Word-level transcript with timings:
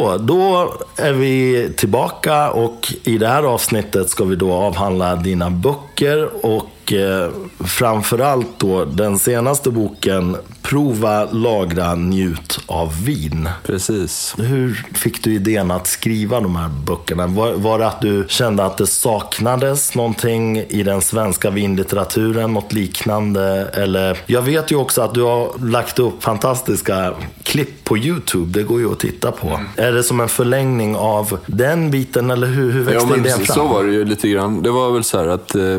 Så, 0.00 0.16
då 0.16 0.72
är 0.96 1.12
vi 1.12 1.68
tillbaka 1.76 2.50
och 2.50 2.94
i 3.04 3.18
det 3.18 3.28
här 3.28 3.42
avsnittet 3.42 4.10
ska 4.10 4.24
vi 4.24 4.36
då 4.36 4.52
avhandla 4.52 5.16
dina 5.16 5.50
böcker 5.50 6.46
och 6.46 6.92
eh, 6.92 7.30
framförallt 7.64 8.58
då 8.58 8.84
den 8.84 9.18
senaste 9.18 9.70
boken 9.70 10.36
Prova, 10.62 11.24
lagra, 11.30 11.94
njut 11.94 12.60
av 12.66 13.04
vin. 13.04 13.48
Precis. 13.66 14.34
Hur 14.38 14.86
fick 14.94 15.24
du 15.24 15.34
idén 15.34 15.70
att 15.70 15.86
skriva 15.86 16.40
de 16.40 16.56
här 16.56 16.68
böckerna? 16.86 17.26
Var, 17.26 17.52
var 17.52 17.78
det 17.78 17.86
att 17.86 18.00
du 18.00 18.24
kände 18.28 18.64
att 18.64 18.76
det 18.76 18.86
saknades 18.86 19.94
någonting 19.94 20.58
i 20.58 20.82
den 20.82 21.00
svenska 21.00 21.50
vinlitteraturen, 21.50 22.52
något 22.52 22.72
liknande? 22.72 23.70
Eller, 23.72 24.18
jag 24.26 24.42
vet 24.42 24.72
ju 24.72 24.76
också 24.76 25.02
att 25.02 25.14
du 25.14 25.22
har 25.22 25.58
lagt 25.58 25.98
upp 25.98 26.22
fantastiska 26.22 27.14
klipp 27.42 27.84
på 27.84 27.98
YouTube, 27.98 28.58
det 28.58 28.62
går 28.62 28.80
ju 28.80 28.92
att 28.92 28.98
titta 28.98 29.32
på. 29.32 29.48
Mm. 29.48 29.66
Är 29.76 29.92
det 29.92 30.02
som 30.02 30.20
en 30.20 30.28
förlängning 30.28 30.96
av 30.96 31.38
den 31.46 31.90
biten 31.90 32.30
eller 32.30 32.46
hur, 32.46 32.72
hur 32.72 32.82
växte 32.82 33.08
ja, 33.10 33.16
idén 33.16 33.38
fram? 33.38 33.56
Så 33.56 33.66
var 33.66 33.84
det 33.84 33.92
ju 33.92 34.04
lite 34.04 34.28
grann. 34.28 34.62
Det 34.62 34.70
var 34.70 34.90
väl 34.90 35.04
så 35.04 35.18
här 35.18 35.28
att 35.28 35.54
eh, 35.54 35.78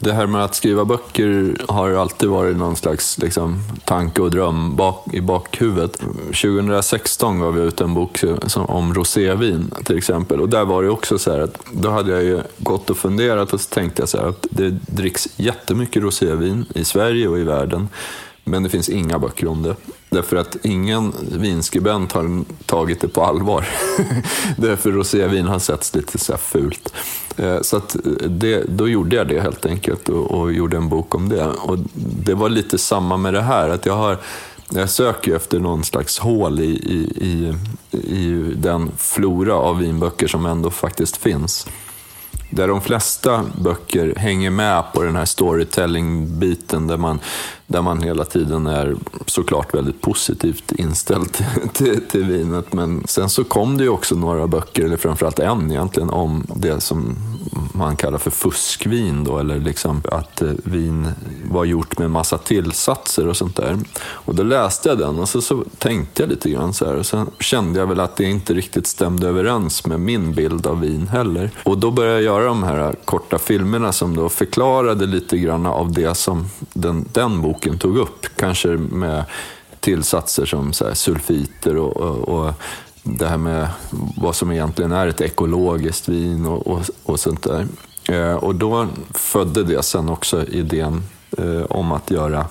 det 0.00 0.12
här 0.12 0.26
med 0.26 0.44
att 0.44 0.54
skriva 0.54 0.84
böcker 0.84 1.56
har 1.68 1.90
alltid 1.90 2.28
varit 2.28 2.56
någon 2.56 2.76
slags 2.76 3.18
liksom, 3.18 3.62
tanke 3.84 4.17
och 4.18 4.30
dröm 4.30 4.76
bak, 4.76 5.14
i 5.14 5.20
bakhuvudet. 5.20 6.00
2016 6.26 7.40
gav 7.40 7.58
jag 7.58 7.66
ut 7.66 7.80
en 7.80 7.94
bok 7.94 8.24
som, 8.46 8.66
om 8.66 8.94
rosévin 8.94 9.70
till 9.84 9.98
exempel 9.98 10.40
och 10.40 10.48
där 10.48 10.64
var 10.64 10.82
det 10.82 10.90
också 10.90 11.18
så 11.18 11.32
här 11.32 11.38
att 11.38 11.58
då 11.72 11.90
hade 11.90 12.12
jag 12.12 12.22
ju 12.22 12.40
gått 12.58 12.90
och 12.90 12.96
funderat 12.96 13.52
och 13.52 13.60
så 13.60 13.68
tänkte 13.68 14.02
jag 14.02 14.08
så 14.08 14.18
här 14.18 14.26
att 14.26 14.46
det 14.50 14.70
dricks 14.70 15.28
jättemycket 15.36 16.02
rosévin 16.02 16.66
i 16.74 16.84
Sverige 16.84 17.28
och 17.28 17.38
i 17.38 17.42
världen. 17.42 17.88
Men 18.44 18.62
det 18.62 18.68
finns 18.68 18.88
inga 18.88 19.18
böcker 19.18 19.48
om 19.48 19.62
det. 19.62 19.76
Därför 20.10 20.36
att 20.36 20.56
ingen 20.62 21.12
vinskribent 21.32 22.12
har 22.12 22.44
tagit 22.66 23.00
det 23.00 23.08
på 23.08 23.24
allvar. 23.24 23.68
Därför 24.56 24.92
rosévin 24.92 25.46
har 25.46 25.58
setts 25.58 25.94
lite 25.94 26.18
så 26.18 26.32
här 26.32 26.38
fult. 26.38 26.92
Eh, 27.36 27.60
så 27.60 27.76
att 27.76 27.94
eh, 27.94 28.12
det, 28.28 28.64
då 28.68 28.88
gjorde 28.88 29.16
jag 29.16 29.28
det 29.28 29.40
helt 29.40 29.66
enkelt 29.66 30.08
och, 30.08 30.30
och, 30.30 30.52
gjorde 30.52 30.76
en 30.76 30.88
bok 30.88 31.14
om 31.14 31.28
det. 31.28 31.46
Och 31.46 31.78
det 32.24 32.34
var 32.34 32.48
lite 32.48 32.78
samma 32.78 33.16
med 33.16 33.34
det 33.34 33.42
här. 33.42 33.68
att 33.68 33.86
jag 33.86 33.96
har 33.96 34.18
jag 34.70 34.90
söker 34.90 35.36
efter 35.36 35.58
någon 35.58 35.84
slags 35.84 36.18
hål 36.18 36.60
i, 36.60 36.64
i, 36.64 37.14
i, 37.26 37.54
i 37.90 38.54
den 38.56 38.90
flora 38.96 39.54
av 39.54 39.78
vinböcker 39.78 40.26
som 40.26 40.46
ändå 40.46 40.70
faktiskt 40.70 41.16
finns. 41.16 41.66
Där 42.50 42.68
de 42.68 42.80
flesta 42.80 43.44
böcker 43.60 44.14
hänger 44.16 44.50
med 44.50 44.84
på 44.94 45.02
den 45.02 45.16
här 45.16 45.24
storytelling-biten 45.24 46.86
där 46.86 46.96
man 46.96 47.20
där 47.68 47.82
man 47.82 48.02
hela 48.02 48.24
tiden 48.24 48.66
är 48.66 48.96
såklart 49.26 49.74
väldigt 49.74 50.00
positivt 50.00 50.72
inställd 50.72 51.32
till, 51.72 52.00
till, 52.10 52.24
vinet. 52.24 52.72
Men 52.72 53.02
sen 53.06 53.28
så 53.28 53.44
kom 53.44 53.76
det 53.76 53.84
ju 53.84 53.90
också 53.90 54.14
några 54.14 54.46
böcker, 54.46 54.84
eller 54.84 54.96
framförallt 54.96 55.38
en 55.38 55.70
egentligen, 55.70 56.10
om 56.10 56.46
det 56.56 56.80
som 56.80 57.16
man 57.72 57.96
kallar 57.96 58.18
för 58.18 58.30
fuskvin 58.30 59.24
då, 59.24 59.38
eller 59.38 59.58
liksom 59.58 60.02
att 60.12 60.42
eh, 60.42 60.50
vin 60.64 61.08
var 61.50 61.64
gjort 61.64 61.98
med 61.98 62.10
massa 62.10 62.38
tillsatser 62.38 63.28
och 63.28 63.36
sånt 63.36 63.56
där. 63.56 63.78
Och 64.00 64.34
då 64.34 64.42
läste 64.42 64.88
jag 64.88 64.98
den 64.98 65.18
och 65.18 65.28
så, 65.28 65.40
så 65.40 65.64
tänkte 65.78 66.22
jag 66.22 66.30
lite 66.30 66.50
grann 66.50 66.74
så 66.74 66.84
här 66.84 66.94
och 66.96 67.06
sen 67.06 67.30
kände 67.40 67.80
jag 67.80 67.86
väl 67.86 68.00
att 68.00 68.16
det 68.16 68.24
inte 68.24 68.54
riktigt 68.54 68.86
stämde 68.86 69.28
överens 69.28 69.86
med 69.86 70.00
min 70.00 70.32
bild 70.32 70.66
av 70.66 70.80
vin 70.80 71.08
heller. 71.08 71.50
Och 71.64 71.78
då 71.78 71.90
började 71.90 72.14
jag 72.14 72.22
göra 72.22 72.44
de 72.44 72.62
här 72.62 72.94
korta 73.04 73.38
filmerna 73.38 73.92
som 73.92 74.16
då 74.16 74.28
förklarade 74.28 75.06
lite 75.06 75.38
grann 75.38 75.66
av 75.66 75.92
det 75.92 76.14
som 76.14 76.46
den, 76.72 77.04
den 77.12 77.42
boken 77.42 77.57
boken 77.58 77.78
tog 77.78 77.98
upp. 77.98 78.26
Kanske 78.36 78.68
med 78.68 79.24
tillsatser 79.80 80.46
som 80.46 80.72
så 80.72 80.94
sulfiter 80.94 81.76
och, 81.76 81.96
och, 81.96 82.28
och, 82.28 82.54
det 83.02 83.26
här 83.26 83.36
med 83.36 83.68
vad 84.16 84.36
som 84.36 84.52
egentligen 84.52 84.92
är 84.92 85.06
ett 85.06 85.20
ekologiskt 85.20 86.08
vin 86.08 86.46
och, 86.46 86.66
och, 86.66 86.80
och 87.04 87.20
sånt 87.20 87.42
där. 87.42 87.66
Eh, 88.08 88.34
och 88.34 88.54
då 88.54 88.86
födde 89.14 89.64
det 89.64 89.82
sen 89.82 90.08
också 90.08 90.46
idén 90.46 91.02
eh, 91.38 91.62
om 91.62 91.92
att 91.92 92.10
göra 92.10 92.46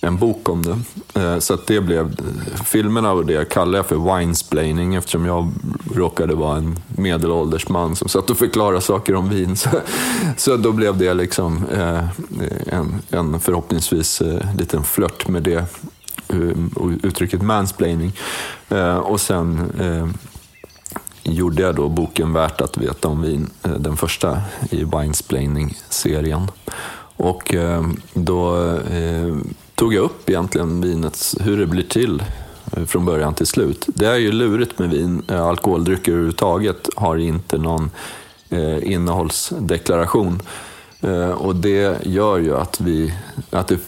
en 0.00 0.16
bok 0.16 0.48
om 0.48 0.62
det. 0.62 0.78
Eh, 1.20 1.38
så 1.38 1.54
att 1.54 1.66
det 1.66 1.80
blev, 1.80 2.16
filmerna 2.64 3.12
och 3.12 3.26
det 3.26 3.48
kallar 3.48 3.78
jag 3.78 3.86
för 3.86 4.18
winesplaining 4.18 4.94
eftersom 4.94 5.26
jag 5.26 5.52
råkade 5.94 6.34
vara 6.34 6.56
en 6.56 6.78
medelålders 6.86 7.68
man 7.68 7.96
som 7.96 8.08
satt 8.08 8.30
och 8.30 8.36
förklarade 8.36 8.80
saker 8.80 9.14
om 9.14 9.28
vin. 9.28 9.56
Så, 9.56 9.68
så 10.36 10.56
då 10.56 10.72
blev 10.72 10.98
det 10.98 11.14
liksom 11.14 11.66
eh, 11.72 12.04
en, 12.66 13.02
en 13.10 13.40
förhoppningsvis 13.40 14.20
eh, 14.20 14.56
liten 14.58 14.84
flört 14.84 15.28
med 15.28 15.42
det 15.42 15.64
uttrycket 17.02 17.42
mansplaining. 17.42 18.12
Och 19.02 19.20
sen 19.20 19.72
gjorde 21.22 21.62
jag 21.62 21.74
då 21.74 21.88
boken 21.88 22.32
Värt 22.32 22.60
att 22.60 22.76
veta 22.76 23.08
om 23.08 23.22
vin, 23.22 23.50
den 23.62 23.96
första 23.96 24.40
i 24.70 24.84
winesplaining-serien. 24.84 26.50
Och 27.16 27.54
då 28.14 28.78
tog 29.78 29.94
jag 29.94 30.04
upp 30.04 30.30
egentligen 30.30 30.80
vinets, 30.80 31.36
hur 31.40 31.58
det 31.58 31.66
blir 31.66 31.82
till 31.82 32.22
eh, 32.72 32.84
från 32.84 33.04
början 33.04 33.34
till 33.34 33.46
slut. 33.46 33.84
Det 33.86 34.06
är 34.06 34.16
ju 34.16 34.32
lurigt 34.32 34.78
med 34.78 34.90
vin. 34.90 35.22
Eh, 35.28 35.46
alkoholdrycker 35.46 36.12
överhuvudtaget 36.12 36.88
har 36.96 37.16
inte 37.16 37.58
någon 37.58 37.90
eh, 38.50 38.92
innehållsdeklaration. 38.92 40.42
Eh, 41.00 41.30
och 41.30 41.56
det 41.56 42.06
gör 42.06 42.38
ju 42.38 42.56
att, 42.56 42.80
vi, 42.80 43.14
att 43.50 43.68
det 43.68 43.78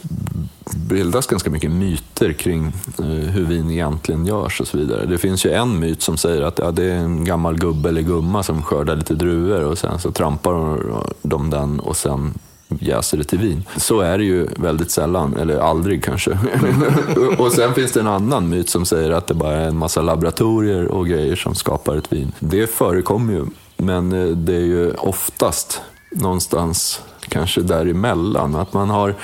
bildas 0.88 1.26
ganska 1.26 1.50
mycket 1.50 1.70
myter 1.70 2.32
kring 2.32 2.66
eh, 2.98 3.04
hur 3.06 3.44
vin 3.44 3.70
egentligen 3.70 4.26
görs 4.26 4.60
och 4.60 4.68
så 4.68 4.78
vidare. 4.78 5.06
Det 5.06 5.18
finns 5.18 5.46
ju 5.46 5.52
en 5.52 5.78
myt 5.78 6.02
som 6.02 6.16
säger 6.16 6.42
att 6.42 6.58
ja, 6.58 6.70
det 6.70 6.84
är 6.84 6.96
en 6.96 7.24
gammal 7.24 7.58
gubbe 7.58 7.88
eller 7.88 8.02
gumma 8.02 8.42
som 8.42 8.62
skördar 8.62 8.96
lite 8.96 9.14
druvor 9.14 9.64
och 9.64 9.78
sen 9.78 9.98
så 9.98 10.10
trampar 10.10 10.82
de 11.22 11.50
den 11.50 11.80
och 11.80 11.96
sen 11.96 12.34
jäser 12.80 13.18
det 13.18 13.24
till 13.24 13.38
vin. 13.38 13.64
Så 13.76 14.00
är 14.00 14.18
det 14.18 14.24
ju 14.24 14.46
väldigt 14.56 14.90
sällan, 14.90 15.36
eller 15.36 15.58
aldrig 15.58 16.04
kanske. 16.04 16.30
och 17.38 17.52
sen 17.52 17.74
finns 17.74 17.92
det 17.92 18.00
en 18.00 18.06
annan 18.06 18.48
myt 18.48 18.68
som 18.68 18.86
säger 18.86 19.10
att 19.10 19.26
det 19.26 19.34
bara 19.34 19.56
är 19.56 19.68
en 19.68 19.76
massa 19.76 20.02
laboratorier 20.02 20.84
och 20.84 21.08
grejer 21.08 21.36
som 21.36 21.54
skapar 21.54 21.96
ett 21.96 22.12
vin. 22.12 22.32
Det 22.38 22.66
förekommer 22.66 23.32
ju, 23.32 23.46
men 23.76 24.12
eh, 24.12 24.36
det 24.36 24.54
är 24.54 24.66
ju 24.66 24.92
oftast 24.94 25.80
någonstans 26.10 27.02
kanske 27.28 27.60
däremellan. 27.60 28.56
Att 28.56 28.72
man 28.72 28.90
har 28.90 29.14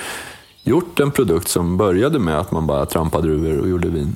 gjort 0.63 0.99
en 0.99 1.11
produkt 1.11 1.47
som 1.47 1.77
började 1.77 2.19
med 2.19 2.39
att 2.39 2.51
man 2.51 2.67
bara 2.67 2.85
trampade 2.85 3.27
druvor 3.27 3.57
och 3.59 3.69
gjorde 3.69 3.87
vin 3.87 4.15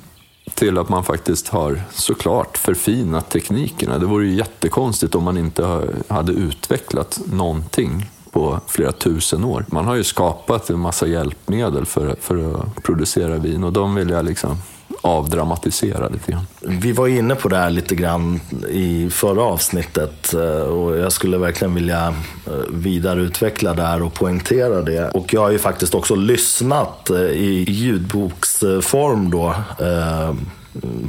till 0.54 0.78
att 0.78 0.88
man 0.88 1.04
faktiskt 1.04 1.48
har 1.48 1.82
såklart 1.92 2.58
förfinat 2.58 3.30
teknikerna. 3.30 3.98
Det 3.98 4.06
vore 4.06 4.26
ju 4.26 4.34
jättekonstigt 4.34 5.14
om 5.14 5.24
man 5.24 5.38
inte 5.38 5.88
hade 6.08 6.32
utvecklat 6.32 7.20
någonting 7.32 8.10
på 8.32 8.60
flera 8.66 8.92
tusen 8.92 9.44
år. 9.44 9.64
Man 9.68 9.84
har 9.84 9.94
ju 9.94 10.04
skapat 10.04 10.70
en 10.70 10.78
massa 10.78 11.06
hjälpmedel 11.06 11.86
för, 11.86 12.16
för 12.20 12.54
att 12.54 12.82
producera 12.82 13.36
vin 13.36 13.64
och 13.64 13.72
de 13.72 13.94
vill 13.94 14.10
jag 14.10 14.24
liksom 14.24 14.56
avdramatisera 15.02 16.08
lite 16.08 16.32
grann. 16.32 16.46
Vi 16.60 16.92
var 16.92 17.08
inne 17.08 17.34
på 17.34 17.48
det 17.48 17.56
här 17.56 17.70
lite 17.70 17.94
grann 17.94 18.40
i 18.70 19.10
förra 19.10 19.42
avsnittet 19.42 20.34
eh, 20.34 20.62
och 20.62 20.98
jag 20.98 21.12
skulle 21.12 21.38
verkligen 21.38 21.74
vilja 21.74 22.14
eh, 22.46 22.52
vidareutveckla 22.70 23.74
det 23.74 23.82
här 23.82 24.02
och 24.02 24.14
poängtera 24.14 24.82
det. 24.82 25.08
Och 25.08 25.34
jag 25.34 25.40
har 25.40 25.50
ju 25.50 25.58
faktiskt 25.58 25.94
också 25.94 26.14
lyssnat 26.14 27.10
eh, 27.10 27.18
i 27.20 27.64
ljudboksform 27.68 29.30
då 29.30 29.54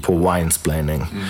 på 0.02 0.18
winesplaining. 0.18 0.96
Mm. 1.12 1.24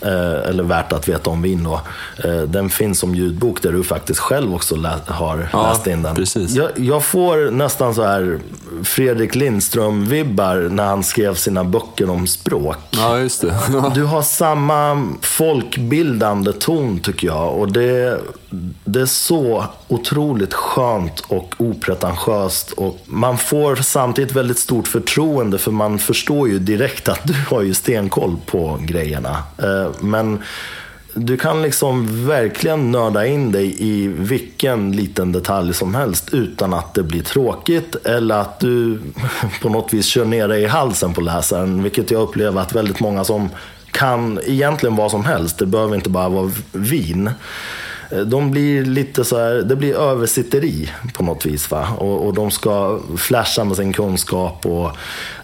Eh, 0.00 0.48
eller 0.48 0.62
värt 0.62 0.92
att 0.92 1.08
veta 1.08 1.30
om 1.30 1.42
vin 1.42 1.64
då. 1.64 1.80
Eh, 2.24 2.42
den 2.42 2.70
finns 2.70 2.98
som 2.98 3.14
ljudbok 3.14 3.62
där 3.62 3.72
du 3.72 3.84
faktiskt 3.84 4.20
själv 4.20 4.54
också 4.54 4.76
lä 4.76 4.94
har 5.06 5.48
ja, 5.52 5.68
läst 5.68 5.86
in 5.86 6.02
den. 6.02 6.14
Precis. 6.14 6.50
Jag, 6.50 6.70
jag, 6.76 7.04
får 7.04 7.50
nästan 7.50 7.94
så 7.94 8.02
här 8.02 8.38
Fredrik 8.82 9.34
Lindström-vibbar 9.34 10.68
när 10.68 10.84
han 10.84 11.04
skrev 11.04 11.34
sina 11.34 11.64
böcker 11.64 12.10
om 12.10 12.26
språk. 12.26 12.76
Ja, 12.90 13.18
just 13.18 13.40
det. 13.40 13.54
du 13.94 14.04
har 14.04 14.22
samma 14.22 15.08
folkbildande 15.20 16.52
ton 16.52 16.98
tycker 16.98 17.26
jag. 17.26 17.54
Och 17.54 17.72
det, 17.72 18.20
det 18.84 19.00
är 19.00 19.06
så 19.06 19.64
otroligt 19.88 20.54
skönt 20.54 21.20
och 21.28 21.54
opretentiöst. 21.58 22.72
Och 22.72 22.98
man 23.04 23.38
får 23.38 23.76
samtidigt 23.76 24.32
väldigt 24.32 24.58
stort 24.58 24.88
förtroende 24.88 25.58
för 25.58 25.70
man 25.70 25.98
förstår 25.98 26.48
ju 26.48 26.58
direkt 26.58 27.08
att 27.08 27.20
du 27.24 27.34
har 27.50 27.62
ju 27.62 27.74
stenkoll 27.74 28.36
på 28.46 28.78
grejerna. 28.80 29.42
Men 30.00 30.42
du 31.14 31.36
kan 31.36 31.62
liksom 31.62 32.26
verkligen 32.26 32.90
nörda 32.90 33.26
in 33.26 33.52
dig 33.52 33.76
i 33.78 34.08
vilken 34.08 34.92
liten 34.92 35.32
detalj 35.32 35.74
som 35.74 35.94
helst 35.94 36.28
utan 36.34 36.74
att 36.74 36.94
det 36.94 37.02
blir 37.02 37.22
tråkigt 37.22 37.94
eller 38.06 38.34
att 38.34 38.60
du 38.60 38.98
på 39.62 39.68
något 39.68 39.92
vis 39.92 40.06
kör 40.06 40.24
ner 40.24 40.48
dig 40.48 40.62
i 40.62 40.66
halsen 40.66 41.14
på 41.14 41.20
läsaren. 41.20 41.82
Vilket 41.82 42.10
jag 42.10 42.22
upplever 42.22 42.60
att 42.60 42.74
väldigt 42.74 43.00
många 43.00 43.24
som 43.24 43.48
kan 43.90 44.40
egentligen 44.46 44.96
vad 44.96 45.10
som 45.10 45.24
helst, 45.24 45.58
det 45.58 45.66
behöver 45.66 45.94
inte 45.94 46.10
bara 46.10 46.28
vara 46.28 46.50
vin, 46.72 47.30
de 48.10 48.50
blir 48.50 48.84
lite 48.84 49.24
så 49.24 49.38
här, 49.38 49.54
det 49.54 49.76
blir 49.76 49.94
översitteri 49.94 50.90
på 51.14 51.22
något 51.22 51.46
vis. 51.46 51.70
Va? 51.70 51.88
Och, 51.98 52.26
och 52.26 52.34
de 52.34 52.50
ska 52.50 52.98
flasha 53.16 53.64
med 53.64 53.76
sin 53.76 53.92
kunskap 53.92 54.66
och 54.66 54.90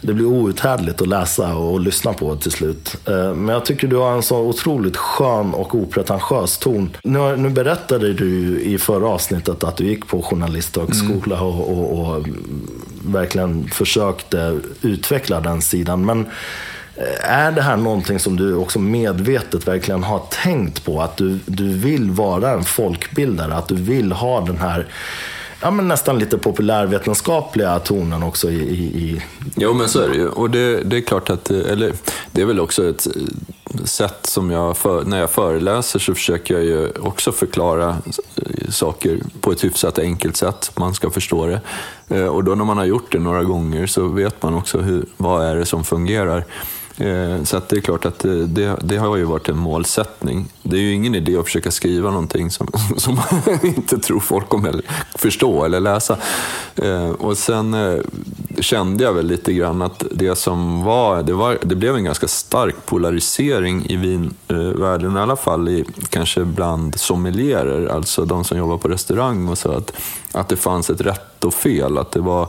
det 0.00 0.12
blir 0.12 0.26
outhärdligt 0.26 1.00
att 1.00 1.08
läsa 1.08 1.56
och, 1.56 1.72
och 1.72 1.81
lyssna 1.81 2.12
på 2.12 2.37
till 2.37 2.50
slut. 2.50 2.96
Eh, 3.08 3.34
men 3.34 3.49
jag 3.49 3.64
tycker 3.64 3.88
du 3.88 3.96
har 3.96 4.12
en 4.12 4.22
så 4.22 4.38
otroligt 4.38 4.96
skön 4.96 5.55
och 5.55 5.75
opretentiös 5.75 6.58
ton. 6.58 6.96
Nu, 7.02 7.37
nu 7.37 7.50
berättade 7.50 8.12
du 8.12 8.61
i 8.61 8.78
förra 8.78 9.08
avsnittet 9.08 9.64
att 9.64 9.76
du 9.76 9.84
gick 9.84 10.08
på 10.08 10.22
journalisthögskola 10.22 11.37
mm. 11.37 11.49
och, 11.49 11.78
och, 11.78 12.17
och 12.17 12.26
verkligen 13.05 13.69
försökte 13.69 14.60
utveckla 14.82 15.40
den 15.40 15.62
sidan. 15.62 16.05
Men 16.05 16.26
Eh, 16.96 17.31
är 17.31 17.52
det 17.52 17.62
här 17.62 17.76
någonting 17.76 18.19
som 18.19 18.37
du 18.37 18.55
också 18.55 18.79
medvetet 18.79 19.69
verkligen 19.69 20.05
har 20.05 20.23
tänkt 20.31 20.85
på? 20.85 21.02
Att 21.02 21.17
du, 21.17 21.38
du 21.46 21.69
vill 21.69 22.11
vara 22.11 22.50
en 22.50 22.64
folkbildare, 22.64 23.55
att 23.55 23.69
du 23.69 23.75
vill 23.75 24.12
ha 24.12 24.41
den 24.41 24.58
här 24.58 24.87
ja, 25.61 25.70
men 25.70 25.88
nästan 25.88 26.19
lite 26.19 26.38
populärvetenskapliga 26.38 27.79
tonen 27.79 28.23
också 28.23 28.50
i, 28.50 28.73
i... 28.73 29.23
Jo, 29.55 29.75
men 29.75 29.88
så 29.88 30.00
är 30.00 30.08
det 30.08 30.14
ju. 30.14 30.29
Och 30.29 30.50
det, 30.50 30.82
det 30.82 30.96
är 30.96 31.00
klart 31.00 31.31
att, 31.31 31.50
eh, 31.50 31.58
eller 31.58 31.93
det 32.31 32.43
är 32.43 32.46
väl 32.46 32.61
också 32.61 32.88
ett 32.88 33.06
eh, 33.06 33.85
sätt 33.85 34.26
som 34.26 34.50
jag, 34.50 34.76
för, 34.76 35.05
när 35.05 35.20
jag 35.20 35.31
föreläser 35.31 35.99
så 35.99 36.14
försöker 36.14 36.55
jag 36.55 36.64
ju 36.64 36.91
också 36.91 37.32
förklara 37.32 37.96
saker 38.69 39.19
på 39.41 39.52
ett 39.52 39.64
hyfsat 39.64 39.99
enkelt 39.99 40.37
sätt, 40.37 40.73
man 40.76 40.94
ska 40.94 41.11
förstå 41.11 41.46
det. 41.46 41.61
Och 42.29 42.44
då 42.44 42.55
när 42.55 42.64
man 42.64 42.79
har 42.79 42.85
gjort 42.85 43.12
det 43.12 43.19
några 43.19 43.44
gånger 43.44 43.87
så 43.87 44.08
vet 44.08 44.43
man 44.43 44.55
också 44.55 44.79
hur, 44.79 45.06
vad 45.17 45.46
är 45.46 45.56
det 45.56 45.67
som 45.67 45.85
fungerar. 45.85 46.44
Eh, 46.99 47.43
så 47.44 47.56
att 47.56 47.69
det 47.69 47.76
är 47.76 47.81
klart 47.81 48.05
att 48.05 48.25
eh, 48.25 48.32
det, 48.32 48.76
det, 48.82 48.96
har 48.96 49.17
ju 49.17 49.25
varit 49.25 49.49
en 49.49 49.58
målsättning. 49.58 50.49
Det 50.62 50.76
är 50.76 50.81
ju 50.81 50.93
ingen 50.93 51.14
idé 51.14 51.37
att 51.37 51.44
försöka 51.44 51.70
skriva 51.70 52.11
någonting 52.11 52.50
som, 52.50 52.69
som 52.96 53.14
man 53.14 53.58
inte 53.62 53.99
tror 53.99 54.20
folk 54.20 54.49
kommer 54.49 54.82
förstå 55.14 55.64
eller 55.64 55.81
läsa. 55.81 56.19
Eh, 56.76 57.11
och 57.11 57.38
sen 57.38 57.76
kände 58.61 59.05
jag 59.05 59.12
väl 59.12 59.26
lite 59.26 59.52
grann 59.52 59.82
att 59.82 60.05
det 60.11 60.38
som 60.38 60.85
var, 60.85 61.23
det, 61.23 61.32
var, 61.32 61.58
det 61.62 61.75
blev 61.75 61.94
en 61.94 62.05
ganska 62.05 62.29
stark 62.29 62.87
polarisering 62.87 63.87
i 63.87 63.96
vinvärlden, 63.96 65.17
i 65.17 65.20
alla 65.20 65.37
fall 65.37 65.69
i, 65.69 65.85
kanske 66.08 66.44
bland 66.44 67.00
sommelierer, 67.00 67.87
alltså 67.87 68.25
de 68.25 68.44
som 68.44 68.58
jobbar 68.58 68.79
på 68.79 68.88
restaurang 68.88 69.49
och 69.49 69.58
så, 69.58 69.73
att, 69.73 69.93
att 70.32 70.49
det 70.49 70.56
fanns 70.56 70.91
ett 70.91 71.00
rätt 71.00 71.44
och 71.44 71.55
fel. 71.55 71.99
Att 71.99 72.12
det 72.12 72.20
var 72.20 72.49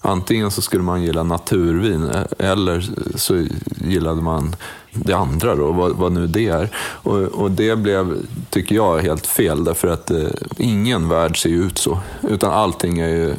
Antingen 0.00 0.50
så 0.50 0.62
skulle 0.62 0.82
man 0.82 1.02
gilla 1.02 1.22
naturvin 1.22 2.10
eh, 2.10 2.50
eller 2.50 2.84
så 3.14 3.46
gillade 3.76 4.22
man 4.22 4.56
det 4.92 5.12
andra 5.12 5.54
då, 5.54 5.72
vad, 5.72 5.96
vad 5.96 6.12
nu 6.12 6.26
det 6.26 6.48
är. 6.48 6.68
Och, 6.76 7.18
och, 7.18 7.50
det 7.50 7.76
blev, 7.76 8.16
tycker 8.50 8.74
jag, 8.74 8.98
helt 8.98 9.26
fel 9.26 9.64
därför 9.64 9.88
att 9.88 10.10
eh, 10.10 10.28
ingen 10.56 11.08
värld 11.08 11.42
ser 11.42 11.50
ut 11.50 11.78
så. 11.78 12.00
Utan 12.28 12.52
allting 12.52 12.98
är 12.98 13.08
ju 13.08 13.34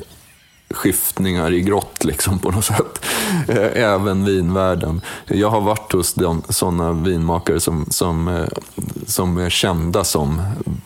skiftningar 0.74 1.54
i 1.54 1.62
grått 1.62 2.04
liksom 2.04 2.40
på 2.40 2.52
något 2.52 2.66
sätt. 2.66 3.06
Eh, 3.48 3.84
även 3.84 4.26
vinvärlden. 4.26 5.02
Jag 5.28 5.50
har 5.50 5.62
varit 5.62 5.92
hos 5.92 6.16
sådana 6.50 6.92
vinmakare 6.92 7.60
som, 7.60 7.86
som, 7.90 8.28
eh, 8.28 8.48
som 9.08 9.38
är 9.38 9.50
kända 9.50 10.04
som 10.04 10.42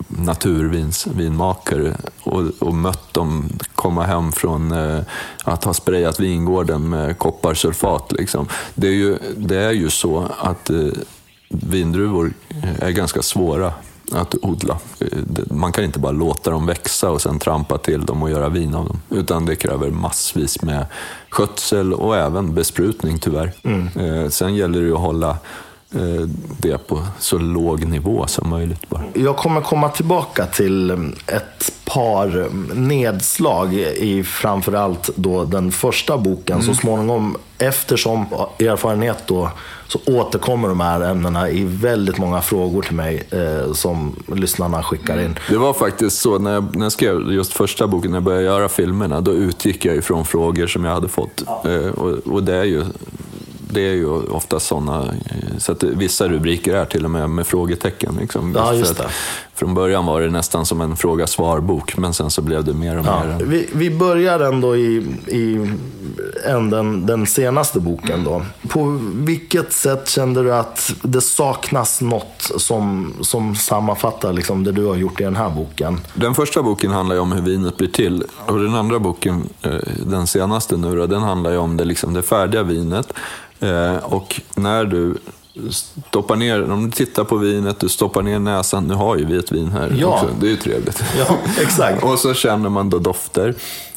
naturvinsvinmakare 0.08 1.98
och, 2.24 2.44
och 2.60 2.74
mött 2.74 3.14
dem 3.14 3.50
komma 3.76 4.04
hem 4.04 4.32
från 4.32 4.72
eh, 4.72 5.02
att 5.44 5.64
ha 5.64 5.74
sprayat 5.74 6.20
vingården 6.20 6.90
med 6.90 7.18
kopparsulfat. 7.18 8.12
Liksom. 8.12 8.48
Det, 8.76 8.88
är 8.88 8.92
ju, 8.92 9.18
det 9.38 9.58
är 9.58 9.72
ju 9.72 9.90
så 9.90 10.32
att 10.40 10.70
vindruvor 11.50 12.34
är 12.80 12.92
ganska 12.92 13.22
svåra 13.22 13.74
att 14.12 14.36
odla. 14.42 14.78
Man 15.52 15.72
kan 15.72 15.84
inte 15.84 16.00
bara 16.00 16.12
låta 16.12 16.52
dem 16.52 16.66
växa 16.66 17.10
och 17.10 17.22
sen 17.22 17.40
trampa 17.40 17.78
till 17.78 18.06
dem 18.06 18.24
och 18.24 18.30
göra 18.30 18.50
vin 18.50 18.76
av 18.76 18.86
dem. 18.86 19.02
Utan 19.10 19.46
det 19.46 19.56
kräver 19.56 19.90
massvis 19.90 20.62
med 20.62 20.86
skötsel 21.30 21.94
och 21.94 22.18
även 22.18 22.54
besprutning 22.56 23.20
tyvärr. 23.20 23.52
Mm. 23.64 23.88
Eh, 23.96 24.30
sen 24.30 24.56
gäller 24.56 24.82
det 24.82 24.94
att 24.94 25.00
hålla 25.00 25.38
det 26.58 26.88
på 26.88 27.02
så 27.20 27.38
låg 27.38 27.86
nivå 27.86 28.28
som 28.28 28.50
möjligt. 28.50 28.90
Bara. 28.90 29.04
Jag 29.14 29.38
kommer 29.38 29.62
komma 29.62 29.90
tillbaka 29.90 30.46
till 30.46 30.92
ett 31.28 31.72
par 31.86 32.50
nedslag 32.76 33.74
i 33.74 34.24
framförallt 34.24 35.10
då 35.16 35.46
den 35.46 35.72
första 35.72 36.18
boken. 36.18 36.60
Mm. 36.60 36.68
Så 36.68 36.82
småningom, 36.82 37.38
eftersom 37.58 38.26
erfarenhet 38.60 39.24
då, 39.26 39.50
så 39.88 40.00
återkommer 40.06 40.68
de 40.68 40.80
här 40.80 41.02
ämnena 41.02 41.50
i 41.50 41.64
väldigt 41.64 42.18
många 42.18 42.42
frågor 42.42 42.82
till 42.82 42.96
mig 42.96 43.24
eh, 43.32 43.74
som 43.74 44.16
lyssnarna 44.28 44.84
skickar 44.84 45.22
in. 45.22 45.40
Det 45.50 45.58
var 45.58 45.74
faktiskt 45.74 46.18
så, 46.18 46.40
när 46.40 46.54
jag, 46.54 46.76
när 46.76 46.86
jag 46.86 46.92
skrev 46.92 47.32
just 47.32 47.54
första 47.54 47.88
boken, 47.88 48.12
när 48.12 48.18
jag 48.18 48.24
började 48.24 48.44
göra 48.44 48.70
filmerna, 48.70 49.22
då 49.22 49.32
utgick 49.32 49.86
jag 49.86 49.96
ifrån 49.96 50.26
frågor 50.26 50.68
som 50.68 50.86
jag 50.86 50.92
hade 50.92 51.08
fått. 51.08 51.44
Ja. 51.46 51.72
Eh, 51.72 51.88
och, 51.88 52.12
och 52.12 52.44
det 52.44 52.56
är 52.56 52.64
ju 52.64 52.84
det 53.70 53.82
är 53.82 53.94
ju 53.94 54.10
ofta 54.10 54.60
sådana, 54.60 55.04
eh, 55.26 55.58
så 55.58 55.72
att 55.72 55.84
vissa 55.84 56.28
rubriker 56.28 56.76
är 56.76 56.86
till 56.86 57.06
och 57.06 57.12
med 57.12 57.30
med 57.30 57.48
frågetecken. 57.48 58.18
Liksom. 58.22 58.54
Ja, 58.58 58.74
just 58.74 58.98
det. 58.98 59.10
Från 59.56 59.74
början 59.74 60.06
var 60.06 60.22
det 60.22 60.30
nästan 60.30 60.66
som 60.66 60.82
en 60.82 60.96
fråga-svar-bok, 60.96 61.98
men 61.98 62.14
sen 62.14 62.32
så 62.32 62.42
blev 62.42 62.64
det 62.64 62.74
mer 62.74 63.00
och 63.00 63.06
ja. 63.06 63.24
mer. 63.24 63.46
Vi, 63.46 63.70
vi 63.74 63.90
börjar 63.90 64.40
ändå 64.40 64.76
i, 64.76 64.96
i 65.28 65.72
änden, 66.46 67.06
den 67.06 67.26
senaste 67.26 67.80
boken. 67.80 68.24
Då. 68.24 68.46
På 68.70 69.00
vilket 69.14 69.74
sätt 69.74 70.10
kände 70.10 70.44
du 70.44 70.54
att 70.56 70.94
det 71.02 71.22
saknas 71.22 72.02
något 72.02 72.52
som, 72.58 73.14
som 73.22 73.56
sammanfattar 73.56 74.34
liksom 74.34 74.64
det 74.64 74.72
du 74.72 74.86
har 74.86 74.96
gjort 74.96 75.22
i 75.22 75.24
den 75.24 75.36
här 75.36 75.50
boken? 75.50 76.02
Den 76.14 76.36
första 76.36 76.64
boken 76.64 76.92
handlar 76.92 77.16
ju 77.16 77.22
om 77.22 77.32
hur 77.32 77.42
vinet 77.42 77.78
blir 77.78 77.88
till. 77.88 78.24
Och 78.46 78.60
den 78.60 78.76
andra 78.76 79.00
boken, 79.00 79.50
eh, 79.62 79.72
den 80.06 80.28
senaste 80.28 80.78
nu 80.78 80.96
då, 80.96 81.08
den 81.08 81.22
handlar 81.22 81.52
ju 81.52 81.58
om 81.58 81.78
det, 81.78 81.86
liksom, 81.86 82.14
det 82.14 82.22
färdiga 82.22 82.64
vinet. 82.64 83.14
Eh, 83.60 83.96
och 83.96 84.42
när 84.56 84.86
du 84.86 85.18
stoppar 85.72 86.36
ner, 86.36 86.72
om 86.72 86.86
du 86.86 86.92
tittar 86.92 87.24
på 87.24 87.38
vinet, 87.38 87.80
du 87.80 87.90
stoppar 87.90 88.22
ner 88.22 88.40
näsan, 88.40 88.88
nu 88.88 88.94
har 88.94 89.18
ju 89.18 89.26
vi 89.26 89.38
ett 89.38 89.52
vin 89.52 89.72
här 89.72 89.96
ja. 90.00 90.08
också, 90.08 90.28
det 90.40 90.48
är 90.48 90.50
ju 90.50 90.58
trevligt. 90.58 91.04
Ja, 91.18 91.38
exakt. 91.62 92.04
och 92.04 92.20
så 92.20 92.34
känner 92.34 92.70
man 92.70 92.90
då 92.90 93.00
dofter. 93.00 93.56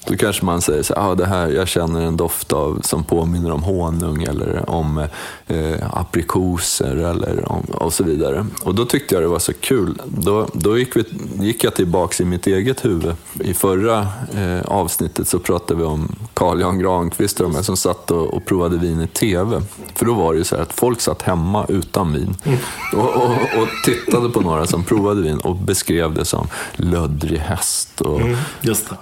Då 0.08 0.16
kanske 0.16 0.44
man 0.44 0.60
säger 0.60 0.82
så 0.82 0.94
ah, 0.96 1.14
det 1.14 1.26
här, 1.26 1.48
jag 1.48 1.68
känner 1.68 2.00
en 2.00 2.16
doft 2.16 2.52
av, 2.52 2.80
som 2.82 3.04
påminner 3.04 3.50
om 3.50 3.62
honung 3.62 4.22
eller 4.22 4.70
om 4.70 4.98
eh, 5.46 5.76
aprikoser 5.90 6.96
eller 6.96 7.52
om, 7.52 7.60
och 7.60 7.92
så 7.92 8.04
vidare. 8.04 8.46
Och 8.62 8.74
då 8.74 8.84
tyckte 8.84 9.14
jag 9.14 9.24
det 9.24 9.28
var 9.28 9.38
så 9.38 9.52
kul. 9.52 10.02
Då, 10.06 10.48
då 10.52 10.78
gick, 10.78 10.96
vi, 10.96 11.04
gick 11.40 11.64
jag 11.64 11.74
tillbaks 11.74 12.20
i 12.20 12.24
mitt 12.24 12.46
eget 12.46 12.84
huvud. 12.84 13.14
I 13.40 13.54
förra 13.54 14.06
eh, 14.34 14.60
avsnittet 14.64 15.28
så 15.28 15.38
pratade 15.38 15.80
vi 15.80 15.86
om 15.86 16.16
Carl 16.34 16.60
Jan 16.60 16.78
Granqvist 16.78 17.40
och 17.40 17.52
de 17.52 17.64
som 17.64 17.76
satt 17.76 18.10
och, 18.10 18.34
och 18.34 18.44
provade 18.44 18.78
vin 18.78 19.00
i 19.00 19.06
TV. 19.06 19.62
För 19.94 20.06
då 20.06 20.14
var 20.14 20.32
det 20.32 20.38
ju 20.38 20.44
så 20.44 20.56
att 20.56 20.72
folk 20.72 21.00
satt 21.00 21.22
hemma 21.22 21.66
utan 21.68 22.12
vin 22.12 22.36
mm. 22.44 22.58
och, 22.92 23.16
och, 23.16 23.62
och, 23.62 23.68
tittade 23.84 24.28
på 24.28 24.40
några 24.40 24.66
som 24.66 24.84
provade 24.84 25.22
vin 25.22 25.38
och 25.38 25.56
beskrev 25.56 26.14
det 26.14 26.24
som 26.24 26.46
löddrig 26.76 27.38
häst 27.38 28.00
och 28.00 28.20
mm, 28.20 28.36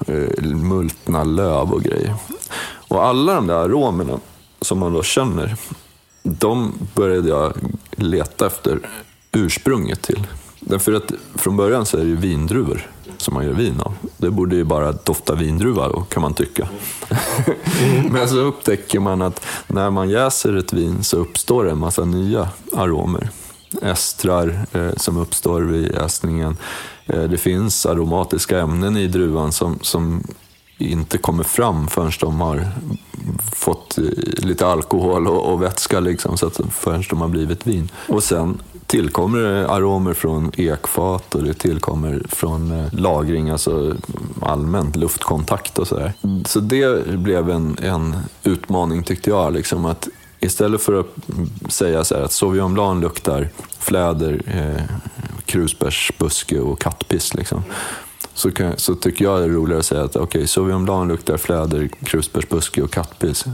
eh, 0.06 0.42
mult 0.42 0.95
ruttna 0.96 1.24
löv 1.24 1.72
och 1.72 1.82
grejer. 1.82 2.14
Och 2.88 3.04
alla 3.04 3.34
de 3.34 3.46
där 3.46 3.54
aromerna 3.54 4.20
som 4.60 4.78
man 4.78 4.92
då 4.92 5.02
känner, 5.02 5.56
de 6.22 6.72
började 6.94 7.28
jag 7.28 7.52
leta 7.90 8.46
efter 8.46 8.78
ursprunget 9.32 10.02
till. 10.02 10.26
Därför 10.60 10.92
att 10.92 11.12
från 11.34 11.56
början 11.56 11.86
så 11.86 11.96
är 11.96 12.00
det 12.00 12.08
ju 12.08 12.16
vindruvor 12.16 12.90
som 13.16 13.34
man 13.34 13.44
gör 13.44 13.52
vin 13.52 13.80
av. 13.80 13.92
Det 14.16 14.30
borde 14.30 14.56
ju 14.56 14.64
bara 14.64 14.92
dofta 14.92 15.34
vindruva 15.34 16.04
kan 16.08 16.22
man 16.22 16.34
tycka. 16.34 16.68
Men 18.10 18.28
så 18.28 18.36
upptäcker 18.36 19.00
man 19.00 19.22
att 19.22 19.46
när 19.66 19.90
man 19.90 20.10
jäser 20.10 20.56
ett 20.56 20.72
vin 20.72 21.04
så 21.04 21.16
uppstår 21.16 21.64
det 21.64 21.70
en 21.70 21.78
massa 21.78 22.04
nya 22.04 22.48
aromer. 22.76 23.30
Estrar 23.82 24.66
eh, 24.72 24.90
som 24.96 25.16
uppstår 25.16 25.62
vid 25.62 25.92
jäsningen. 25.94 26.56
Eh, 27.06 27.22
det 27.22 27.38
finns 27.38 27.86
aromatiska 27.86 28.58
ämnen 28.58 28.96
i 28.96 29.06
druvan 29.06 29.52
som, 29.52 29.78
som 29.82 30.22
inte 30.78 31.18
kommer 31.18 31.44
fram 31.44 31.88
förrän 31.88 32.12
de 32.20 32.40
har 32.40 32.68
fått 33.54 33.98
eh, 33.98 34.04
lite 34.36 34.66
alkohol 34.66 35.26
och, 35.26 35.52
och 35.52 35.62
vätska, 35.62 36.00
liksom, 36.00 36.36
så 36.36 36.46
att, 36.46 36.60
förrän 36.70 37.04
de 37.10 37.20
har 37.20 37.28
blivit 37.28 37.66
vin. 37.66 37.90
Och 38.08 38.22
sen 38.22 38.60
tillkommer 38.86 39.38
det 39.38 39.68
aromer 39.68 40.14
från 40.14 40.52
ekfat 40.56 41.34
och 41.34 41.42
det 41.42 41.54
tillkommer 41.54 42.22
från 42.28 42.72
eh, 42.72 42.94
lagring, 42.94 43.50
alltså 43.50 43.96
allmänt 44.42 44.96
luftkontakt 44.96 45.78
och 45.78 45.88
sådär. 45.88 46.12
Så 46.46 46.60
det 46.60 47.06
blev 47.06 47.50
en, 47.50 47.76
en 47.82 48.16
utmaning 48.42 49.02
tyckte 49.02 49.30
jag, 49.30 49.52
liksom, 49.52 49.84
att 49.84 50.08
istället 50.40 50.82
för 50.82 51.00
att 51.00 51.72
säga 51.72 52.04
så 52.04 52.14
att 52.14 52.32
Sauvignon 52.32 52.74
Blanc 52.74 53.02
luktar 53.02 53.48
fläder, 53.78 54.42
eh, 54.46 54.96
krusbärsbuske 55.46 56.60
och 56.60 56.80
kattpiss, 56.80 57.34
liksom, 57.34 57.62
så, 58.36 58.50
kan, 58.50 58.78
så 58.78 58.94
tycker 58.94 59.24
jag 59.24 59.40
det 59.40 59.44
är 59.44 59.48
roligare 59.48 59.80
att 59.80 59.86
säga 59.86 60.04
att 60.04 60.16
okej, 60.16 60.22
okay, 60.22 60.46
Sauvignon 60.46 60.84
Blanc 60.84 61.08
luktar 61.08 61.36
fläder, 61.36 61.88
krusbärsbuske 62.04 62.82
och 62.82 62.90
kattpiss. 62.90 63.44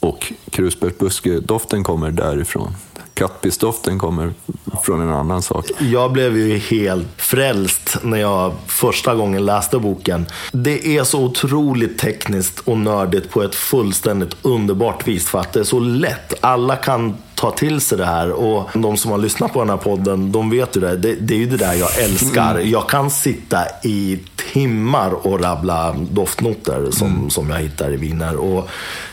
Och 0.00 0.32
krusbärsbuske-doften 0.50 1.84
kommer 1.84 2.10
därifrån. 2.10 2.76
kattpissdoften 3.14 3.98
kommer 3.98 4.34
från 4.82 5.00
en 5.00 5.10
annan 5.10 5.42
sak. 5.42 5.70
Jag 5.80 6.12
blev 6.12 6.36
ju 6.38 6.58
helt 6.58 7.06
frälst 7.16 7.96
när 8.02 8.18
jag 8.18 8.52
första 8.66 9.14
gången 9.14 9.44
läste 9.44 9.78
boken. 9.78 10.26
Det 10.52 10.96
är 10.96 11.04
så 11.04 11.24
otroligt 11.24 11.98
tekniskt 11.98 12.58
och 12.58 12.78
nördigt 12.78 13.30
på 13.30 13.42
ett 13.42 13.54
fullständigt 13.54 14.36
underbart 14.42 15.08
vis 15.08 15.28
för 15.28 15.38
att 15.38 15.52
det 15.52 15.60
är 15.60 15.64
så 15.64 15.80
lätt. 15.80 16.34
Alla 16.40 16.76
kan 16.76 17.16
ta 17.44 17.50
till 17.50 17.80
sig 17.80 17.98
det 17.98 18.04
här. 18.04 18.30
Och 18.30 18.70
de 18.74 18.96
som 18.96 19.10
har 19.10 19.18
lyssnat 19.18 19.52
på 19.52 19.58
den 19.58 19.70
här 19.70 19.76
podden, 19.76 20.32
de 20.32 20.50
vet 20.50 20.76
ju 20.76 20.80
det. 20.80 20.96
Det, 20.96 21.14
det 21.14 21.34
är 21.34 21.38
ju 21.38 21.46
det 21.46 21.56
där 21.56 21.74
jag 21.74 21.98
älskar. 21.98 22.54
Mm. 22.54 22.70
Jag 22.70 22.88
kan 22.88 23.10
sitta 23.10 23.58
i 23.82 24.20
timmar 24.52 25.26
och 25.26 25.40
rabbla 25.40 25.94
doftnoter 26.10 26.90
som, 26.90 27.08
mm. 27.08 27.30
som 27.30 27.50
jag 27.50 27.58
hittar 27.58 27.92
i 27.92 27.96
viner. 27.96 28.36
Och 28.36 28.68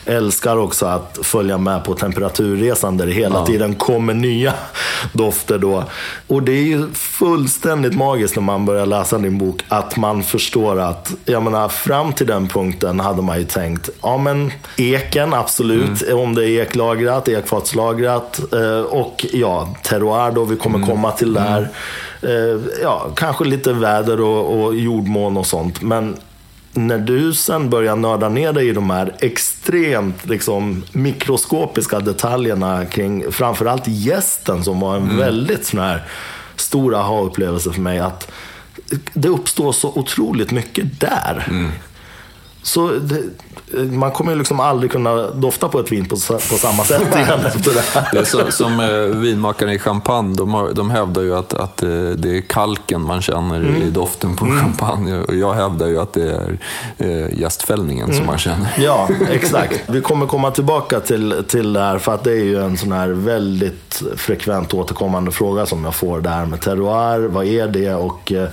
älskar 0.05 0.57
också 0.57 0.85
att 0.85 1.19
följa 1.21 1.57
med 1.57 1.83
på 1.83 1.93
temperaturresan 1.93 2.97
där 2.97 3.05
det 3.05 3.13
hela 3.13 3.35
ja. 3.35 3.45
tiden 3.45 3.75
kommer 3.75 4.13
nya 4.13 4.53
dofter 5.13 5.57
då. 5.57 5.83
Och 6.27 6.43
det 6.43 6.51
är 6.51 6.63
ju 6.63 6.88
fullständigt 6.93 7.95
magiskt 7.95 8.35
när 8.35 8.43
man 8.43 8.65
börjar 8.65 8.85
läsa 8.85 9.17
din 9.17 9.38
bok 9.38 9.61
att 9.67 9.97
man 9.97 10.23
förstår 10.23 10.79
att, 10.79 11.13
jag 11.25 11.43
menar 11.43 11.69
fram 11.69 12.13
till 12.13 12.27
den 12.27 12.47
punkten 12.47 13.00
hade 13.00 13.21
man 13.21 13.38
ju 13.38 13.45
tänkt, 13.45 13.89
ja 14.01 14.17
men 14.17 14.51
eken 14.77 15.33
absolut, 15.33 16.01
mm. 16.01 16.19
om 16.19 16.35
det 16.35 16.50
är 16.50 16.61
eklagrat, 16.61 17.27
ekfatslagrat 17.27 18.20
eh, 18.53 18.81
och 18.81 19.25
ja, 19.33 19.75
terroir 19.83 20.31
då, 20.31 20.43
vi 20.43 20.55
kommer 20.55 20.77
mm. 20.77 20.89
komma 20.89 21.11
till 21.11 21.33
där. 21.33 21.69
Mm. 22.21 22.55
Eh, 22.55 22.61
ja, 22.81 23.09
kanske 23.15 23.45
lite 23.45 23.73
väder 23.73 24.21
och, 24.21 24.63
och 24.63 24.75
jordmån 24.75 25.37
och 25.37 25.45
sånt. 25.45 25.81
Men 25.81 26.17
när 26.73 26.97
du 26.97 27.33
sen 27.33 27.69
börjar 27.69 27.95
nörda 27.95 28.29
ner 28.29 28.53
dig 28.53 28.69
i 28.69 28.73
de 28.73 28.89
här 28.89 29.15
extremt 29.19 30.25
liksom, 30.25 30.83
mikroskopiska 30.91 31.99
detaljerna 31.99 32.85
kring 32.85 33.31
framförallt 33.31 33.87
gästen 33.87 34.63
som 34.63 34.79
var 34.79 34.95
en 34.95 35.03
mm. 35.03 35.17
väldigt 35.17 35.65
sån 35.65 35.79
här 35.79 36.03
stor 36.55 36.95
aha-upplevelse 36.95 37.71
för 37.71 37.81
mig. 37.81 37.99
att 37.99 38.31
Det 39.13 39.29
uppstår 39.29 39.71
så 39.71 39.89
otroligt 39.95 40.51
mycket 40.51 40.99
där. 40.99 41.45
Mm. 41.49 41.71
Så 42.63 42.87
det, 42.87 43.23
man 43.73 44.11
kommer 44.11 44.31
ju 44.31 44.37
liksom 44.37 44.59
aldrig 44.59 44.91
kunna 44.91 45.27
dofta 45.27 45.67
på 45.67 45.79
ett 45.79 45.91
vin 45.91 46.05
på, 46.05 46.15
på 46.27 46.57
samma 46.57 46.83
sätt 46.83 47.15
igen 47.15 47.45
efter 47.45 47.73
det 47.73 47.83
här. 47.93 48.09
Det 48.11 48.19
är 48.19 48.23
så, 48.23 48.51
som 48.51 48.79
eh, 48.79 49.17
vinmakarna 49.17 49.73
i 49.73 49.79
champagne, 49.79 50.35
de, 50.35 50.53
har, 50.53 50.73
de 50.73 50.89
hävdar 50.89 51.21
ju 51.21 51.35
att, 51.35 51.53
att 51.53 51.83
eh, 51.83 51.89
det 51.89 52.37
är 52.37 52.41
kalken 52.41 53.01
man 53.01 53.21
känner 53.21 53.55
mm. 53.55 53.81
i 53.81 53.89
doften 53.89 54.35
på 54.35 54.45
mm. 54.45 54.59
champagne. 54.59 55.19
Och 55.19 55.35
jag 55.35 55.53
hävdar 55.53 55.87
ju 55.87 55.99
att 55.99 56.13
det 56.13 56.31
är 56.31 56.57
eh, 56.97 57.39
gästfällningen 57.39 58.05
mm. 58.05 58.17
som 58.17 58.25
man 58.25 58.37
känner. 58.37 58.73
Ja, 58.77 59.09
exakt. 59.29 59.79
Vi 59.89 60.01
kommer 60.01 60.27
komma 60.27 60.51
tillbaka 60.51 60.99
till, 60.99 61.43
till 61.47 61.73
det 61.73 61.79
här, 61.79 61.97
för 61.97 62.13
att 62.13 62.23
det 62.23 62.31
är 62.31 62.43
ju 62.43 62.63
en 62.63 62.77
sån 62.77 62.91
här 62.91 63.07
väldigt 63.09 64.03
frekvent 64.15 64.73
återkommande 64.73 65.31
fråga 65.31 65.65
som 65.65 65.83
jag 65.83 65.95
får 65.95 66.21
där 66.21 66.45
med 66.45 66.61
terroir. 66.61 67.27
Vad 67.27 67.45
är 67.45 67.67
det? 67.67 67.93
Och 67.93 68.31
eh, 68.31 68.49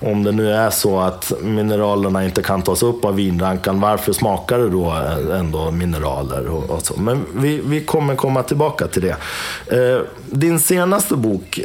om 0.00 0.24
det 0.24 0.32
nu 0.32 0.52
är 0.52 0.70
så 0.70 1.00
att 1.00 1.32
mineralerna 1.42 2.24
inte 2.24 2.42
kan 2.42 2.62
tas 2.62 2.82
upp 2.82 3.04
av 3.04 3.14
vinrankan, 3.14 3.80
varför 3.80 4.12
smakar 4.12 4.58
det 4.58 4.70
då 4.70 4.90
ändå 5.32 5.70
mineraler? 5.70 6.48
Och, 6.48 6.70
och 6.70 6.86
så? 6.86 7.00
Men 7.00 7.24
vi, 7.36 7.60
vi 7.64 7.84
kommer 7.84 8.16
komma 8.16 8.42
tillbaka 8.42 8.86
till 8.86 9.02
det. 9.02 9.16
Eh, 9.66 10.00
din 10.30 10.60
senaste 10.60 11.16
bok, 11.16 11.60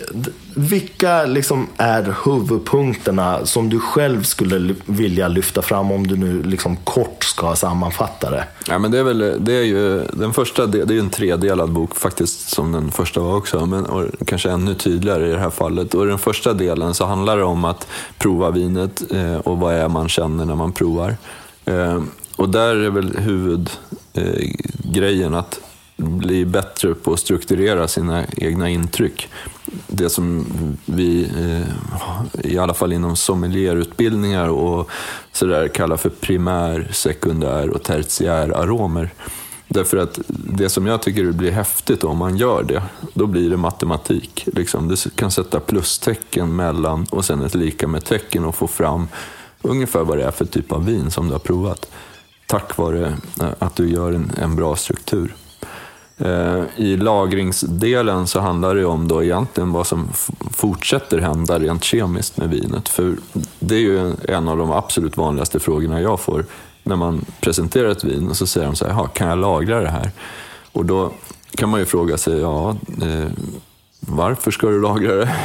vilka 0.56 1.26
liksom 1.26 1.68
är 1.78 2.16
huvudpunkterna 2.26 3.46
som 3.46 3.70
du 3.70 3.80
själv 3.80 4.24
skulle 4.24 4.76
vilja 4.86 5.28
lyfta 5.28 5.62
fram 5.62 5.92
om 5.92 6.08
du 6.08 6.18
nu 6.18 6.44
liksom 6.44 6.76
kort 6.76 7.24
ska 7.24 7.56
sammanfatta 7.56 8.30
det? 8.30 8.48
Ja, 8.68 8.80
men 8.80 8.92
det, 8.92 9.00
är 9.00 9.04
väl, 9.04 9.36
det 9.40 9.54
är 9.54 9.64
ju 9.64 10.04
den 10.14 10.34
första, 10.34 10.66
det 10.66 10.82
är 10.82 10.92
ju 10.92 11.00
en 11.00 11.10
tredelad 11.10 11.72
bok 11.72 11.96
faktiskt, 11.96 12.50
som 12.50 12.72
den 12.72 12.92
första 12.92 13.20
var 13.20 13.36
också, 13.36 13.66
men 13.66 13.86
och 13.86 14.06
kanske 14.26 14.50
ännu 14.50 14.74
tydligare 14.74 15.28
i 15.30 15.32
det 15.32 15.40
här 15.40 15.50
fallet. 15.50 15.94
Och 15.94 16.06
den 16.06 16.20
första 16.20 16.54
delen 16.54 16.94
så 16.94 17.06
handlar 17.06 17.38
det 17.38 17.44
om 17.44 17.66
att 17.66 17.88
prova 18.18 18.52
vinet 18.52 19.04
eh, 19.12 19.36
och 19.36 19.58
vad 19.58 19.74
är 19.74 19.88
man 19.88 20.10
känner 20.10 20.46
när 20.46 20.56
man 20.56 20.72
provar. 20.72 21.18
Eh, 21.66 22.02
och 22.36 22.50
där 22.50 22.76
är 22.76 22.90
väl 22.90 23.18
huvudgrejen 23.18 23.74
eh, 25.34 25.40
att 25.40 25.60
bli 25.98 26.46
bättre 26.46 26.94
på 26.94 27.14
att 27.14 27.20
strukturera 27.20 27.88
sina 27.88 28.26
egna 28.38 28.70
intryck. 28.70 29.30
Det 29.88 30.10
som 30.10 30.46
vi, 30.86 31.24
eh, 31.24 32.52
i 32.52 32.58
alla 32.58 32.74
fall 32.74 32.94
inom 32.94 33.16
sommelierutbildningar 33.16 34.48
och 34.48 34.90
sådär 35.32 35.68
kallar 35.68 35.98
för 35.98 36.10
primär, 36.10 36.90
sekundär 36.92 37.70
och 37.70 37.84
tertiär 37.84 38.50
aromer. 38.50 39.14
Därför 39.68 39.98
att 39.98 40.20
det 40.28 40.70
som 40.70 40.86
jag 40.88 41.02
tycker 41.02 41.32
blir 41.32 41.52
häftigt 41.52 42.04
om 42.04 42.18
man 42.18 42.38
gör 42.38 42.64
det, 42.64 42.84
då 43.14 43.28
blir 43.28 43.50
det 43.50 43.58
matematik. 43.58 44.48
Liksom. 44.54 44.88
Du 44.88 44.96
kan 45.16 45.32
sätta 45.32 45.60
plustecken 45.60 46.56
mellan 46.56 47.06
och 47.10 47.26
sen 47.26 47.42
ett 47.42 47.56
lika 47.56 47.88
med 47.88 48.06
tecken 48.06 48.46
och 48.46 48.56
få 48.56 48.68
fram 48.68 49.08
ungefär 49.62 50.04
vad 50.04 50.18
det 50.18 50.24
är 50.24 50.32
för 50.32 50.46
typ 50.46 50.72
av 50.72 50.86
vin 50.86 51.12
som 51.12 51.28
du 51.28 51.34
har 51.34 51.40
provat. 51.40 51.92
Tack 52.46 52.78
vare 52.78 53.18
att 53.60 53.76
du 53.76 53.90
gör 53.90 54.12
en, 54.12 54.32
en 54.38 54.56
bra 54.56 54.76
struktur. 54.76 55.36
Eh, 56.22 56.64
I 56.76 56.98
lagringsdelen 56.98 58.28
så 58.28 58.40
handlar 58.40 58.76
det 58.76 58.86
om 58.86 59.08
då 59.08 59.24
egentligen 59.24 59.72
vad 59.72 59.88
som 59.88 60.08
fortsätter 60.52 61.20
hända 61.20 61.60
rent 61.60 61.84
kemiskt 61.84 62.38
med 62.38 62.50
vinet. 62.50 62.90
För 62.90 63.16
det 63.60 63.76
är 63.76 63.80
ju 63.80 64.14
en 64.28 64.48
av 64.48 64.58
de 64.58 64.72
absolut 64.72 65.18
vanligaste 65.18 65.60
frågorna 65.60 66.02
jag 66.02 66.20
får 66.20 66.46
när 66.84 66.96
man 66.96 67.26
presenterar 67.42 67.90
ett 67.90 68.04
vin 68.04 68.30
och 68.30 68.38
så 68.38 68.48
säger 68.48 68.68
de 68.68 68.76
så 68.76 68.88
här, 68.88 69.08
kan 69.14 69.28
jag 69.28 69.38
lagra 69.38 69.82
det 69.82 69.90
här? 69.90 70.12
Och 70.72 70.86
då 70.86 71.12
kan 71.56 71.70
man 71.70 71.80
ju 71.80 71.86
fråga 71.86 72.18
sig, 72.18 72.40
ja, 72.40 72.76
eh, 73.02 73.32
varför 74.00 74.52
ska 74.52 74.68
du 74.68 74.82
lagra 74.82 75.16
det? 75.16 75.30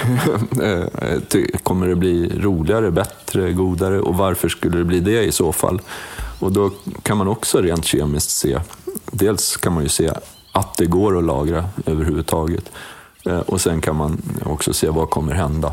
Eh, 0.62 1.42
Kommer 1.62 1.88
det 1.88 1.94
bli 1.94 2.40
roligare, 2.40 2.90
bättre, 2.90 3.52
godare? 3.52 4.00
Och 4.00 4.16
varför 4.16 4.48
skulle 4.48 4.78
det 4.78 4.84
bli 4.84 5.00
det 5.00 5.24
i 5.24 5.32
så 5.32 5.52
fall? 5.52 5.80
Och 6.38 6.52
då 6.52 6.70
kan 7.02 7.16
man 7.16 7.28
också 7.28 7.60
rent 7.60 7.84
kemiskt 7.84 8.30
se, 8.30 8.60
dels 9.10 9.56
kan 9.56 9.72
man 9.72 9.82
ju 9.82 9.88
se 9.88 10.12
att 10.56 10.76
det 10.76 10.86
går 10.86 11.18
att 11.18 11.24
lagra 11.24 11.64
överhuvudtaget. 11.86 12.72
Eh, 13.26 13.38
och 13.38 13.60
sen 13.60 13.80
kan 13.80 13.96
man 13.96 14.22
också 14.44 14.72
se 14.72 14.88
vad 14.88 15.10
kommer 15.10 15.34
hända. 15.34 15.72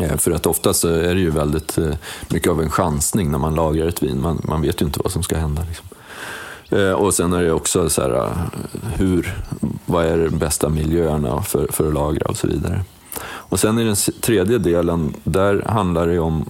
Eh, 0.00 0.16
för 0.16 0.30
att 0.30 0.46
oftast 0.46 0.84
är 0.84 1.14
det 1.14 1.20
ju 1.20 1.30
väldigt 1.30 1.78
eh, 1.78 1.94
mycket 2.28 2.50
av 2.50 2.62
en 2.62 2.70
chansning 2.70 3.30
när 3.30 3.38
man 3.38 3.54
lagrar 3.54 3.88
ett 3.88 4.02
vin. 4.02 4.20
Man, 4.20 4.40
man 4.44 4.62
vet 4.62 4.82
ju 4.82 4.86
inte 4.86 5.00
vad 5.02 5.12
som 5.12 5.22
ska 5.22 5.36
hända. 5.36 5.62
Liksom. 5.68 5.88
Och 6.96 7.14
sen 7.14 7.32
är 7.32 7.42
det 7.42 7.52
också 7.52 7.88
så 7.88 8.02
här, 8.02 8.32
hur, 8.94 9.34
vad 9.86 10.04
är 10.04 10.18
de 10.18 10.38
bästa 10.38 10.68
miljöerna 10.68 11.42
för, 11.42 11.66
för 11.72 11.88
att 11.88 11.94
lagra 11.94 12.26
och 12.28 12.36
så 12.36 12.46
vidare. 12.46 12.84
Och 13.24 13.60
sen 13.60 13.78
i 13.78 13.84
den 13.84 13.96
tredje 14.20 14.58
delen, 14.58 15.14
där 15.24 15.62
handlar 15.66 16.06
det 16.06 16.18
om, 16.18 16.44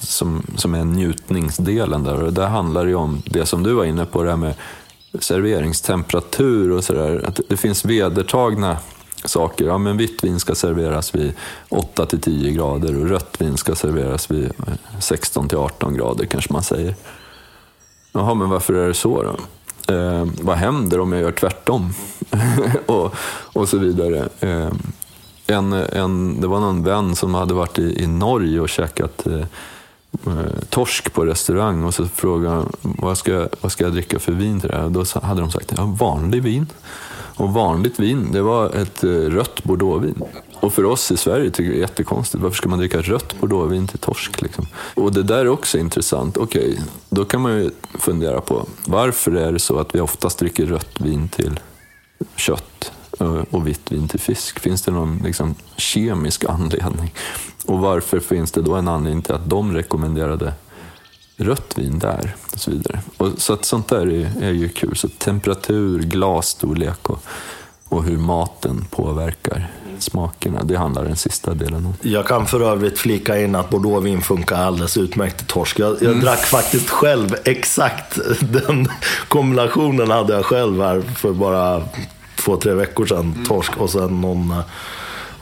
som, 0.00 0.42
som 0.56 0.74
är 0.74 0.84
njutningsdelen, 0.84 2.04
där, 2.04 2.22
och 2.22 2.32
där 2.32 2.46
handlar 2.46 2.86
det 2.86 2.94
om 2.94 3.22
det 3.24 3.46
som 3.46 3.62
du 3.62 3.72
var 3.72 3.84
inne 3.84 4.04
på, 4.04 4.22
det 4.22 4.30
här 4.30 4.36
med 4.36 4.54
serveringstemperatur 5.20 6.72
och 6.72 6.84
sådär. 6.84 7.30
det 7.48 7.56
finns 7.56 7.84
vedertagna 7.84 8.76
saker. 9.24 9.66
Ja, 9.66 9.78
men 9.78 9.96
vitt 9.96 10.24
vin 10.24 10.40
ska 10.40 10.54
serveras 10.54 11.14
vid 11.14 11.32
8 11.68 12.06
till 12.06 12.20
10 12.20 12.52
grader 12.52 13.00
och 13.00 13.08
rött 13.08 13.40
vin 13.40 13.56
ska 13.56 13.74
serveras 13.74 14.30
vid 14.30 14.52
16 15.00 15.48
till 15.48 15.58
18 15.58 15.94
grader 15.94 16.26
kanske 16.26 16.52
man 16.52 16.62
säger. 16.62 16.94
Jaha, 18.12 18.34
men 18.34 18.50
varför 18.50 18.74
är 18.74 18.88
det 18.88 18.94
så 18.94 19.22
då? 19.22 19.36
Eh, 19.94 20.26
vad 20.40 20.56
händer 20.56 21.00
om 21.00 21.12
jag 21.12 21.22
gör 21.22 21.32
tvärtom? 21.32 21.92
och, 22.86 23.14
och 23.52 23.68
så 23.68 23.78
vidare. 23.78 24.28
Eh, 24.40 24.70
en, 25.46 25.72
en, 25.72 26.40
det 26.40 26.46
var 26.46 26.60
någon 26.60 26.84
vän 26.84 27.16
som 27.16 27.34
hade 27.34 27.54
varit 27.54 27.78
i, 27.78 28.02
i 28.02 28.06
Norge 28.06 28.60
och 28.60 28.68
käkat 28.68 29.26
eh, 29.26 29.40
Eh, 29.40 29.46
Eh, 30.26 30.62
torsk 30.70 31.12
på 31.12 31.24
restaurang 31.24 31.84
och 31.84 31.94
så 31.94 32.08
frågade 32.08 32.64
vad 32.80 33.18
ska, 33.18 33.48
vad 33.60 33.72
ska 33.72 33.84
jag 33.84 33.92
dricka 33.92 34.18
för 34.18 34.32
vin 34.32 34.60
till 34.60 34.70
det 34.70 34.76
här? 34.76 34.88
Då 34.88 35.04
hade 35.22 35.40
de 35.40 35.50
sagt 35.50 35.72
ja, 35.76 35.84
vanlig 35.84 36.42
vin. 36.42 36.66
Och 37.38 37.52
vanligt 37.52 38.00
vin, 38.00 38.32
det 38.32 38.42
var 38.42 38.70
ett 38.70 39.04
eh, 39.04 39.08
rött 39.10 39.64
bordeauxvin. 39.64 40.22
Och 40.60 40.72
för 40.72 40.84
oss 40.84 41.10
i 41.10 41.16
Sverige 41.16 41.50
tycker 41.50 41.64
jag 41.64 41.72
det 41.72 41.78
är 41.78 41.80
jättekonstigt. 41.80 42.42
Varför 42.42 42.56
ska 42.56 42.68
man 42.68 42.78
dricka 42.78 43.00
rött 43.00 43.40
bordeauxvin 43.40 43.86
till 43.86 43.98
torsk? 43.98 44.42
Liksom? 44.42 44.66
Och 44.94 45.12
det 45.12 45.22
där 45.22 45.38
är 45.38 45.48
också 45.48 45.78
intressant. 45.78 46.36
Okej, 46.36 46.70
okay, 46.70 46.84
då 47.08 47.24
kan 47.24 47.40
man 47.40 47.52
ju 47.52 47.70
fundera 47.98 48.40
på 48.40 48.66
varför 48.86 49.32
är 49.32 49.52
det 49.52 49.58
så 49.58 49.78
att 49.78 49.94
vi 49.94 50.00
oftast 50.00 50.38
dricker 50.38 50.66
rött 50.66 51.00
vin 51.00 51.28
till 51.28 51.60
kött 52.36 52.92
och 53.50 53.66
vitt 53.66 53.92
vin 53.92 54.08
till 54.08 54.20
fisk? 54.20 54.60
Finns 54.60 54.82
det 54.82 54.90
någon 54.90 55.20
liksom, 55.24 55.54
kemisk 55.76 56.44
anledning? 56.44 57.14
Och 57.66 57.78
varför 57.78 58.20
finns 58.20 58.52
det 58.52 58.62
då 58.62 58.74
en 58.74 58.88
anledning 58.88 59.22
till 59.22 59.34
att 59.34 59.50
de 59.50 59.74
rekommenderade 59.74 60.52
rött 61.36 61.78
vin 61.78 61.98
där? 61.98 62.34
Och 62.52 62.60
så 62.60 62.70
vidare. 62.70 63.00
Och 63.16 63.32
så 63.36 63.52
att 63.52 63.64
sånt 63.64 63.88
där 63.88 64.06
är, 64.06 64.42
är 64.42 64.52
ju 64.52 64.68
kul. 64.68 64.96
Så 64.96 65.08
temperatur, 65.08 66.02
glasstorlek 66.02 67.10
och, 67.10 67.24
och 67.88 68.04
hur 68.04 68.16
maten 68.16 68.84
påverkar 68.90 69.70
smakerna. 69.98 70.62
Det 70.64 70.76
handlar 70.76 71.04
den 71.04 71.16
sista 71.16 71.54
delen 71.54 71.86
om. 71.86 71.94
Jag 72.02 72.26
kan 72.26 72.46
för 72.46 72.60
övrigt 72.60 72.98
flika 72.98 73.40
in 73.40 73.54
att 73.54 73.70
bordeauxvin 73.70 74.22
funkar 74.22 74.56
alldeles 74.56 74.96
utmärkt 74.96 75.38
till 75.38 75.46
torsk. 75.46 75.78
Jag, 75.78 75.92
jag 75.92 76.02
mm. 76.02 76.20
drack 76.20 76.44
faktiskt 76.44 76.90
själv 76.90 77.36
exakt 77.44 78.18
den 78.40 78.88
kombinationen 79.28 80.10
hade 80.10 80.34
jag 80.34 80.44
själv 80.44 80.82
här 80.82 81.00
för 81.00 81.32
bara 81.32 81.82
två, 82.46 82.56
tre 82.56 82.72
veckor 82.72 83.06
sedan. 83.06 83.44
Torsk 83.48 83.76
och 83.76 83.90
sen 83.90 84.20
någon 84.20 84.54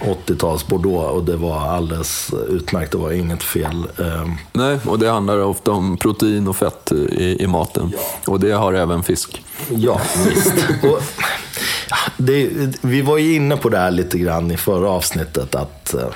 80-tals 0.00 0.66
Bordeaux 0.66 1.12
och 1.12 1.24
det 1.24 1.36
var 1.36 1.60
alldeles 1.60 2.30
utmärkt. 2.48 2.92
Det 2.92 2.98
var 2.98 3.12
inget 3.12 3.42
fel. 3.42 3.86
Ehm, 3.98 4.34
Nej, 4.52 4.78
och 4.86 4.98
det 4.98 5.10
handlar 5.10 5.38
ofta 5.38 5.70
om 5.70 5.96
protein 5.96 6.48
och 6.48 6.56
fett 6.56 6.92
i, 6.92 7.42
i 7.42 7.46
maten. 7.46 7.92
Och 8.26 8.40
det 8.40 8.50
har 8.52 8.72
även 8.72 9.02
fisk. 9.02 9.44
Ja, 9.68 10.00
visst. 10.26 10.52
Och, 10.82 11.02
det, 12.16 12.50
vi 12.80 13.02
var 13.02 13.18
ju 13.18 13.34
inne 13.34 13.56
på 13.56 13.68
det 13.68 13.78
här 13.78 13.90
lite 13.90 14.18
grann 14.18 14.50
i 14.50 14.56
förra 14.56 14.90
avsnittet. 14.90 15.54
att 15.54 15.94
eh, 15.94 16.06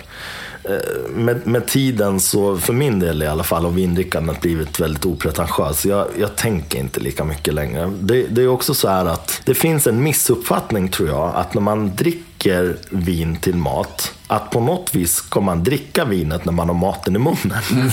Eh, 0.69 1.11
med, 1.11 1.47
med, 1.47 1.67
tiden, 1.67 2.21
så 2.21 2.57
för 2.57 2.73
min 2.73 2.99
del 2.99 3.23
i 3.23 3.27
alla 3.27 3.45
fall, 3.45 3.65
har 3.65 3.71
vindrickandet 3.71 4.41
blivit 4.41 4.81
väldigt 4.81 5.07
opretentiöst. 5.07 5.85
Jag, 5.85 6.07
jag 6.19 6.37
tänker 6.37 6.79
inte 6.79 7.01
lika 7.01 7.25
mycket 7.25 7.55
längre. 7.55 7.93
Det, 8.01 8.23
det, 8.23 8.43
är 8.43 8.49
också 8.49 8.75
så 8.75 8.89
här 8.89 9.05
att 9.05 9.41
det 9.45 9.55
finns 9.55 9.87
en 9.87 10.03
missuppfattning 10.03 10.89
tror 10.89 11.09
jag, 11.09 11.33
att 11.35 11.55
när 11.55 11.61
man 11.61 11.97
dricker 11.97 12.77
vin 12.91 13.37
till 13.37 13.57
mat, 13.57 14.15
att 14.27 14.51
på 14.51 14.61
något 14.61 14.95
vis 14.95 15.15
ska 15.15 15.41
man 15.41 15.65
dricka 15.65 16.05
vinet 16.05 16.45
när 16.45 16.53
man 16.53 16.69
har 16.69 16.77
maten 16.77 17.17
i 17.17 17.19
munnen. 17.19 17.63
Mm. 17.73 17.91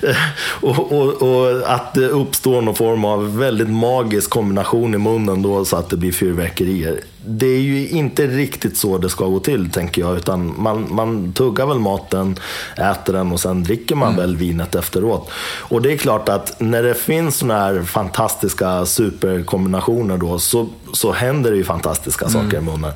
och, 0.60 0.92
och, 0.92 1.22
och, 1.22 1.72
att 1.74 1.94
det 1.94 2.08
uppstår 2.08 2.62
någon 2.62 2.74
form 2.74 3.04
av 3.04 3.38
väldigt 3.38 3.70
magisk 3.70 4.30
kombination 4.30 4.94
i 4.94 4.98
munnen 4.98 5.42
då 5.42 5.64
så 5.64 5.76
att 5.76 5.90
det 5.90 5.96
blir 5.96 6.12
fyrverkerier 6.12 7.00
det 7.24 7.46
är 7.46 7.60
ju 7.60 7.88
inte 7.88 8.26
riktigt 8.26 8.76
så 8.76 8.98
det 8.98 9.10
ska 9.10 9.26
gå 9.26 9.40
till, 9.40 9.70
tänker 9.70 10.02
jag. 10.02 10.16
Utan 10.16 10.54
man, 10.62 10.94
man 10.94 11.32
tuggar 11.32 11.66
väl 11.66 11.78
maten, 11.78 12.38
äter 12.76 13.12
den 13.12 13.32
och 13.32 13.40
sen 13.40 13.62
dricker 13.62 13.94
man 13.94 14.08
mm. 14.08 14.20
väl 14.20 14.36
vinet 14.36 14.74
efteråt. 14.74 15.30
Och 15.58 15.82
det 15.82 15.92
är 15.92 15.96
klart 15.96 16.28
att 16.28 16.60
när 16.60 16.82
det 16.82 16.94
finns 16.94 17.36
sådana 17.36 17.60
här 17.60 17.82
fantastiska 17.82 18.86
superkombinationer 18.86 20.16
då, 20.16 20.38
så, 20.38 20.68
så 20.92 21.12
händer 21.12 21.50
det 21.50 21.56
ju 21.56 21.64
fantastiska 21.64 22.26
mm. 22.26 22.42
saker 22.42 22.58
i 22.58 22.60
munnen. 22.60 22.92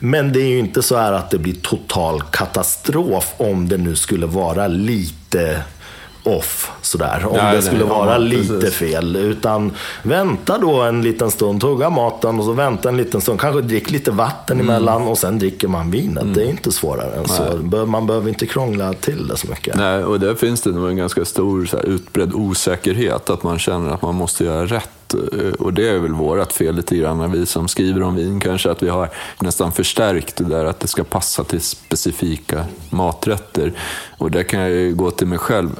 Men 0.00 0.32
det 0.32 0.40
är 0.40 0.48
ju 0.48 0.58
inte 0.58 0.82
så 0.82 0.96
här 0.96 1.12
att 1.12 1.30
det 1.30 1.38
blir 1.38 1.54
total 1.54 2.22
katastrof 2.22 3.34
om 3.36 3.68
det 3.68 3.76
nu 3.76 3.96
skulle 3.96 4.26
vara 4.26 4.66
lite 4.66 5.62
off 6.26 6.70
sådär. 6.82 7.26
Om 7.26 7.36
nej, 7.36 7.56
det 7.56 7.62
skulle 7.62 7.78
nej, 7.78 7.88
vara 7.88 8.12
ja, 8.12 8.18
lite 8.18 8.54
precis. 8.54 8.74
fel. 8.74 9.16
Utan 9.16 9.72
vänta 10.02 10.58
då 10.58 10.80
en 10.80 11.02
liten 11.02 11.30
stund, 11.30 11.60
tugga 11.60 11.90
maten 11.90 12.38
och 12.38 12.44
så 12.44 12.52
vänta 12.52 12.88
en 12.88 12.96
liten 12.96 13.20
stund. 13.20 13.40
Kanske 13.40 13.60
drick 13.60 13.90
lite 13.90 14.10
vatten 14.10 14.60
mm. 14.60 14.70
emellan 14.70 15.02
och 15.02 15.18
sen 15.18 15.38
dricker 15.38 15.68
man 15.68 15.90
vinet. 15.90 16.22
Mm. 16.22 16.34
Det 16.34 16.42
är 16.42 16.48
inte 16.48 16.72
svårare 16.72 17.14
än 17.14 17.28
så. 17.28 17.86
Man 17.86 18.06
behöver 18.06 18.28
inte 18.28 18.46
krångla 18.46 18.92
till 18.92 19.28
det 19.28 19.36
så 19.36 19.46
mycket. 19.46 19.76
Nej, 19.76 20.04
och 20.04 20.20
där 20.20 20.34
finns 20.34 20.62
det 20.62 20.70
nog 20.70 20.88
en 20.88 20.96
ganska 20.96 21.24
stor 21.24 21.66
så 21.66 21.76
här, 21.76 21.84
utbredd 21.84 22.32
osäkerhet. 22.34 23.30
Att 23.30 23.42
man 23.42 23.58
känner 23.58 23.90
att 23.90 24.02
man 24.02 24.14
måste 24.14 24.44
göra 24.44 24.66
rätt 24.66 24.90
och 25.58 25.72
det 25.72 25.88
är 25.88 25.98
väl 25.98 26.12
vårt 26.12 26.52
fel 26.52 26.74
lite 26.74 26.96
grann, 26.96 27.32
vi 27.32 27.46
som 27.46 27.68
skriver 27.68 28.02
om 28.02 28.16
vin 28.16 28.40
kanske, 28.40 28.70
att 28.70 28.82
vi 28.82 28.88
har 28.88 29.10
nästan 29.40 29.72
förstärkt 29.72 30.36
det 30.36 30.44
där 30.44 30.64
att 30.64 30.80
det 30.80 30.88
ska 30.88 31.04
passa 31.04 31.44
till 31.44 31.60
specifika 31.60 32.64
maträtter. 32.90 33.72
Och 34.18 34.30
där 34.30 34.42
kan 34.42 34.60
jag 34.60 34.70
ju 34.70 34.94
gå 34.94 35.10
till 35.10 35.26
mig 35.26 35.38
själv 35.38 35.70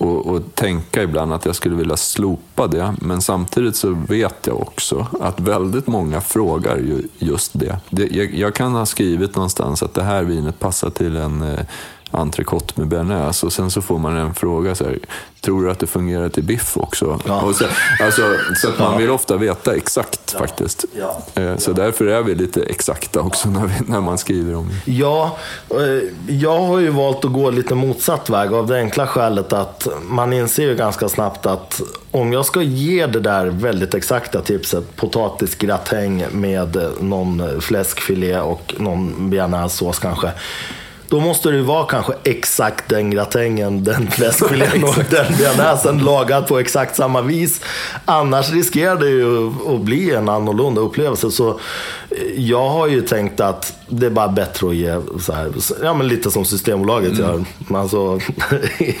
och, 0.00 0.26
och, 0.26 0.54
tänka 0.54 1.02
ibland 1.02 1.32
att 1.32 1.44
jag 1.44 1.54
skulle 1.54 1.76
vilja 1.76 1.96
slopa 1.96 2.66
det. 2.66 2.94
Men 3.00 3.20
samtidigt 3.20 3.76
så 3.76 3.90
vet 4.08 4.46
jag 4.46 4.60
också 4.60 5.06
att 5.20 5.40
väldigt 5.40 5.86
många 5.86 6.20
frågar 6.20 6.76
ju 6.76 7.02
just 7.18 7.50
det. 7.58 7.80
det 7.90 8.06
jag, 8.06 8.34
jag, 8.34 8.54
kan 8.54 8.72
ha 8.72 8.86
skrivit 8.86 9.34
någonstans 9.34 9.82
att 9.82 9.94
det 9.94 10.02
här 10.02 10.22
vinet 10.22 10.58
passar 10.58 10.90
till 10.90 11.16
en 11.16 11.42
eh, 11.42 11.60
entrecote 12.10 12.72
med 12.76 12.88
bearnaise 12.88 13.46
och 13.46 13.52
sen 13.52 13.70
så 13.70 13.82
får 13.82 13.98
man 13.98 14.16
en 14.16 14.34
fråga 14.34 14.74
så 14.74 14.84
här, 14.84 14.98
tror 15.40 15.64
du 15.64 15.70
att 15.70 15.78
det 15.78 15.86
fungerar 15.86 16.28
till 16.28 16.42
biff 16.42 16.76
också? 16.76 17.20
Ja. 17.26 17.52
Så, 17.54 17.64
alltså, 18.04 18.22
så 18.56 18.68
att 18.68 18.78
man 18.78 18.98
vill 18.98 19.10
ofta 19.10 19.36
veta 19.36 19.74
exakt 19.74 20.30
ja. 20.32 20.38
faktiskt. 20.38 20.84
Ja. 20.98 21.22
Eh, 21.42 21.56
så 21.56 21.72
därför 21.72 22.06
är 22.06 22.22
vi 22.22 22.34
lite 22.34 22.62
exakta 22.62 23.20
också 23.20 23.48
när, 23.48 23.66
vi, 23.66 23.74
när 23.86 24.00
man 24.00 24.18
skriver 24.18 24.54
om 24.54 24.68
det. 24.68 24.92
Ja, 24.92 25.36
eh, 25.70 26.34
jag 26.34 26.60
har 26.60 26.78
ju 26.78 26.90
valt 26.90 27.24
att 27.24 27.32
gå 27.32 27.50
lite 27.50 27.74
motsatt 27.74 28.30
väg 28.30 28.52
av 28.52 28.66
det 28.66 28.76
enkla 28.76 29.06
skälet 29.06 29.52
att 29.52 29.88
man 30.02 30.32
inser 30.32 30.62
ju 30.62 30.76
ganska 30.76 31.08
snabbt 31.08 31.46
att 31.46 31.80
om 32.10 32.32
jag 32.32 32.46
ska 32.46 32.62
ge 32.62 33.06
det 33.06 33.20
där 33.20 33.46
väldigt 33.46 33.94
exakta 33.94 34.40
tipset, 34.40 34.96
potatisgratäng 34.96 36.24
med 36.30 36.86
någon 37.00 37.60
fläskfilé 37.60 38.40
och 38.40 38.74
någon 38.78 39.30
bearnaisesås 39.30 39.98
kanske 39.98 40.32
då 41.10 41.20
måste 41.20 41.50
det 41.50 41.62
vara 41.62 41.86
kanske 41.86 42.12
exakt 42.24 42.88
den 42.88 43.10
gratängen, 43.10 43.84
den 43.84 44.10
fläskfilén 44.10 44.84
och 44.88 45.04
den 45.10 45.36
bearnaisen 45.38 45.98
lagad 45.98 46.46
på 46.46 46.58
exakt 46.58 46.96
samma 46.96 47.22
vis. 47.22 47.60
Annars 48.04 48.50
riskerar 48.52 48.96
det 48.96 49.08
ju 49.08 49.46
att 49.74 49.80
bli 49.80 50.14
en 50.14 50.28
annorlunda 50.28 50.80
upplevelse. 50.80 51.30
Så 51.30 51.60
jag 52.36 52.68
har 52.68 52.88
ju 52.88 53.02
tänkt 53.02 53.40
att 53.40 53.76
det 53.88 54.06
är 54.06 54.10
bara 54.10 54.28
bättre 54.28 54.68
att 54.68 54.74
ge 54.74 55.00
så 55.20 55.32
här, 55.32 55.52
ja 55.82 55.94
men 55.94 56.08
lite 56.08 56.30
som 56.30 56.44
Systembolaget 56.44 57.18
mm. 57.18 57.20
gör. 57.20 57.44
Alltså, 57.78 58.20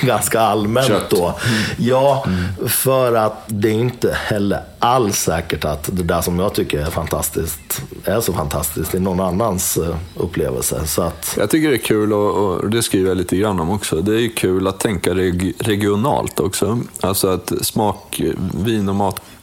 ganska 0.00 0.40
allmänt 0.40 0.86
Kött. 0.86 1.10
då. 1.10 1.24
Mm. 1.26 1.62
Ja, 1.78 2.24
mm. 2.26 2.68
för 2.68 3.14
att 3.14 3.44
det 3.46 3.68
är 3.68 3.72
inte 3.72 4.12
heller 4.12 4.60
alls 4.78 5.16
säkert 5.16 5.64
att 5.64 5.88
det 5.92 6.02
där 6.02 6.20
som 6.20 6.38
jag 6.38 6.54
tycker 6.54 6.80
är 6.80 6.90
fantastiskt 6.90 7.82
är 8.04 8.20
så 8.20 8.32
fantastiskt 8.32 8.94
i 8.94 9.00
någon 9.00 9.20
annans 9.20 9.76
eh, 9.76 9.96
upplevelse. 10.16 10.86
Så 10.86 11.02
att... 11.02 11.34
Jag 11.38 11.50
tycker 11.50 11.68
det 11.68 11.76
är 11.76 11.78
kul, 11.78 12.12
och, 12.12 12.36
och 12.36 12.70
det 12.70 12.82
skriver 12.82 13.08
jag 13.08 13.16
lite 13.16 13.36
grann 13.36 13.60
om 13.60 13.70
också, 13.70 14.00
det 14.00 14.22
är 14.22 14.36
kul 14.36 14.66
att 14.66 14.80
tänka 14.80 15.14
reg 15.14 15.54
regionalt 15.58 16.40
också. 16.40 16.80
Alltså 17.00 17.28
att 17.28 17.52
smak, 17.62 18.22
vin 18.64 18.88
och 18.88 18.96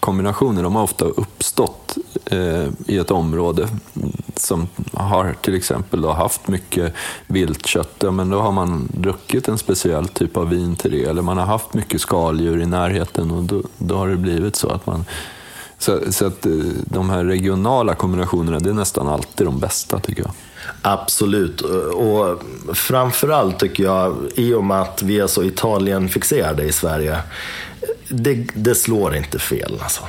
kombinationer 0.08 0.63
de 0.63 0.76
har 0.76 0.84
ofta 0.84 1.06
uppstått 1.06 1.98
eh, 2.26 2.67
i 2.86 2.98
ett 2.98 3.12
område 3.12 3.67
som 4.36 4.67
har 4.93 5.36
till 5.41 5.56
exempel 5.56 6.02
då 6.02 6.12
haft 6.12 6.48
mycket 6.48 6.93
viltkött, 7.28 7.96
ja, 8.00 8.12
men 8.12 8.30
då 8.30 8.39
har 8.39 8.52
man 8.52 8.89
druckit 8.93 9.48
en 9.48 9.58
speciell 9.58 10.08
typ 10.08 10.38
av 10.38 10.50
vin 10.50 10.76
till 10.76 10.91
det. 10.91 11.04
Eller 11.04 11.22
man 11.22 11.38
har 11.38 11.46
haft 11.46 11.74
mycket 11.74 12.02
skaldjur 12.02 12.62
i 12.62 12.65
närheten 12.65 13.32
och 13.32 13.43
då, 13.43 13.62
då 13.78 13.96
har 13.96 14.08
det 14.08 14.15
blivit 14.15 14.56
så 14.56 14.70
att 14.70 14.86
man 14.86 15.06
så, 15.78 16.00
så, 16.12 16.26
att 16.26 16.46
eh, 16.46 16.52
de 16.86 17.10
här 17.10 17.26
regionala 17.26 17.96
kombinationerna, 17.96 18.60
det 18.60 18.70
är 18.70 18.74
nästan 18.74 19.08
alltid 19.08 19.48
de 19.48 19.60
bästa 19.60 20.00
tycker 20.00 20.22
jag. 20.22 20.32
Absolut. 20.82 21.62
Och 21.62 22.44
framförallt 22.74 23.60
tycker 23.60 23.84
jag, 23.84 24.16
i 24.36 24.54
och 24.54 24.64
med 24.64 24.82
att 24.82 25.02
vi 25.04 25.20
är 25.20 25.28
så 25.28 25.44
Italien-fixerade 25.44 26.64
i 26.64 26.72
Sverige, 26.72 27.18
det, 28.10 28.48
det, 28.54 28.76
slår 28.76 29.16
inte 29.16 29.40
fel. 29.40 29.80
Alltså. 29.82 30.02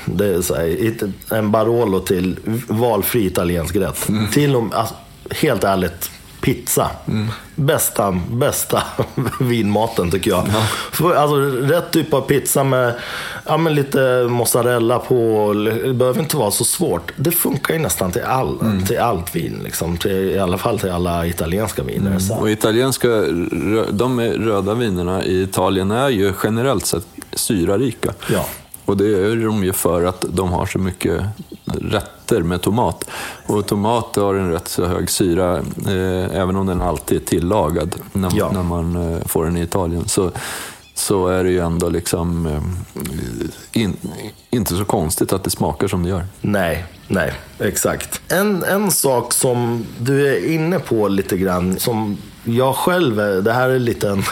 Här, 0.54 1.12
en 1.30 1.50
Barolo 1.50 2.00
till 2.00 2.38
valfri 2.68 3.26
italiensk 3.26 3.76
rätt. 3.76 4.08
Mm. 4.08 4.30
Till 4.30 4.56
och 4.56 4.62
med, 4.62 4.74
alltså, 4.74 4.94
helt 5.30 5.64
ärligt, 5.64 6.10
pizza. 6.40 6.90
Mm. 7.08 7.28
Bästa, 7.54 8.20
bästa 8.30 8.82
vinmaten 9.40 10.10
tycker 10.10 10.30
jag. 10.30 10.44
Ja. 10.52 10.62
För, 10.92 11.14
alltså, 11.14 11.36
rätt 11.74 11.90
typ 11.90 12.14
av 12.14 12.20
pizza 12.20 12.64
med 12.64 12.94
ja, 13.46 13.56
men 13.56 13.74
lite 13.74 14.26
mozzarella 14.30 14.98
på. 14.98 15.52
Det 15.84 15.94
behöver 15.94 16.20
inte 16.20 16.36
vara 16.36 16.50
så 16.50 16.64
svårt. 16.64 17.12
Det 17.16 17.30
funkar 17.30 17.74
ju 17.74 17.80
nästan 17.80 18.12
till, 18.12 18.22
all, 18.22 18.60
mm. 18.60 18.86
till 18.86 18.98
allt 18.98 19.36
vin. 19.36 19.60
Liksom. 19.64 19.96
Till, 19.96 20.30
I 20.30 20.38
alla 20.38 20.58
fall 20.58 20.78
till 20.78 20.90
alla 20.90 21.26
italienska 21.26 21.82
viner. 21.82 22.10
Mm. 22.10 22.38
Och 22.38 22.50
italienska, 22.50 23.08
de 23.90 24.20
röda 24.20 24.74
vinerna 24.74 25.24
i 25.24 25.42
Italien 25.42 25.90
är 25.90 26.08
ju 26.08 26.32
generellt 26.42 26.86
sett 26.86 27.06
syrarika. 27.32 28.12
Ja. 28.32 28.46
Och 28.84 28.96
det 28.96 29.04
är 29.04 29.36
de 29.36 29.64
ju 29.64 29.72
för 29.72 30.04
att 30.04 30.24
de 30.28 30.52
har 30.52 30.66
så 30.66 30.78
mycket 30.78 31.22
rätter 32.28 32.42
med 32.42 32.62
tomat. 32.62 33.04
Och 33.46 33.66
tomat 33.66 34.16
har 34.16 34.34
en 34.34 34.50
rätt 34.52 34.68
så 34.68 34.86
hög 34.86 35.10
syra, 35.10 35.56
eh, 35.86 36.40
även 36.40 36.56
om 36.56 36.66
den 36.66 36.80
alltid 36.80 37.22
är 37.22 37.26
tillagad 37.26 37.94
när, 38.12 38.30
ja. 38.34 38.50
när 38.52 38.62
man 38.62 39.14
eh, 39.14 39.26
får 39.26 39.44
den 39.44 39.56
i 39.56 39.62
Italien. 39.62 40.08
Så, 40.08 40.30
så 40.94 41.28
är 41.28 41.44
det 41.44 41.50
ju 41.50 41.58
ändå 41.58 41.88
liksom 41.88 42.46
eh, 42.46 43.82
in, 43.82 43.96
inte 44.50 44.76
så 44.76 44.84
konstigt 44.84 45.32
att 45.32 45.44
det 45.44 45.50
smakar 45.50 45.88
som 45.88 46.02
det 46.02 46.08
gör. 46.08 46.24
Nej, 46.40 46.84
nej, 47.08 47.32
exakt. 47.58 48.20
En, 48.28 48.62
en 48.62 48.90
sak 48.90 49.32
som 49.32 49.86
du 49.98 50.28
är 50.28 50.54
inne 50.54 50.78
på 50.78 51.08
lite 51.08 51.36
grann, 51.36 51.78
som 51.78 52.16
jag 52.44 52.76
själv, 52.76 53.42
det 53.44 53.52
här 53.52 53.68
är 53.68 53.78
lite 53.78 54.08
en 54.08 54.22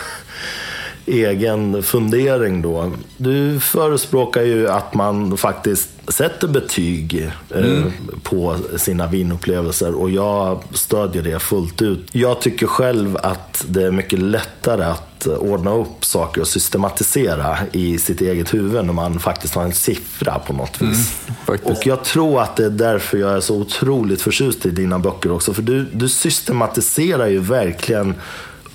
egen 1.07 1.83
fundering 1.83 2.63
då. 2.63 2.93
Du 3.17 3.61
förespråkar 3.61 4.43
ju 4.43 4.69
att 4.69 4.95
man 4.95 5.37
faktiskt 5.37 5.89
sätter 6.09 6.49
betyg 6.49 7.31
eh, 7.51 7.59
mm. 7.59 7.93
på 8.23 8.57
sina 8.77 9.07
vinupplevelser 9.07 9.95
och 9.95 10.11
jag 10.11 10.63
stödjer 10.73 11.23
det 11.23 11.39
fullt 11.39 11.83
ut. 11.83 12.09
Jag 12.13 12.41
tycker 12.41 12.67
själv 12.67 13.17
att 13.23 13.65
det 13.69 13.83
är 13.83 13.91
mycket 13.91 14.19
lättare 14.19 14.85
att 14.85 15.27
ordna 15.27 15.75
upp 15.75 16.05
saker 16.05 16.41
och 16.41 16.49
systematisera 16.49 17.59
i 17.73 17.99
sitt 17.99 18.21
eget 18.21 18.55
huvud 18.55 18.85
när 18.85 18.93
man 18.93 19.19
faktiskt 19.19 19.55
har 19.55 19.63
en 19.63 19.73
siffra 19.73 20.39
på 20.39 20.53
något 20.53 20.83
vis. 20.83 21.17
Mm, 21.49 21.61
och 21.63 21.87
jag 21.87 22.05
tror 22.05 22.43
att 22.43 22.57
det 22.57 22.65
är 22.65 22.71
därför 22.71 23.19
jag 23.19 23.37
är 23.37 23.41
så 23.41 23.57
otroligt 23.57 24.23
förtjust 24.23 24.67
i 24.67 24.71
dina 24.71 24.99
böcker 24.99 25.33
också. 25.33 25.55
För 25.55 25.63
du, 25.63 25.85
du 25.93 26.09
systematiserar 26.09 27.27
ju 27.27 27.39
verkligen 27.39 28.15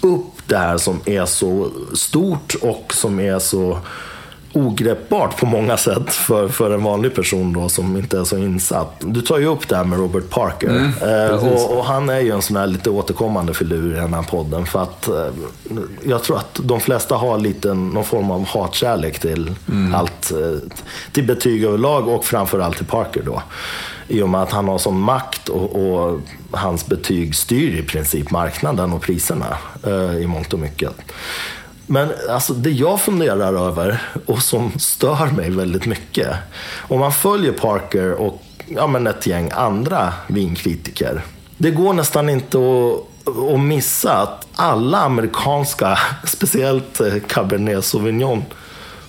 upp 0.01 0.47
det 0.47 0.57
här 0.57 0.77
som 0.77 0.99
är 1.05 1.25
så 1.25 1.69
stort 1.93 2.55
och 2.61 2.93
som 2.93 3.19
är 3.19 3.39
så 3.39 3.77
ogreppbart 4.53 5.37
på 5.37 5.45
många 5.45 5.77
sätt 5.77 6.13
för, 6.13 6.47
för 6.47 6.71
en 6.71 6.83
vanlig 6.83 7.15
person 7.15 7.53
då 7.53 7.69
som 7.69 7.97
inte 7.97 8.19
är 8.19 8.23
så 8.23 8.37
insatt. 8.37 8.95
Du 8.99 9.21
tar 9.21 9.37
ju 9.37 9.45
upp 9.45 9.67
det 9.67 9.75
här 9.75 9.83
med 9.83 9.99
Robert 9.99 10.29
Parker. 10.29 10.69
Mm, 10.69 11.29
eh, 11.29 11.47
och, 11.47 11.77
och, 11.77 11.85
han 11.85 12.09
är 12.09 12.19
ju 12.19 12.31
en 12.31 12.41
sån 12.41 12.55
här 12.55 12.67
lite 12.67 12.89
återkommande 12.89 13.53
filur 13.53 13.93
i 13.93 13.99
den 13.99 14.13
här 14.13 14.23
podden. 14.23 14.65
För 14.65 14.83
att 14.83 15.07
eh, 15.07 15.27
jag 16.03 16.23
tror 16.23 16.37
att 16.37 16.59
de 16.63 16.79
flesta 16.79 17.15
har 17.15 17.37
lite 17.37 17.73
någon 17.73 18.05
form 18.05 18.31
av 18.31 18.45
hatkärlek 18.45 19.19
till 19.19 19.55
mm. 19.69 19.95
allt. 19.95 20.31
Eh, 20.31 20.69
till 21.11 21.27
betyg 21.27 21.63
överlag 21.63 22.07
och 22.07 22.25
framförallt 22.25 22.77
till 22.77 22.85
Parker 22.85 23.23
då. 23.25 23.41
I 24.11 24.21
och 24.21 24.29
med 24.29 24.41
att 24.41 24.51
han 24.51 24.67
har 24.67 24.77
sån 24.77 24.99
makt 24.99 25.49
och, 25.49 25.75
och 25.75 26.19
hans 26.51 26.85
betyg 26.85 27.35
styr 27.35 27.79
i 27.79 27.83
princip 27.83 28.31
marknaden 28.31 28.93
och 28.93 29.01
priserna 29.01 29.57
eh, 29.83 30.15
i 30.15 30.27
mångt 30.27 30.53
och 30.53 30.59
mycket. 30.59 30.91
Men 31.87 32.11
alltså, 32.29 32.53
det 32.53 32.71
jag 32.71 33.01
funderar 33.01 33.67
över 33.67 34.01
och 34.25 34.41
som 34.41 34.71
stör 34.79 35.27
mig 35.27 35.49
väldigt 35.49 35.85
mycket. 35.85 36.27
Om 36.87 36.99
man 36.99 37.11
följer 37.11 37.51
Parker 37.51 38.11
och 38.11 38.41
ja, 38.67 38.87
men 38.87 39.07
ett 39.07 39.27
gäng 39.27 39.51
andra 39.53 40.13
vinkritiker. 40.27 41.23
Det 41.57 41.71
går 41.71 41.93
nästan 41.93 42.29
inte 42.29 42.57
att, 42.57 43.53
att 43.53 43.59
missa 43.59 44.17
att 44.17 44.47
alla 44.55 44.97
amerikanska, 44.97 45.99
speciellt 46.23 47.01
eh, 47.01 47.13
Cabernet 47.27 47.85
Sauvignon, 47.85 48.43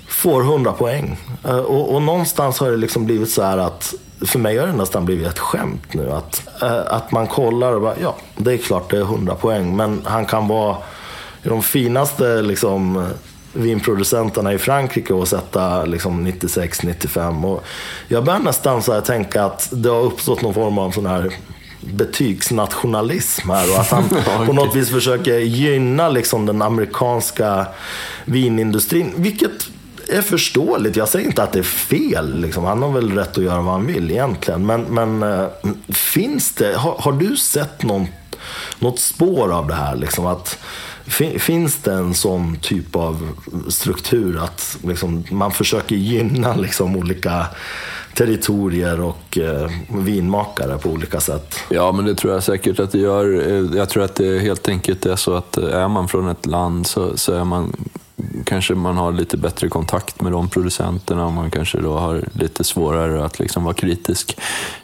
får 0.08 0.42
100 0.42 0.72
poäng. 0.72 1.18
Eh, 1.44 1.58
och, 1.58 1.94
och 1.94 2.02
någonstans 2.02 2.58
har 2.58 2.70
det 2.70 2.76
liksom 2.76 3.04
blivit 3.04 3.30
så 3.30 3.42
här 3.42 3.58
att 3.58 3.94
för 4.26 4.38
mig 4.38 4.58
har 4.58 4.66
det 4.66 4.72
nästan 4.72 5.04
blivit 5.04 5.26
ett 5.26 5.38
skämt 5.38 5.94
nu. 5.94 6.10
Att, 6.10 6.62
eh, 6.62 6.80
att 6.86 7.12
man 7.12 7.26
kollar 7.26 7.72
och 7.72 7.80
bara, 7.80 7.94
ja, 8.00 8.16
det 8.36 8.52
är 8.52 8.58
klart 8.58 8.90
det 8.90 8.96
är 8.96 9.02
100 9.02 9.34
poäng. 9.34 9.76
Men 9.76 10.02
han 10.04 10.26
kan 10.26 10.48
vara 10.48 10.76
de 11.42 11.62
finaste 11.62 12.42
liksom, 12.42 13.08
vinproducenterna 13.52 14.52
i 14.52 14.58
Frankrike 14.58 15.14
och 15.14 15.28
sätta 15.28 15.84
liksom 15.84 16.26
96-95. 16.26 17.60
Jag 18.08 18.24
börjar 18.24 18.40
nästan 18.40 18.82
så 18.82 18.92
här 18.92 19.00
tänka 19.00 19.44
att 19.44 19.68
det 19.72 19.88
har 19.88 20.00
uppstått 20.00 20.42
någon 20.42 20.54
form 20.54 20.78
av 20.78 20.90
sån 20.90 21.06
här 21.06 21.32
betygsnationalism 21.80 23.50
här 23.50 23.70
och 23.74 23.80
att 23.80 23.90
han 23.90 24.08
på 24.46 24.52
något 24.52 24.76
vis 24.76 24.90
försöker 24.90 25.38
gynna 25.38 26.08
liksom 26.08 26.46
den 26.46 26.62
amerikanska 26.62 27.66
vinindustrin. 28.24 29.12
Vilket 29.16 29.71
är 30.16 30.22
förståeligt. 30.22 30.96
Jag 30.96 31.08
säger 31.08 31.26
inte 31.26 31.42
att 31.42 31.52
det 31.52 31.58
är 31.58 31.62
fel. 31.62 32.40
Liksom. 32.40 32.64
Han 32.64 32.82
har 32.82 32.92
väl 32.92 33.12
rätt 33.12 33.38
att 33.38 33.44
göra 33.44 33.60
vad 33.60 33.72
han 33.72 33.86
vill 33.86 34.10
egentligen. 34.10 34.66
Men, 34.66 34.82
men 34.82 35.22
eh, 35.22 35.46
finns 35.88 36.52
det, 36.52 36.76
har, 36.76 36.94
har, 36.98 37.12
du 37.12 37.36
sett 37.36 37.82
någon, 37.82 38.06
något 38.78 38.98
spår 38.98 39.52
av 39.52 39.66
det 39.66 39.74
här? 39.74 39.96
Liksom, 39.96 40.26
att 40.26 40.58
Finns 41.38 41.76
det 41.76 41.92
en 41.92 42.14
sån 42.14 42.56
typ 42.56 42.96
av 42.96 43.28
struktur 43.68 44.38
att 44.44 44.78
liksom, 44.82 45.24
man 45.30 45.52
försöker 45.52 45.96
gynna 45.96 46.54
liksom, 46.54 46.96
olika 46.96 47.46
territorier 48.14 49.00
och 49.00 49.38
eh, 49.38 49.70
vinmakare 49.88 50.78
på 50.78 50.88
olika 50.88 51.20
sätt? 51.20 51.56
Ja, 51.70 51.92
men 51.92 52.04
det 52.04 52.14
tror 52.14 52.32
jag 52.32 52.42
säkert 52.42 52.80
att 52.80 52.92
det 52.92 52.98
gör. 52.98 53.50
Eh, 53.50 53.76
jag 53.78 53.88
tror 53.88 54.04
att 54.04 54.14
det 54.14 54.38
helt 54.38 54.68
enkelt 54.68 55.06
är 55.06 55.16
så 55.16 55.34
att 55.34 55.56
eh, 55.56 55.64
är 55.64 55.88
man 55.88 56.08
från 56.08 56.28
ett 56.28 56.46
land 56.46 56.86
så, 56.86 57.16
så 57.16 57.32
är 57.32 57.44
man 57.44 57.76
kanske 58.44 58.74
man 58.74 58.96
har 58.96 59.12
lite 59.12 59.36
bättre 59.36 59.68
kontakt 59.68 60.20
med 60.20 60.32
de 60.32 60.48
producenterna 60.48 61.26
och 61.26 61.32
man 61.32 61.50
kanske 61.50 61.78
då 61.78 61.98
har 61.98 62.24
lite 62.32 62.64
svårare 62.64 63.24
att 63.24 63.38
liksom 63.38 63.64
vara 63.64 63.74
kritisk. 63.74 64.38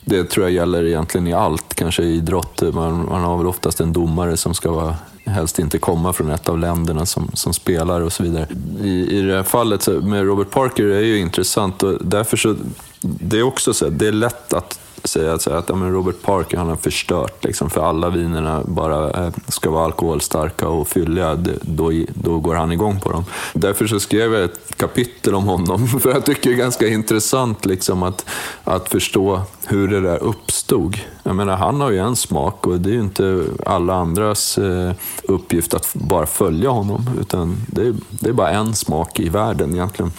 Det 0.05 0.25
tror 0.25 0.47
jag 0.47 0.53
gäller 0.53 0.85
egentligen 0.85 1.27
i 1.27 1.33
allt, 1.33 1.75
kanske 1.75 2.03
i 2.03 2.15
idrott. 2.15 2.63
Man, 2.63 3.07
man 3.07 3.23
har 3.23 3.39
väl 3.39 3.47
oftast 3.47 3.81
en 3.81 3.93
domare 3.93 4.37
som 4.37 4.55
ska 4.55 4.71
vara 4.71 4.97
helst 5.29 5.59
inte 5.59 5.79
komma 5.79 6.13
från 6.13 6.31
ett 6.31 6.49
av 6.49 6.59
länderna 6.59 7.07
som, 7.07 7.31
som 7.35 7.55
spelar 7.55 8.01
och 8.01 8.13
så 8.13 8.23
vidare. 8.23 8.47
I, 8.83 9.19
i 9.19 9.23
det 9.23 9.37
här 9.37 9.43
fallet 9.43 9.83
så, 9.83 9.91
med 9.91 10.25
Robert 10.25 10.51
Parker 10.51 10.85
är 10.85 11.01
ju 11.01 11.19
intressant 11.19 11.83
och 11.83 12.05
därför 12.05 12.37
så, 12.37 12.55
det 13.01 13.39
är 13.39 13.43
också 13.43 13.75
så 13.75 13.89
det 13.89 14.07
är 14.07 14.13
lätt 14.13 14.53
att 14.53 14.81
säga 15.05 15.35
att, 15.35 15.47
att 15.47 15.69
ja, 15.69 15.75
men 15.75 15.93
Robert 15.93 16.23
Parker 16.23 16.57
han 16.57 16.69
har 16.69 16.77
förstört 16.77 17.45
liksom, 17.45 17.71
för 17.71 17.81
alla 17.81 18.11
vinerna 18.11 18.63
bara 18.65 19.11
eh, 19.11 19.33
ska 19.49 19.71
vara 19.71 19.85
alkoholstarka 19.85 20.69
och 20.69 20.89
fylliga, 20.89 21.35
då, 21.63 21.93
då 22.15 22.39
går 22.39 22.55
han 22.55 22.73
igång 22.73 23.01
på 23.01 23.13
dem. 23.13 23.25
Därför 23.55 23.87
så 23.87 24.01
skrev 24.01 24.35
jag 24.35 24.45
ett 24.45 24.77
kapitel 24.77 25.35
om 25.35 25.45
honom, 25.45 25.89
för 26.01 26.11
jag 26.11 26.25
tycker 26.25 26.51
det 26.51 26.57
är 26.57 26.59
ganska 26.59 26.89
intressant 26.89 27.67
liksom, 27.67 28.03
att, 28.03 28.27
att 28.65 28.89
förstå 28.89 29.41
hur 29.67 29.89
det 29.89 30.01
där 30.01 30.23
uppstod. 30.23 30.99
Jag 31.23 31.37
menar, 31.37 31.57
han 31.57 31.81
har 31.81 31.91
ju 31.91 31.99
en 31.99 32.17
smak 32.17 32.67
och 32.67 32.81
det 32.81 32.91
är 32.91 32.95
ju 32.95 33.01
inte 33.01 33.45
alla 33.67 33.95
andras 33.95 34.59
eh, 34.59 34.93
uppgift 35.23 35.75
att 35.75 35.95
bara 35.95 36.27
följa 36.27 36.71
honom, 36.71 37.11
utan 37.21 37.57
det 37.67 37.87
är, 37.87 37.95
det 38.11 38.29
är 38.29 38.33
bara 38.33 38.51
en 38.51 38.75
smak 38.75 39.21
i 39.21 39.29
världen 39.29 39.75
egentligen. 39.75 40.13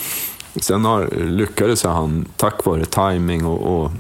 Sen 0.56 0.86
har, 0.86 1.08
lyckades 1.26 1.84
han, 1.84 2.26
tack 2.38 2.66
vare 2.66 2.86
timing 2.86 3.46
och, 3.46 3.84
och 3.84 3.92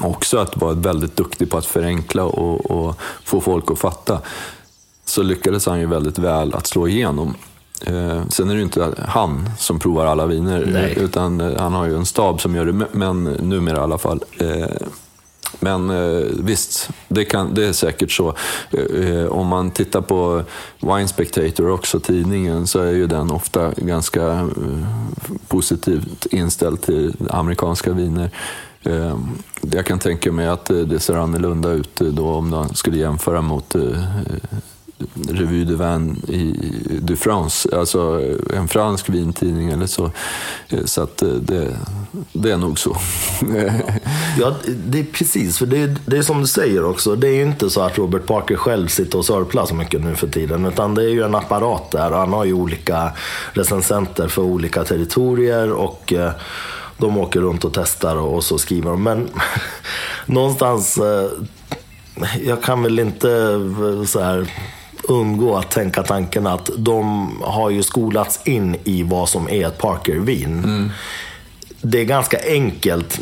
också 0.00 0.38
att 0.38 0.56
vara 0.56 0.74
väldigt 0.74 1.16
duktig 1.16 1.50
på 1.50 1.58
att 1.58 1.66
förenkla 1.66 2.24
och, 2.24 2.70
och, 2.70 3.00
få 3.24 3.40
folk 3.40 3.70
att 3.70 3.78
fatta, 3.78 4.20
så 5.04 5.22
lyckades 5.22 5.66
han 5.66 5.80
ju 5.80 5.86
väldigt 5.86 6.18
väl 6.18 6.54
att 6.54 6.66
slå 6.66 6.88
igenom. 6.88 7.34
Eh, 7.86 8.28
sen 8.28 8.50
är 8.50 8.54
det 8.54 8.58
ju 8.58 8.64
inte 8.64 8.94
han 9.08 9.50
som 9.58 9.78
provar 9.78 10.06
alla 10.06 10.26
viner, 10.26 10.66
Nej. 10.66 10.94
utan 10.96 11.40
eh, 11.40 11.58
han 11.60 11.72
har 11.72 11.86
ju 11.86 11.96
en 11.96 12.06
stab 12.06 12.40
som 12.40 12.54
gör 12.54 12.66
det, 12.66 12.86
men 12.92 13.24
numera 13.24 13.76
i 13.76 13.80
alla 13.80 13.98
fall. 13.98 14.24
Eh, 14.40 14.86
men 15.60 15.90
eh, 15.90 16.24
visst, 16.40 16.90
det, 17.08 17.24
kan, 17.24 17.54
det 17.54 17.66
är 17.66 17.72
säkert 17.72 18.10
så. 18.10 18.34
Eh, 18.70 19.26
om 19.26 19.46
man 19.46 19.70
tittar 19.70 20.00
på 20.00 20.42
Wine 20.80 21.08
Spectator, 21.08 21.70
också 21.70 22.00
tidningen, 22.00 22.66
så 22.66 22.80
är 22.80 22.92
ju 22.92 23.06
den 23.06 23.30
ofta 23.30 23.72
ganska 23.76 24.22
eh, 24.22 24.48
positivt 25.48 26.26
inställd 26.30 26.82
till 26.82 27.14
amerikanska 27.30 27.92
viner. 27.92 28.30
Ehm, 28.86 29.38
jag 29.72 29.86
kan 29.86 29.98
tänka 29.98 30.32
mig 30.32 30.48
att 30.48 30.70
eh, 30.70 30.76
det 30.76 31.00
ser 31.00 31.14
annorlunda 31.14 31.70
ut 31.70 32.00
eh, 32.00 32.06
då 32.06 32.28
om 32.28 32.50
man 32.50 32.74
skulle 32.74 32.98
jämföra 32.98 33.42
mot 33.42 33.74
eh, 33.74 33.82
Revue 35.28 35.64
de 35.64 35.74
Vin 35.74 36.22
i 36.28 37.00
du 37.02 37.16
France, 37.16 37.76
alltså 37.76 38.22
en 38.54 38.68
fransk 38.68 39.08
vintidning 39.08 39.70
eller 39.70 39.86
så. 39.86 40.10
Så 40.84 41.02
att 41.02 41.16
det, 41.40 41.76
det 42.32 42.50
är 42.50 42.56
nog 42.56 42.78
så. 42.78 42.96
ja, 44.38 44.54
det 44.86 44.98
är 44.98 45.04
precis. 45.04 45.58
För 45.58 45.66
det 45.66 45.78
är, 45.78 45.96
det 46.06 46.18
är 46.18 46.22
som 46.22 46.40
du 46.40 46.46
säger 46.46 46.84
också. 46.84 47.16
Det 47.16 47.28
är 47.28 47.32
ju 47.32 47.42
inte 47.42 47.70
så 47.70 47.80
att 47.80 47.98
Robert 47.98 48.26
Parker 48.26 48.56
själv 48.56 48.88
sitter 48.88 49.18
och 49.18 49.24
sörplar 49.24 49.66
så 49.66 49.74
mycket 49.74 50.04
nu 50.04 50.14
för 50.14 50.28
tiden. 50.28 50.66
Utan 50.66 50.94
det 50.94 51.02
är 51.02 51.08
ju 51.08 51.22
en 51.22 51.34
apparat 51.34 51.90
där. 51.90 52.10
Han 52.10 52.32
har 52.32 52.44
ju 52.44 52.52
olika 52.52 53.12
recensenter 53.52 54.28
för 54.28 54.42
olika 54.42 54.84
territorier. 54.84 55.72
och 55.72 56.12
de 56.98 57.18
åker 57.18 57.40
runt 57.40 57.64
och 57.64 57.72
testar 57.74 58.16
och, 58.16 58.34
och 58.34 58.44
så 58.44 58.58
skriver 58.58 58.90
de. 58.90 59.02
Men 59.02 59.28
någonstans, 60.26 60.98
eh, 60.98 61.30
jag 62.44 62.62
kan 62.62 62.82
väl 62.82 62.98
inte 62.98 63.30
eh, 63.30 64.04
så 64.04 64.20
här, 64.20 64.50
undgå 65.08 65.56
att 65.56 65.70
tänka 65.70 66.02
tanken 66.02 66.46
att 66.46 66.70
de 66.76 67.30
har 67.42 67.70
ju 67.70 67.82
skolats 67.82 68.40
in 68.44 68.76
i 68.84 69.02
vad 69.02 69.28
som 69.28 69.48
är 69.48 69.66
ett 69.66 69.78
Parker-vin. 69.78 70.64
Mm. 70.64 70.90
Det 71.82 72.00
är 72.00 72.04
ganska 72.04 72.38
enkelt. 72.46 73.20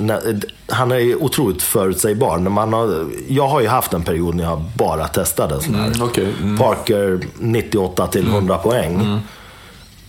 Han 0.66 0.92
är 0.92 0.98
ju 0.98 1.16
otroligt 1.16 1.62
förutsägbar. 1.62 2.38
När 2.38 2.50
man 2.50 2.72
har, 2.72 3.06
jag 3.28 3.48
har 3.48 3.60
ju 3.60 3.66
haft 3.66 3.92
en 3.92 4.02
period 4.02 4.34
när 4.34 4.44
jag 4.44 4.62
bara 4.76 5.08
testade 5.08 5.62
sån 5.62 5.74
här. 5.74 5.86
Mm, 5.86 6.02
okay. 6.02 6.32
mm. 6.42 6.58
Parker 6.58 7.20
98 7.38 8.06
till 8.06 8.26
100 8.26 8.54
mm. 8.54 8.62
poäng. 8.62 9.20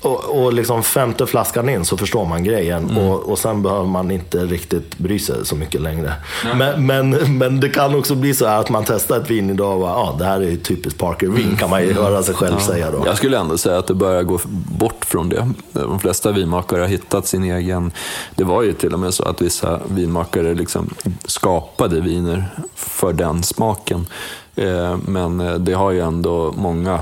Mm. 0.06 0.18
Och, 0.18 0.44
och 0.44 0.54
liksom 0.54 0.84
femte 0.84 1.26
flaskan 1.26 1.70
in 1.70 1.86
så 1.86 1.98
förstår 1.98 2.26
man 2.26 2.44
grejen. 2.44 2.90
Mm. 2.90 2.98
Och, 2.98 3.20
och 3.20 3.40
sen 3.40 3.62
behöver 3.62 3.86
man 3.86 4.12
inte 4.12 4.38
riktigt 4.38 4.98
bry 4.98 5.20
sig 5.20 5.46
så 5.46 5.56
mycket 5.56 5.82
längre. 5.82 6.14
Men, 6.56 6.86
men, 6.86 7.38
men, 7.38 7.60
det 7.60 7.70
kan 7.70 7.96
också 7.96 8.16
bli 8.16 8.34
så 8.34 8.46
att 8.46 8.70
man 8.70 8.84
testar 8.88 9.18
ett 9.18 9.30
vin 9.30 9.50
idag 9.50 9.74
och 9.74 9.80
bara, 9.80 9.96
ah, 9.96 10.16
det 10.20 10.26
här 10.26 10.42
är 10.42 10.50
ju 10.50 10.58
typiskt 10.58 11.00
Parker-vin 11.00 11.46
mm. 11.46 11.58
kan 11.58 11.70
man 11.70 11.84
ju 11.84 11.94
höra 11.94 12.24
sig 12.24 12.36
själv 12.36 12.56
ja. 12.60 12.66
säga 12.66 12.92
då. 12.92 13.04
Jag 13.06 13.18
skulle 13.18 13.40
ändå 13.40 13.58
säga 13.58 13.78
att 13.78 13.88
det 13.88 13.94
börjar 13.94 14.24
gå 14.24 14.40
bort 14.80 15.06
från 15.06 15.30
det. 15.30 15.52
De 15.72 16.00
flesta 16.00 16.32
vinmakare 16.32 16.82
har 16.82 16.88
hittat 16.88 17.28
sin 17.28 17.44
egen... 17.44 17.92
Det 18.36 18.44
var 18.44 18.64
ju 18.64 18.74
till 18.74 18.94
och 18.94 19.00
med 19.00 19.14
så 19.14 19.24
att 19.24 19.42
vissa 19.42 19.80
vinmakare 19.88 20.54
liksom 20.54 20.94
skapade 21.26 22.02
viner 22.02 22.46
för 22.76 23.14
den 23.14 23.44
smaken. 23.44 24.08
Eh, 24.56 24.98
men 25.08 25.40
eh, 25.40 25.54
det 25.54 25.74
har 25.74 25.92
ju 25.92 26.00
ändå 26.00 26.54
många 26.58 27.00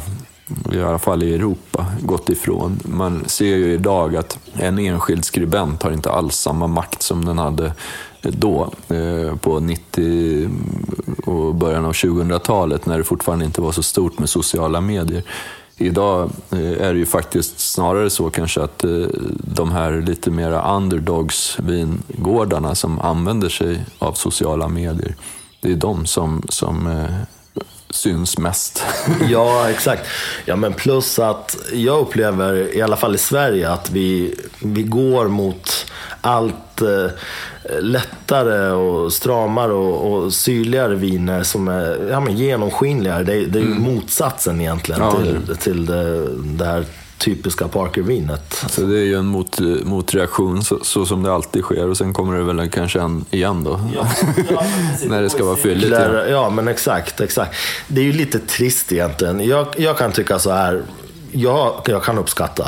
i 0.72 0.82
alla 0.82 1.00
fall 1.00 1.24
i 1.24 1.36
Europa, 1.36 1.86
gått 2.02 2.30
ifrån. 2.30 2.80
Man 2.86 3.24
ser 3.26 3.56
ju 3.56 3.74
idag 3.74 4.16
att 4.16 4.38
en 4.54 4.80
enskild 4.80 5.26
skribent 5.26 5.84
har 5.84 5.92
inte 5.92 6.12
alls 6.12 6.36
samma 6.36 6.68
makt 6.68 7.02
som 7.02 7.26
den 7.26 7.38
hade 7.38 7.74
då, 8.22 8.72
eh, 8.88 9.36
på 9.36 9.60
90 9.60 10.50
och 11.26 11.56
början 11.56 11.86
av 11.86 11.92
2000-talet, 11.94 12.86
när 12.86 12.98
det 12.98 13.04
fortfarande 13.04 13.46
inte 13.46 13.62
var 13.62 13.72
så 13.72 13.84
stort 13.84 14.20
med 14.20 14.30
sociala 14.30 14.82
medier. 14.82 15.24
Idag 15.78 16.30
eh, 16.52 16.88
är 16.88 16.94
det 16.94 17.00
ju 17.00 17.06
faktiskt 17.06 17.60
snarare 17.60 18.10
så 18.10 18.30
kanske 18.30 18.62
att 18.62 18.84
eh, 18.84 19.06
de 19.38 19.72
här 19.72 20.02
lite 20.02 20.32
mera 20.32 20.76
underdogs 20.76 21.58
vingårdarna 21.60 22.76
som 22.76 23.00
använder 23.00 23.50
sig 23.50 23.86
av 24.00 24.14
sociala 24.14 24.68
medier, 24.68 25.16
det 25.62 25.72
är 25.72 25.76
de 25.76 26.06
som, 26.06 26.42
som 26.50 27.06
syns 27.94 28.38
mest. 28.38 28.84
ja, 29.30 29.70
exakt. 29.70 30.08
Ja, 30.46 30.56
men 30.56 30.74
plus 30.74 31.20
att 31.20 31.58
jag 31.74 32.00
upplever, 32.00 32.76
i 32.76 32.82
alla 32.82 32.96
fall 32.96 33.16
i 33.16 33.18
Sverige, 33.18 33.70
att 33.70 33.90
vi, 33.92 34.36
vi 34.60 34.84
går 34.84 35.28
mot 35.28 35.92
allt 36.22 36.82
eh, 36.82 37.12
lättare 37.82 38.72
och 38.72 39.14
stramare 39.14 39.74
och, 39.74 40.14
och 40.14 40.34
syrligare 40.34 40.96
viner 40.96 41.44
som 41.44 41.68
är 41.68 42.10
ja, 42.10 42.20
men 42.20 42.38
genomskinligare. 42.38 43.24
Det, 43.24 43.46
det 43.46 43.60
är 43.60 43.64
ju 43.64 43.72
mm. 43.72 43.84
motsatsen 43.84 44.62
egentligen 44.62 45.02
ja, 45.02 45.12
till, 45.12 45.58
till 45.58 45.86
det, 45.86 46.28
det 46.38 46.66
här 46.66 46.86
typiska 47.24 47.68
Parker-vinet. 47.68 48.66
Så 48.70 48.82
det 48.82 49.00
är 49.00 49.04
ju 49.04 49.16
en 49.16 49.26
mot, 49.26 49.60
motreaktion 49.84 50.64
så, 50.64 50.80
så, 50.82 51.06
som 51.06 51.24
det 51.24 51.34
alltid 51.34 51.64
sker 51.64 51.90
och 51.90 51.98
sen 51.98 52.14
kommer 52.14 52.38
det 52.38 52.44
väl 52.44 52.70
kanske 52.70 53.00
en 53.00 53.26
igen 53.32 53.64
då. 53.64 53.80
Ja, 53.96 54.08
ja, 54.50 54.64
När 55.06 55.22
det 55.22 55.30
ska 55.30 55.46
vara 55.46 55.56
fylligt. 55.56 55.92
Ja. 55.92 56.26
ja, 56.26 56.50
men 56.50 56.68
exakt, 56.68 57.22
exakt. 57.22 57.56
Det 57.88 58.02
är 58.02 58.06
ju 58.06 58.14
lite 58.14 58.40
trist 58.40 58.92
egentligen. 58.92 59.48
Jag, 59.48 59.68
jag 59.78 59.98
kan 59.98 60.12
tycka 60.12 60.40
så 60.40 60.52
här. 60.52 60.82
Jag, 61.32 61.82
jag 61.86 62.04
kan 62.04 62.18
uppskatta 62.18 62.68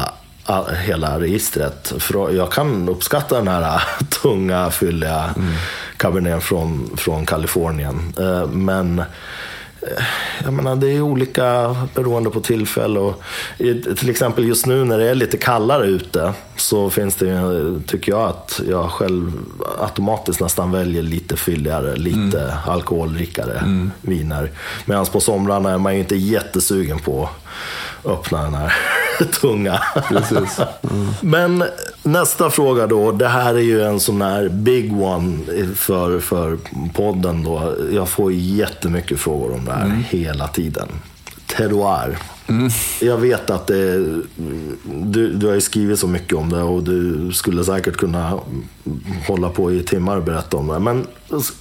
hela 0.85 1.19
registret. 1.19 1.93
För 1.99 2.31
jag 2.31 2.51
kan 2.51 2.89
uppskatta 2.89 3.35
den 3.35 3.47
här 3.47 3.83
tunga, 4.21 4.71
fylliga 4.71 5.33
mm. 5.35 5.53
cabernet 5.97 6.43
från, 6.43 6.89
från 6.97 7.25
Kalifornien. 7.25 8.13
Eh, 8.19 8.47
men 8.47 9.03
jag 10.43 10.53
menar, 10.53 10.75
det 10.75 10.87
är 10.87 11.01
olika 11.01 11.75
beroende 11.95 12.29
på 12.29 12.39
tillfälle. 12.39 12.99
Och, 12.99 13.21
till 13.97 14.09
exempel 14.09 14.45
just 14.45 14.65
nu 14.65 14.85
när 14.85 14.97
det 14.97 15.09
är 15.09 15.15
lite 15.15 15.37
kallare 15.37 15.85
ute 15.87 16.33
så 16.55 16.89
finns 16.89 17.15
det, 17.15 17.41
tycker 17.87 18.11
jag, 18.11 18.29
att 18.29 18.61
jag 18.69 18.91
själv 18.91 19.31
automatiskt 19.79 20.41
nästan 20.41 20.71
väljer 20.71 21.03
lite 21.03 21.37
fylligare, 21.37 21.95
lite 21.95 22.41
mm. 22.41 22.57
alkoholrikare 22.65 23.57
mm. 23.57 23.91
viner. 24.01 24.51
Medan 24.85 25.05
på 25.05 25.19
somrarna 25.19 25.71
är 25.71 25.77
man 25.77 25.93
ju 25.93 25.99
inte 25.99 26.15
jättesugen 26.15 26.99
på 26.99 27.29
öppna 28.05 28.43
den 28.43 28.53
här 28.53 28.73
tunga. 29.41 29.81
Precis. 30.09 30.59
Mm. 30.91 31.07
Men 31.21 31.63
nästa 32.03 32.49
fråga 32.49 32.87
då. 32.87 33.11
Det 33.11 33.27
här 33.27 33.55
är 33.55 33.59
ju 33.59 33.83
en 33.83 33.99
sån 33.99 34.21
här 34.21 34.49
big 34.49 35.01
one 35.01 35.37
för, 35.75 36.19
för 36.19 36.57
podden 36.93 37.43
då. 37.43 37.75
Jag 37.91 38.09
får 38.09 38.33
jättemycket 38.33 39.19
frågor 39.19 39.53
om 39.53 39.65
det 39.65 39.71
här 39.71 39.85
mm. 39.85 40.03
hela 40.09 40.47
tiden. 40.47 40.87
Terroir. 41.45 42.17
Mm. 42.47 42.69
Jag 43.01 43.17
vet 43.17 43.49
att 43.49 43.67
det, 43.67 43.97
du, 44.85 45.33
du 45.33 45.47
har 45.47 45.53
ju 45.53 45.61
skrivit 45.61 45.99
så 45.99 46.07
mycket 46.07 46.37
om 46.37 46.49
det 46.49 46.61
och 46.61 46.83
du 46.83 47.31
skulle 47.33 47.63
säkert 47.63 47.97
kunna 47.97 48.39
hålla 49.27 49.49
på 49.49 49.71
i 49.71 49.83
timmar 49.83 50.17
och 50.17 50.23
berätta 50.23 50.57
om 50.57 50.67
det. 50.67 50.79
Men 50.79 51.07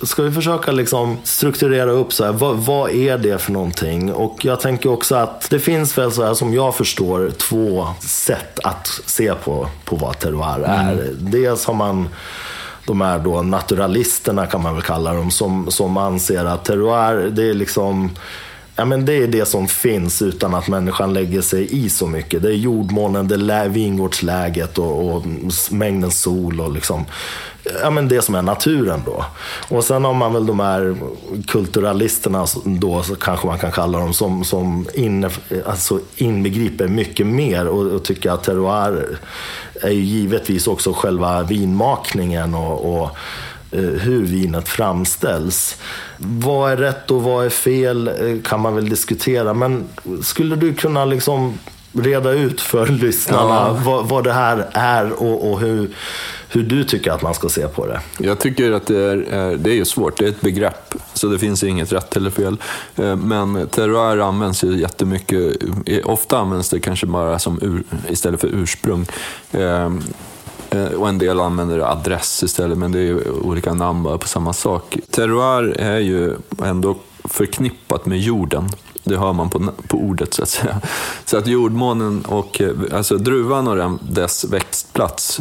ska 0.02 0.22
vi 0.22 0.32
försöka 0.32 0.72
liksom 0.72 1.16
strukturera 1.24 1.90
upp 1.90 2.12
så 2.12 2.24
här, 2.24 2.32
vad, 2.32 2.56
vad, 2.56 2.90
är 2.90 3.18
det 3.18 3.38
för 3.38 3.52
någonting? 3.52 4.12
Och 4.12 4.44
jag 4.44 4.60
tänker 4.60 4.90
också 4.90 5.14
att 5.14 5.50
det 5.50 5.58
finns 5.58 5.98
väl 5.98 6.12
så 6.12 6.24
här 6.24 6.34
som 6.34 6.54
jag 6.54 6.74
förstår 6.74 7.30
två 7.30 7.86
sätt 8.00 8.58
att 8.64 9.00
se 9.06 9.34
på, 9.34 9.68
på 9.84 9.96
vad 9.96 10.18
terroir 10.18 10.64
är. 10.66 10.92
Mm. 10.92 11.16
Dels 11.18 11.64
har 11.64 11.74
man 11.74 12.08
de 12.86 13.00
här 13.00 13.18
då 13.18 13.42
naturalisterna 13.42 14.46
kan 14.46 14.62
man 14.62 14.74
väl 14.74 14.82
kalla 14.82 15.12
dem, 15.12 15.30
som, 15.30 15.70
som 15.70 15.96
anser 15.96 16.44
att 16.44 16.64
terroir, 16.64 17.30
det 17.30 17.50
är 17.50 17.54
liksom 17.54 18.10
Ja, 18.76 18.84
men 18.84 19.04
det 19.04 19.12
är 19.12 19.26
det 19.26 19.44
som 19.44 19.68
finns 19.68 20.22
utan 20.22 20.54
att 20.54 20.68
människan 20.68 21.12
lägger 21.12 21.40
sig 21.40 21.84
i 21.84 21.90
så 21.90 22.06
mycket. 22.06 22.42
Det 22.42 22.48
är 22.48 22.56
jordmånen, 22.56 23.28
det 23.28 23.54
är 23.54 23.68
vingårdsläget 23.68 24.78
och, 24.78 25.14
och 25.14 25.22
mängden 25.70 26.10
sol 26.10 26.60
och 26.60 26.72
liksom, 26.72 27.04
ja, 27.82 27.90
men 27.90 28.08
det 28.08 28.22
som 28.22 28.34
är 28.34 28.42
naturen 28.42 29.02
då. 29.06 29.24
Och 29.68 29.84
sen 29.84 30.04
har 30.04 30.14
man 30.14 30.32
väl 30.32 30.46
de 30.46 30.60
här 30.60 30.96
kulturalisterna 31.46 32.46
då, 32.64 33.02
så 33.02 33.16
kanske 33.16 33.46
man 33.46 33.58
kan 33.58 33.72
kalla 33.72 33.98
dem, 33.98 34.14
som, 34.14 34.44
som 34.44 34.86
inne, 34.94 35.30
alltså 35.66 36.00
inbegriper 36.16 36.88
mycket 36.88 37.26
mer 37.26 37.66
och, 37.66 37.86
och 37.86 38.04
tycker 38.04 38.30
att 38.30 38.44
terroir 38.44 39.18
är 39.82 39.90
ju 39.90 40.00
givetvis 40.00 40.66
också 40.66 40.92
själva 40.92 41.42
vinmakningen 41.42 42.54
och, 42.54 43.02
och 43.02 43.16
hur 43.80 44.22
vinet 44.22 44.68
framställs. 44.68 45.76
Vad 46.18 46.72
är 46.72 46.76
rätt 46.76 47.10
och 47.10 47.22
vad 47.22 47.46
är 47.46 47.50
fel 47.50 48.08
eh, 48.08 48.42
kan 48.44 48.60
man 48.60 48.74
väl 48.74 48.88
diskutera. 48.88 49.54
Men 49.54 49.84
skulle 50.22 50.56
du 50.56 50.74
kunna 50.74 51.04
liksom 51.04 51.58
reda 51.92 52.30
ut 52.30 52.60
för 52.60 52.86
lyssnarna 52.86 53.54
ja. 53.54 53.78
vad, 53.84 54.08
vad, 54.08 54.24
det 54.24 54.32
här 54.32 54.66
är 54.72 55.12
och, 55.12 55.50
och, 55.50 55.60
hur, 55.60 55.90
hur 56.48 56.62
du 56.62 56.84
tycker 56.84 57.10
att 57.10 57.22
man 57.22 57.34
ska 57.34 57.48
se 57.48 57.68
på 57.68 57.86
det? 57.86 58.00
Jag 58.18 58.38
tycker 58.38 58.72
att 58.72 58.86
det 58.86 59.00
är, 59.00 59.56
det 59.56 59.78
är 59.78 59.84
svårt, 59.84 60.18
det 60.18 60.24
är 60.24 60.28
ett 60.28 60.40
begrepp, 60.40 60.94
så 61.14 61.26
det 61.26 61.38
finns 61.38 61.62
inget 61.62 61.92
rätt 61.92 62.16
eller 62.16 62.30
fel. 62.30 62.56
Eh, 62.96 63.16
men 63.16 63.66
terroir 63.68 64.18
används 64.18 64.64
ju 64.64 64.80
jättemycket, 64.80 65.56
ofta 66.04 66.38
används 66.38 66.70
det 66.70 66.80
kanske 66.80 67.06
bara 67.06 67.38
som 67.38 67.58
ur, 67.62 67.82
istället 68.08 68.40
för 68.40 68.48
ursprung. 68.52 69.06
Eh, 70.74 70.92
och 70.92 71.08
en 71.08 71.18
del 71.18 71.40
använder 71.40 71.78
adress 71.78 72.42
istället, 72.42 72.78
men 72.78 72.92
det 72.92 72.98
är 72.98 73.02
ju 73.02 73.30
olika 73.30 73.74
namn 73.74 74.02
bara 74.02 74.18
på 74.18 74.28
samma 74.28 74.52
sak. 74.52 74.96
Terroir 75.10 75.80
är 75.80 75.98
ju 75.98 76.32
ändå 76.62 76.96
förknippat 77.24 78.06
med 78.06 78.20
jorden. 78.20 78.68
Det 79.04 79.16
hör 79.16 79.32
man 79.32 79.50
på, 79.50 79.72
på 79.88 79.98
ordet 79.98 80.34
så 80.34 80.42
att 80.42 80.48
säga. 80.48 80.80
Så 81.24 81.38
att 81.38 81.46
jordmånen 81.46 82.24
och 82.24 82.60
eh, 82.60 82.72
alltså 82.92 83.16
druvan 83.16 83.68
och 83.68 83.76
den, 83.76 83.98
dess 84.02 84.44
växtplats, 84.44 85.40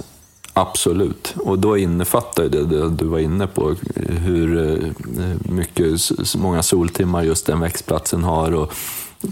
absolut. 0.53 1.33
Och 1.37 1.59
då 1.59 1.77
innefattar 1.77 2.43
det, 2.43 2.65
det 2.65 2.89
du 2.89 3.05
var 3.05 3.19
inne 3.19 3.47
på, 3.47 3.75
hur 3.95 4.71
eh, 4.71 4.89
mycket, 5.53 6.01
många 6.37 6.63
soltimmar 6.63 7.23
just 7.23 7.45
den 7.45 7.59
växtplatsen 7.59 8.23
har 8.23 8.51
och 8.51 8.73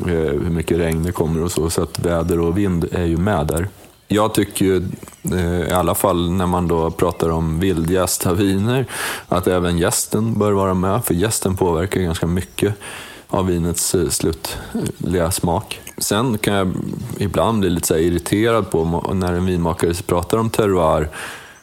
hur 0.05 0.49
mycket 0.49 0.77
regn 0.77 1.03
det 1.03 1.11
kommer 1.11 1.43
och 1.43 1.51
så. 1.51 1.69
Så 1.69 1.83
att 1.83 1.99
väder 1.99 2.39
och 2.39 2.57
vind 2.57 2.87
är 2.91 3.05
ju 3.05 3.17
med 3.17 3.47
där 3.47 3.69
jag 4.11 4.33
tycker 4.33 4.65
ju, 4.65 4.87
eh, 5.31 5.69
i 5.69 5.71
alla 5.71 5.95
fall 5.95 6.31
när 6.31 6.47
man 6.47 6.67
då 6.67 6.91
pratar 6.91 7.29
om 7.29 7.59
vildjästa 7.59 8.33
viner, 8.33 8.85
att 9.27 9.47
även 9.47 9.77
gästen 9.77 10.39
bör 10.39 10.51
vara 10.51 10.73
med, 10.73 11.05
för 11.05 11.13
gästen 11.13 11.55
påverkar 11.57 12.01
ganska 12.01 12.27
mycket 12.27 12.75
av 13.27 13.45
vinets 13.45 13.95
eh, 13.95 14.09
slutliga 14.09 15.31
smak. 15.31 15.81
Sen 15.97 16.37
kan 16.37 16.53
jag 16.53 16.73
ibland 17.17 17.59
bli 17.59 17.69
lite 17.69 17.87
så 17.87 17.95
irriterad 17.95 18.71
på 18.71 19.11
när 19.13 19.33
en 19.33 19.45
vinmakare 19.45 19.93
pratar 19.93 20.37
om 20.37 20.49
terroir, 20.49 21.09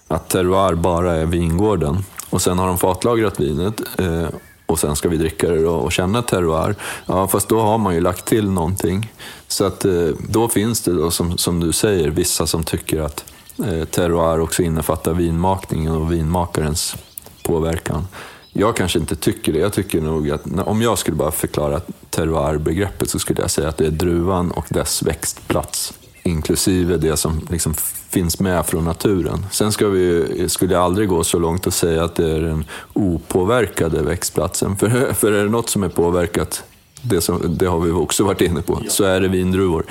att 0.08 0.28
terroir 0.28 0.74
bara 0.74 1.12
är 1.14 1.26
vingården. 1.26 2.04
Och 2.30 2.42
sen 2.42 2.58
har 2.58 2.66
de 2.66 2.78
fatlagrat 2.78 3.40
vinet 3.40 3.80
eh, 3.98 4.28
och 4.68 4.78
sen 4.78 4.96
ska 4.96 5.08
vi 5.08 5.16
dricka 5.16 5.48
det 5.48 5.66
och 5.66 5.92
känna 5.92 6.22
terroir. 6.22 6.74
Ja, 7.06 7.28
fast 7.28 7.48
då 7.48 7.60
har 7.60 7.78
man 7.78 7.94
ju 7.94 8.00
lagt 8.00 8.24
till 8.24 8.50
någonting. 8.50 9.12
Så 9.48 9.64
att 9.64 9.84
eh, 9.84 10.08
då 10.28 10.48
finns 10.48 10.80
det 10.80 10.92
då, 10.92 11.10
som, 11.10 11.38
som 11.38 11.60
du 11.60 11.72
säger, 11.72 12.10
vissa 12.10 12.46
som 12.46 12.64
tycker 12.64 13.00
att 13.00 13.24
eh, 13.66 13.84
terroir 13.84 14.40
också 14.40 14.62
innefattar 14.62 15.12
vinmakningen 15.12 15.92
och 15.92 16.12
vinmakarens 16.12 16.96
påverkan. 17.42 18.06
Jag 18.52 18.76
kanske 18.76 18.98
inte 18.98 19.16
tycker 19.16 19.52
det. 19.52 19.58
Jag 19.58 19.72
tycker 19.72 20.00
nog 20.00 20.30
att 20.30 20.42
om 20.64 20.82
jag 20.82 20.98
skulle 20.98 21.16
bara 21.16 21.30
förklara 21.30 21.80
terroir-begreppet 22.10 23.10
så 23.10 23.18
skulle 23.18 23.40
jag 23.40 23.50
säga 23.50 23.68
att 23.68 23.76
det 23.76 23.86
är 23.86 23.90
druvan 23.90 24.50
och 24.50 24.66
dess 24.68 25.02
växtplats 25.02 25.94
inklusive 26.28 26.96
det 26.96 27.16
som 27.16 27.40
liksom 27.50 27.74
finns 28.08 28.40
med 28.40 28.66
från 28.66 28.84
naturen. 28.84 29.46
Sen 29.50 29.72
ska 29.72 29.88
vi, 29.88 30.48
skulle 30.48 30.74
jag 30.74 30.82
aldrig 30.82 31.08
gå 31.08 31.24
så 31.24 31.38
långt 31.38 31.66
och 31.66 31.74
säga 31.74 32.04
att 32.04 32.14
det 32.14 32.30
är 32.30 32.40
den 32.40 32.64
opåverkade 32.92 34.02
växtplatsen. 34.02 34.76
För, 34.76 35.12
för 35.14 35.32
är 35.32 35.44
det 35.44 35.50
något 35.50 35.68
som 35.68 35.82
är 35.82 35.88
påverkat, 35.88 36.64
det, 37.02 37.20
som, 37.20 37.56
det 37.58 37.66
har 37.66 37.80
vi 37.80 37.90
också 37.90 38.24
varit 38.24 38.40
inne 38.40 38.62
på, 38.62 38.82
så 38.88 39.04
är 39.04 39.20
det 39.20 39.28
vindruvor 39.28 39.84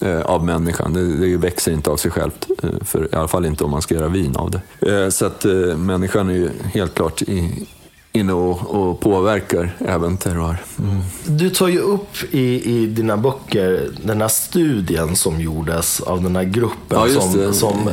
eh, 0.00 0.20
av 0.20 0.44
människan. 0.44 0.92
Det, 0.92 1.16
det, 1.16 1.36
växer 1.36 1.72
inte 1.72 1.90
av 1.90 1.96
sig 1.96 2.10
självt, 2.10 2.46
eh, 2.62 2.70
för, 2.84 3.08
i 3.12 3.16
alla 3.16 3.28
fall 3.28 3.46
inte 3.46 3.64
om 3.64 3.70
man 3.70 3.82
ska 3.82 3.94
göra 3.94 4.08
vin 4.08 4.36
av 4.36 4.50
det. 4.50 4.92
Eh, 4.92 5.08
så 5.08 5.26
att 5.26 5.44
eh, 5.44 5.76
människan 5.76 6.28
är 6.28 6.34
ju 6.34 6.50
helt 6.74 6.94
klart 6.94 7.22
i, 7.22 7.66
inne 8.18 8.32
och, 8.32 8.66
och 8.70 9.00
påverkar 9.00 9.76
även 9.78 10.16
terroir. 10.16 10.62
Mm. 10.78 11.00
Du 11.26 11.50
tar 11.50 11.68
ju 11.68 11.78
upp 11.78 12.16
i, 12.30 12.62
i 12.64 12.86
dina 12.86 13.16
böcker 13.16 13.88
den 14.02 14.20
här 14.20 14.28
studien 14.28 15.16
som 15.16 15.40
gjordes 15.40 16.00
av 16.00 16.22
den 16.22 16.36
här 16.36 16.44
gruppen. 16.44 16.98
Ja, 16.98 17.06
just 17.06 17.32
det. 17.32 17.52
Som, 17.52 17.90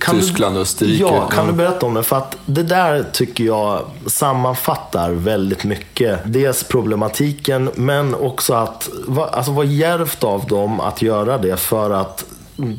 kan 0.00 0.20
Tyskland 0.20 0.56
och 0.56 0.62
Österrike. 0.62 1.02
Ja, 1.02 1.28
kan 1.28 1.46
du 1.46 1.52
berätta 1.52 1.86
om 1.86 1.94
det? 1.94 2.02
För 2.02 2.16
att 2.16 2.36
det 2.46 2.62
där 2.62 3.04
tycker 3.12 3.44
jag 3.44 3.82
sammanfattar 4.06 5.10
väldigt 5.10 5.64
mycket. 5.64 6.20
Dels 6.24 6.64
problematiken, 6.64 7.70
men 7.74 8.14
också 8.14 8.54
att 8.54 8.90
alltså, 9.32 9.52
vad 9.52 9.66
djärvt 9.66 10.24
av 10.24 10.46
dem 10.46 10.80
att 10.80 11.02
göra 11.02 11.38
det 11.38 11.56
för 11.56 11.90
att 11.90 12.24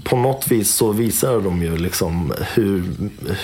på 0.04 0.18
något 0.18 0.48
vis 0.48 0.76
så 0.76 0.92
visar 0.92 1.42
de 1.42 1.64
ju 1.64 1.78
liksom 1.78 2.34
hur, 2.54 2.84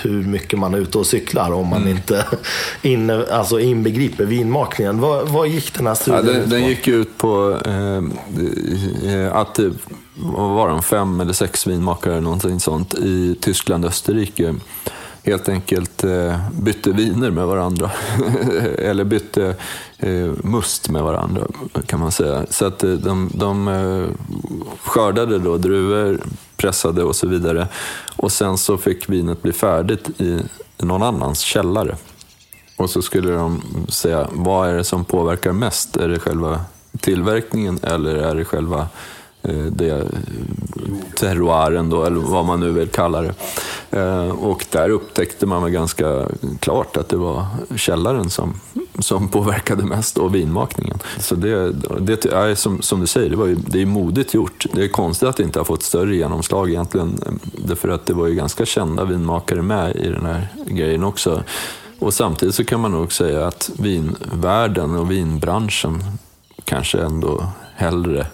hur 0.02 0.22
mycket 0.22 0.58
man 0.58 0.74
är 0.74 0.78
ute 0.78 0.98
och 0.98 1.06
cyklar 1.06 1.52
om 1.52 1.68
man 1.68 1.82
mm. 1.82 1.96
inte 1.96 2.26
inne, 2.82 3.26
alltså 3.30 3.60
inbegriper 3.60 4.24
vinmakningen. 4.24 5.00
Vad, 5.00 5.28
vad 5.28 5.48
gick 5.48 5.74
den 5.74 5.86
här 5.86 5.94
studien 5.94 6.26
ja, 6.26 6.32
den, 6.32 6.50
den 6.50 6.64
gick 6.64 6.88
ut 6.88 7.18
på 7.18 7.58
eh, 7.64 7.96
eh 9.14 9.36
att 9.36 9.60
vad 10.14 10.50
var 10.50 10.68
de, 10.68 10.82
fem 10.82 11.20
eller 11.20 11.32
sex 11.32 11.66
vinmakare 11.66 12.20
någonting 12.20 12.60
sånt 12.60 12.94
i 12.94 13.36
Tyskland 13.40 13.84
och 13.84 13.90
Österrike 13.90 14.54
helt 15.24 15.48
enkelt 15.48 16.04
eh, 16.04 16.38
bytte 16.52 16.92
viner 16.92 17.30
med 17.30 17.46
varandra. 17.46 17.90
Eller 18.78 19.04
bytte 19.04 19.54
eh, 19.98 20.30
must 20.42 20.88
med 20.88 21.02
varandra 21.02 21.46
kan 21.86 22.00
man 22.00 22.12
säga. 22.12 22.46
Så 22.50 22.66
att 22.66 22.84
eh, 22.84 22.90
de, 22.90 23.30
de 23.34 23.68
eh, 23.68 24.06
skördade 24.82 25.38
då 25.38 25.56
druvor, 25.56 26.20
pressade 26.56 27.04
och 27.04 27.16
så 27.16 27.28
vidare. 27.28 27.68
Och 28.16 28.32
sen 28.32 28.58
så 28.58 28.76
fick 28.76 29.08
vinet 29.08 29.42
bli 29.42 29.52
färdigt 29.52 30.20
i 30.20 30.40
någon 30.78 31.02
annans 31.02 31.40
källare. 31.40 31.96
Och 32.76 32.90
så 32.90 33.02
skulle 33.02 33.32
de 33.32 33.62
säga, 33.88 34.28
vad 34.32 34.68
är 34.68 34.74
det 34.74 34.84
som 34.84 35.04
påverkar 35.04 35.52
mest? 35.52 35.96
Är 35.96 36.08
det 36.08 36.18
själva 36.18 36.60
tillverkningen 37.00 37.78
eller 37.82 38.14
är 38.14 38.34
det 38.34 38.44
själva 38.44 38.78
eh, 38.80 38.86
Eh, 39.44 39.54
det, 39.54 39.90
eh, 39.90 40.06
terroiren 41.14 41.90
då, 41.90 42.04
eller 42.04 42.20
vad 42.20 42.44
man 42.44 42.60
nu 42.60 42.72
vill 42.72 42.88
kalla 42.88 43.22
det. 43.22 43.34
Eh, 43.90 44.30
och 44.30 44.66
där 44.70 44.90
upptäckte 44.90 45.46
man 45.46 45.62
väl 45.62 45.72
ganska 45.72 46.28
klart 46.60 46.96
att 46.96 47.08
det 47.08 47.16
var 47.16 47.46
källaren 47.76 48.30
som, 48.30 48.54
som 48.98 49.28
påverkade 49.28 49.84
mest 49.84 50.18
och 50.18 50.34
vinmakningen. 50.34 50.98
Så 51.18 51.34
det, 51.34 51.72
det 52.00 52.24
är 52.24 52.54
som, 52.54 52.82
som 52.82 53.00
du 53.00 53.06
säger, 53.06 53.30
det, 53.30 53.36
var 53.36 53.46
ju, 53.46 53.54
det 53.54 53.82
är 53.82 53.86
modigt 53.86 54.34
gjort. 54.34 54.66
Det 54.72 54.84
är 54.84 54.88
konstigt 54.88 55.28
att 55.28 55.36
det 55.36 55.42
inte 55.42 55.60
har 55.60 55.64
fått 55.64 55.82
större 55.82 56.16
genomslag 56.16 56.70
egentligen. 56.70 57.20
Därför 57.42 57.88
att 57.88 58.06
det 58.06 58.14
var 58.14 58.26
ju 58.26 58.34
ganska 58.34 58.66
kända 58.66 59.04
vinmakare 59.04 59.62
med 59.62 59.96
i 59.96 60.08
den 60.08 60.26
här 60.26 60.48
grejen 60.66 61.04
också. 61.04 61.42
Och 61.98 62.14
samtidigt 62.14 62.54
så 62.54 62.64
kan 62.64 62.80
man 62.80 62.92
nog 62.92 63.12
säga 63.12 63.46
att 63.46 63.70
vinvärlden 63.78 64.96
och 64.96 65.10
vinbranschen 65.10 66.04
kanske 66.64 66.98
ändå 66.98 67.46
hellre 67.74 68.26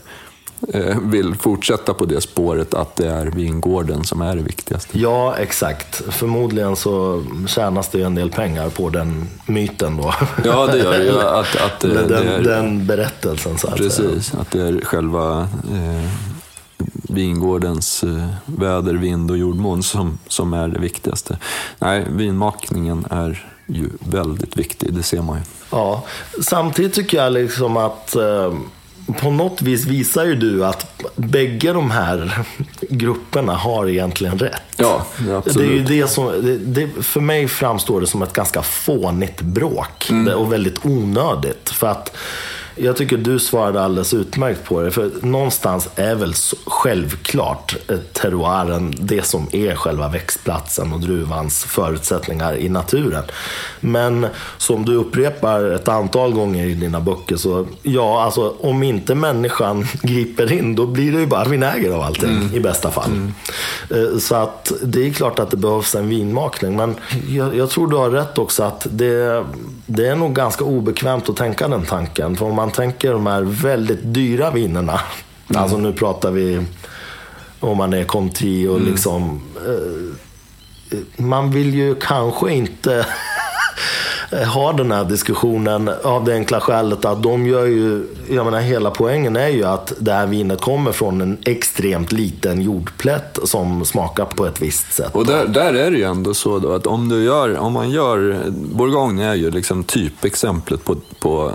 vill 1.02 1.34
fortsätta 1.34 1.94
på 1.94 2.04
det 2.04 2.20
spåret 2.20 2.74
att 2.74 2.96
det 2.96 3.08
är 3.08 3.26
vingården 3.26 4.04
som 4.04 4.20
är 4.20 4.36
det 4.36 4.42
viktigaste. 4.42 4.98
Ja, 4.98 5.36
exakt. 5.36 6.02
Förmodligen 6.08 6.76
så 6.76 7.24
tjänas 7.48 7.88
det 7.88 8.02
en 8.02 8.14
del 8.14 8.30
pengar 8.30 8.70
på 8.70 8.90
den 8.90 9.28
myten 9.46 9.96
då. 9.96 10.14
Ja, 10.44 10.66
det 10.66 10.78
gör 10.78 10.98
det 10.98 11.04
ju. 11.04 11.20
Att, 11.20 11.56
att 11.56 11.80
den, 11.80 12.08
det 12.08 12.16
är, 12.18 12.42
den 12.42 12.86
berättelsen 12.86 13.58
så 13.58 13.68
att 13.68 13.76
Precis, 13.76 14.26
säga. 14.26 14.40
att 14.40 14.50
det 14.50 14.62
är 14.62 14.80
själva 14.84 15.48
eh, 15.72 16.10
vingårdens 17.08 18.04
eh, 18.04 18.26
väder, 18.46 18.94
vind 18.94 19.30
och 19.30 19.38
jordmån 19.38 19.82
som, 19.82 20.18
som 20.28 20.54
är 20.54 20.68
det 20.68 20.78
viktigaste. 20.78 21.38
Nej, 21.78 22.06
vinmakningen 22.10 23.06
är 23.10 23.46
ju 23.66 23.90
väldigt 23.98 24.56
viktig, 24.56 24.94
det 24.94 25.02
ser 25.02 25.22
man 25.22 25.36
ju. 25.38 25.42
Ja, 25.70 26.04
samtidigt 26.42 26.94
tycker 26.94 27.18
jag 27.18 27.32
liksom 27.32 27.76
att 27.76 28.16
eh, 28.16 28.52
på 29.14 29.30
något 29.30 29.62
vis 29.62 29.86
visar 29.86 30.24
ju 30.24 30.34
du 30.34 30.64
att 30.64 31.02
bägge 31.16 31.72
de 31.72 31.90
här 31.90 32.44
grupperna 32.88 33.54
har 33.54 33.88
egentligen 33.88 34.38
rätt. 34.38 34.62
Ja, 34.76 35.06
absolut. 35.36 35.54
Det 35.56 35.64
är 35.64 35.76
ju 35.76 36.02
det 36.02 36.06
som, 36.06 36.26
det, 36.42 36.56
det, 36.56 37.02
för 37.02 37.20
mig 37.20 37.48
framstår 37.48 38.00
det 38.00 38.06
som 38.06 38.22
ett 38.22 38.32
ganska 38.32 38.62
fånigt 38.62 39.40
bråk 39.40 40.10
mm. 40.10 40.34
och 40.34 40.52
väldigt 40.52 40.86
onödigt. 40.86 41.68
För 41.68 41.86
att 41.86 42.16
jag 42.82 42.96
tycker 42.96 43.16
du 43.16 43.38
svarade 43.38 43.82
alldeles 43.82 44.14
utmärkt 44.14 44.64
på 44.64 44.80
det. 44.80 44.90
För 44.90 45.10
någonstans 45.22 45.88
är 45.94 46.14
väl 46.14 46.34
självklart 46.66 47.76
terroiren 48.12 48.94
det 48.98 49.22
som 49.22 49.48
är 49.52 49.74
själva 49.74 50.08
växtplatsen 50.08 50.92
och 50.92 51.00
druvans 51.00 51.64
förutsättningar 51.64 52.56
i 52.56 52.68
naturen. 52.68 53.24
Men 53.80 54.26
som 54.58 54.84
du 54.84 54.94
upprepar 54.94 55.64
ett 55.64 55.88
antal 55.88 56.32
gånger 56.32 56.66
i 56.66 56.74
dina 56.74 57.00
böcker 57.00 57.36
så 57.36 57.66
ja, 57.82 58.22
alltså 58.22 58.54
om 58.60 58.82
inte 58.82 59.14
människan 59.14 59.86
griper 60.02 60.52
in 60.52 60.76
då 60.76 60.86
blir 60.86 61.12
det 61.12 61.20
ju 61.20 61.26
bara 61.26 61.44
vinäger 61.44 61.92
av 61.92 62.02
allting 62.02 62.30
mm. 62.30 62.54
i 62.54 62.60
bästa 62.60 62.90
fall. 62.90 63.10
Mm. 63.10 63.32
Eh, 63.90 64.18
så 64.18 64.34
att 64.34 64.72
det 64.82 65.06
är 65.06 65.12
klart 65.12 65.38
att 65.38 65.50
det 65.50 65.56
behövs 65.56 65.94
en 65.94 66.08
vinmakning. 66.08 66.76
Men 66.76 66.94
jag, 67.28 67.56
jag 67.56 67.70
tror 67.70 67.86
du 67.86 67.96
har 67.96 68.10
rätt 68.10 68.38
också 68.38 68.62
att 68.62 68.86
det, 68.90 69.44
det 69.86 70.06
är 70.06 70.16
nog 70.16 70.34
ganska 70.34 70.64
obekvämt 70.64 71.28
att 71.28 71.36
tänka 71.36 71.68
den 71.68 71.84
tanken. 71.84 72.36
För 72.36 72.46
om 72.46 72.54
man 72.54 72.69
tänker 72.70 73.12
de 73.12 73.26
här 73.26 73.42
väldigt 73.42 74.00
dyra 74.02 74.50
vinerna. 74.50 75.00
Mm. 75.50 75.62
Alltså 75.62 75.76
nu 75.76 75.92
pratar 75.92 76.30
vi 76.30 76.64
om 77.60 77.76
man 77.76 77.92
är 77.92 78.04
Conti 78.04 78.66
och 78.66 78.76
mm. 78.76 78.90
liksom. 78.90 79.40
Eh, 79.56 80.98
man 81.16 81.50
vill 81.50 81.74
ju 81.74 81.94
kanske 81.94 82.52
inte 82.52 83.06
ha 84.54 84.72
den 84.72 84.92
här 84.92 85.04
diskussionen 85.04 85.90
av 86.02 86.24
det 86.24 86.34
enkla 86.34 86.60
skälet 86.60 87.04
att 87.04 87.22
de 87.22 87.46
gör 87.46 87.66
ju, 87.66 88.06
jag 88.30 88.44
menar 88.44 88.60
hela 88.60 88.90
poängen 88.90 89.36
är 89.36 89.48
ju 89.48 89.64
att 89.64 89.92
det 89.98 90.12
här 90.12 90.26
vinet 90.26 90.60
kommer 90.60 90.92
från 90.92 91.20
en 91.20 91.38
extremt 91.44 92.12
liten 92.12 92.62
jordplätt 92.62 93.38
som 93.44 93.84
smakar 93.84 94.24
på 94.24 94.46
ett 94.46 94.62
visst 94.62 94.92
sätt. 94.92 95.14
Och 95.14 95.26
där, 95.26 95.46
där 95.46 95.74
är 95.74 95.90
det 95.90 95.96
ju 95.96 96.04
ändå 96.04 96.34
så 96.34 96.58
då 96.58 96.72
att 96.72 96.86
om 96.86 97.08
du 97.08 97.24
gör, 97.24 97.58
om 97.58 97.72
man 97.72 97.90
gör, 97.90 98.42
Bourgogne 98.50 99.24
är 99.24 99.34
ju 99.34 99.50
liksom 99.50 99.84
typexemplet 99.84 100.84
på, 100.84 100.96
på 101.20 101.52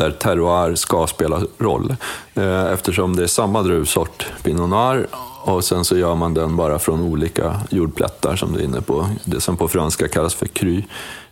där 0.00 0.10
terroir 0.10 0.74
ska 0.74 1.06
spela 1.06 1.42
roll. 1.58 1.96
Eh, 2.34 2.72
eftersom 2.72 3.16
det 3.16 3.22
är 3.22 3.26
samma 3.26 3.62
druvsort, 3.62 4.26
Pinot 4.42 4.70
Noir, 4.70 5.06
och 5.42 5.64
sen 5.64 5.84
så 5.84 5.96
gör 5.96 6.14
man 6.14 6.34
den 6.34 6.56
bara 6.56 6.78
från 6.78 7.00
olika 7.00 7.60
jordplättar 7.70 8.36
som 8.36 8.52
du 8.52 8.58
är 8.58 8.64
inne 8.64 8.80
på. 8.80 9.08
Det 9.24 9.40
som 9.40 9.56
på 9.56 9.68
franska 9.68 10.08
kallas 10.08 10.34
för 10.34 10.46
cru 10.46 10.82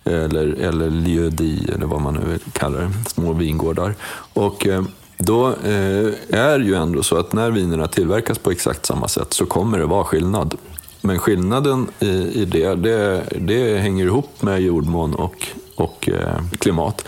eller, 0.05 0.47
eller 0.61 0.91
lieu 0.91 1.27
eller 1.75 1.87
vad 1.87 2.01
man 2.01 2.15
nu 2.15 2.33
vill 2.33 2.41
kalla 2.53 2.79
det, 2.79 2.91
små 3.07 3.33
vingårdar. 3.33 3.95
Och 4.33 4.67
eh, 4.67 4.83
då 5.19 5.49
eh, 5.49 6.13
är 6.31 6.59
det 6.59 6.65
ju 6.65 6.75
ändå 6.75 7.03
så 7.03 7.17
att 7.17 7.33
när 7.33 7.51
vinerna 7.51 7.89
tillverkas 7.89 8.39
på 8.39 8.51
exakt 8.51 8.87
samma 8.87 9.09
sätt 9.09 9.33
så 9.33 9.47
kommer 9.47 9.79
det 9.79 9.87
vara 9.87 10.05
skillnad. 10.05 10.57
Men 11.01 11.19
skillnaden 11.19 11.87
i, 12.01 12.09
i 12.43 12.45
det, 12.45 12.75
det, 12.75 13.23
det 13.41 13.79
hänger 13.79 14.05
ihop 14.05 14.43
med 14.43 14.61
jordmån 14.61 15.15
och, 15.15 15.47
och 15.75 16.09
eh, 16.09 16.43
klimat. 16.59 17.05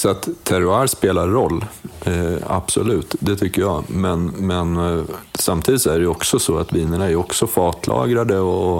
Så 0.00 0.08
att 0.08 0.28
terroir 0.42 0.86
spelar 0.86 1.28
roll, 1.28 1.64
eh, 2.04 2.36
absolut, 2.46 3.14
det 3.20 3.36
tycker 3.36 3.62
jag. 3.62 3.84
Men, 3.88 4.26
men 4.26 4.76
eh, 4.76 5.04
samtidigt 5.34 5.86
är 5.86 6.00
det 6.00 6.06
också 6.06 6.38
så 6.38 6.58
att 6.58 6.72
vinerna 6.72 7.10
är 7.10 7.16
också 7.16 7.46
fatlagrade 7.46 8.38
och, 8.38 8.78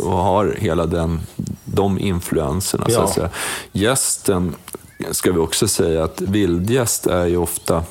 och 0.00 0.18
har 0.18 0.56
hela 0.58 0.86
den, 0.86 1.20
de 1.64 1.98
influenserna. 1.98 2.86
Ja. 2.88 2.94
Så 2.94 3.00
att 3.00 3.14
säga. 3.14 3.30
Gästen, 3.72 4.54
ska 5.10 5.32
vi 5.32 5.38
också 5.38 5.68
säga 5.68 6.04
att 6.04 6.20
vildgäst 6.20 7.06
är 7.06 7.26
ju 7.26 7.36
ofta 7.36 7.84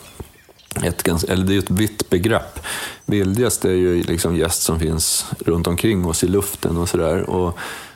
ett, 0.84 1.08
eller 1.08 1.46
det 1.46 1.56
är 1.56 1.60
ett 1.60 1.72
vitt 1.72 2.10
begrepp. 2.10 2.60
Vildgäst 3.06 3.66
är 3.66 3.72
ju 3.72 4.04
liksom 4.04 4.36
gäst 4.36 4.62
som 4.64 4.80
finns 4.80 5.26
runt 5.40 5.68
omkring 5.68 6.06
oss 6.06 6.24
i 6.24 6.28
luften 6.28 6.78
och 6.78 6.90
sådär. 6.90 7.26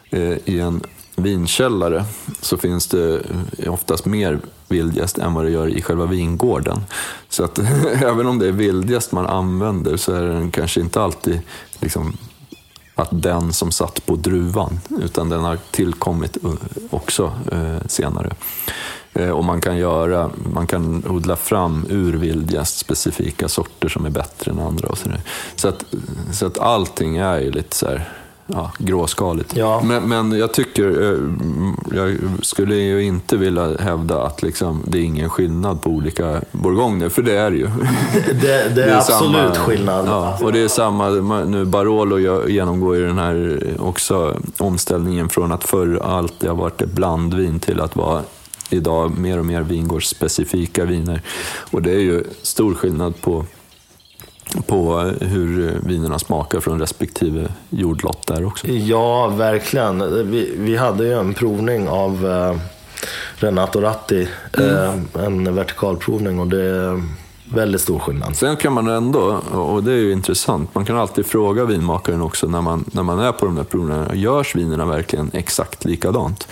eh, 0.09 0.37
I 0.45 0.59
en 0.59 0.83
vinkällare 1.23 2.05
så 2.41 2.57
finns 2.57 2.87
det 2.87 3.21
eh, 3.57 3.73
oftast 3.73 4.05
mer 4.05 4.39
vildgäst 4.67 5.17
än 5.17 5.33
vad 5.33 5.45
det 5.45 5.51
gör 5.51 5.67
i 5.67 5.81
själva 5.81 6.05
vingården. 6.05 6.81
Så 7.29 7.43
att 7.43 7.59
även 8.01 8.27
om 8.27 8.39
det 8.39 8.47
är 8.47 8.51
vildgäst 8.51 9.11
man 9.11 9.25
använder 9.25 9.97
så 9.97 10.13
är 10.13 10.21
den 10.21 10.51
kanske 10.51 10.81
inte 10.81 11.01
alltid 11.01 11.39
liksom 11.79 12.17
att 12.95 13.09
den 13.11 13.53
som 13.53 13.71
satt 13.71 14.05
på 14.05 14.15
druvan, 14.15 14.79
utan 15.01 15.29
den 15.29 15.43
har 15.43 15.57
tillkommit 15.71 16.37
eh, 16.43 16.51
också 16.89 17.33
eh, 17.51 17.87
senare. 17.87 18.33
Eh, 19.13 19.29
och 19.29 19.45
man 19.45 19.61
kan, 19.61 19.77
göra, 19.77 20.31
man 20.53 20.67
kan 20.67 21.03
odla 21.07 21.35
fram 21.35 21.85
ur 21.89 22.13
vildgäst 22.13 22.77
specifika 22.77 23.47
sorter 23.47 23.89
som 23.89 24.05
är 24.05 24.09
bättre 24.09 24.51
än 24.51 24.59
andra. 24.59 24.87
Och 24.87 24.97
så, 24.97 25.09
så, 25.55 25.67
att, 25.67 25.83
så 26.31 26.45
att 26.45 26.57
allting 26.57 27.17
är 27.17 27.39
ju 27.39 27.51
lite 27.51 27.75
så 27.75 27.87
här, 27.87 28.09
ja, 28.53 28.71
gråskaligt. 28.77 29.55
Ja. 29.55 29.81
Men, 29.83 30.09
men 30.09 30.31
jag 30.31 30.53
tycker, 30.53 31.11
eh, 31.11 31.19
jag 31.97 32.17
skulle 32.41 32.75
ju 32.75 33.03
inte 33.03 33.37
vilja 33.37 33.77
hävda 33.79 34.23
att 34.23 34.41
liksom, 34.41 34.83
det 34.87 34.97
är 34.97 35.01
ingen 35.01 35.29
skillnad 35.29 35.81
på 35.81 35.89
olika 35.89 36.41
bourgogner, 36.51 37.09
för 37.09 37.21
det 37.21 37.37
är 37.37 37.51
det 37.51 37.57
ju. 37.57 37.67
Det, 37.67 38.33
det, 38.41 38.75
det 38.75 38.83
är, 38.83 38.87
är, 38.87 38.97
absolut 38.97 39.55
samma, 39.55 39.65
skillnad. 39.65 40.07
Ja, 40.07 40.37
och 40.41 40.53
det 40.53 40.59
är 40.59 40.67
samma, 40.67 41.09
nu 41.43 41.65
Barolo 41.65 42.47
genomgår 42.49 42.95
ju 42.95 43.07
den 43.07 43.17
här 43.17 43.63
också 43.79 44.37
omställningen 44.57 45.29
från 45.29 45.51
att 45.51 45.63
förr 45.63 45.99
alltid 46.03 46.49
har 46.49 46.57
varit 46.57 46.81
ett 46.81 46.91
blandvin 46.91 47.59
till 47.59 47.81
att 47.81 47.95
vara 47.95 48.21
idag 48.69 49.17
mer 49.17 49.39
och 49.39 49.45
mer 49.45 49.61
vingårdsspecifika 49.61 50.85
viner. 50.85 51.21
Och 51.71 51.81
det 51.81 51.91
är 51.91 51.99
ju 51.99 52.23
stor 52.41 52.73
skillnad 52.73 53.21
på 53.21 53.45
på 54.67 54.99
hur 55.21 55.79
vinerna 55.83 56.19
smakar 56.19 56.59
från 56.59 56.79
respektive 56.79 57.47
jordlott 57.69 58.27
där 58.27 58.45
också. 58.45 58.67
Ja, 58.67 59.27
verkligen. 59.27 60.29
Vi, 60.31 60.53
vi 60.57 60.75
hade 60.77 61.05
ju 61.05 61.13
en 61.13 61.33
provning 61.33 61.89
av 61.89 62.25
eh, 62.27 62.57
Renato 63.35 63.81
Ratti, 63.81 64.27
mm. 64.57 64.75
eh, 65.15 65.23
en 65.23 65.55
vertikalprovning 65.55 66.39
och 66.39 66.47
det 66.47 66.63
är 66.63 67.03
väldigt 67.53 67.81
stor 67.81 67.99
skillnad. 67.99 68.35
Sen 68.35 68.57
kan 68.57 68.73
man 68.73 68.87
ändå, 68.87 69.41
och 69.51 69.83
det 69.83 69.91
är 69.91 69.97
ju 69.97 70.11
intressant, 70.11 70.75
man 70.75 70.85
kan 70.85 70.97
alltid 70.97 71.25
fråga 71.25 71.65
vinmakaren 71.65 72.21
också 72.21 72.47
när 72.47 72.61
man, 72.61 72.85
när 72.93 73.03
man 73.03 73.19
är 73.19 73.31
på 73.31 73.45
de 73.45 73.55
där 73.55 73.63
provningarna, 73.63 74.15
görs 74.15 74.55
vinerna 74.55 74.85
verkligen 74.85 75.31
exakt 75.33 75.85
likadant? 75.85 76.47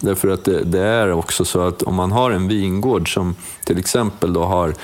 Därför 0.00 0.28
att 0.28 0.44
det, 0.44 0.64
det 0.64 0.80
är 0.80 1.12
också 1.12 1.44
så 1.44 1.60
att 1.60 1.82
om 1.82 1.94
man 1.94 2.12
har 2.12 2.30
en 2.30 2.48
vingård 2.48 3.14
som 3.14 3.36
till 3.64 3.78
exempel 3.78 4.32
då 4.32 4.44
har 4.44 4.74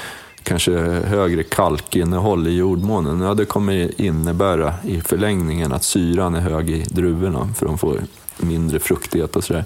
kanske 0.44 0.72
högre 0.80 1.42
kalkinnehåll 1.42 2.46
i 2.46 2.56
jordmånen, 2.56 3.20
ja, 3.20 3.34
det 3.34 3.44
kommer 3.44 4.00
innebära 4.00 4.74
i 4.84 5.00
förlängningen 5.00 5.72
att 5.72 5.84
syran 5.84 6.34
är 6.34 6.40
hög 6.40 6.70
i 6.70 6.82
druvorna 6.82 7.48
för 7.56 7.66
de 7.66 7.78
får 7.78 8.00
mindre 8.38 8.80
fruktighet 8.80 9.36
och 9.36 9.44
sådär. 9.44 9.64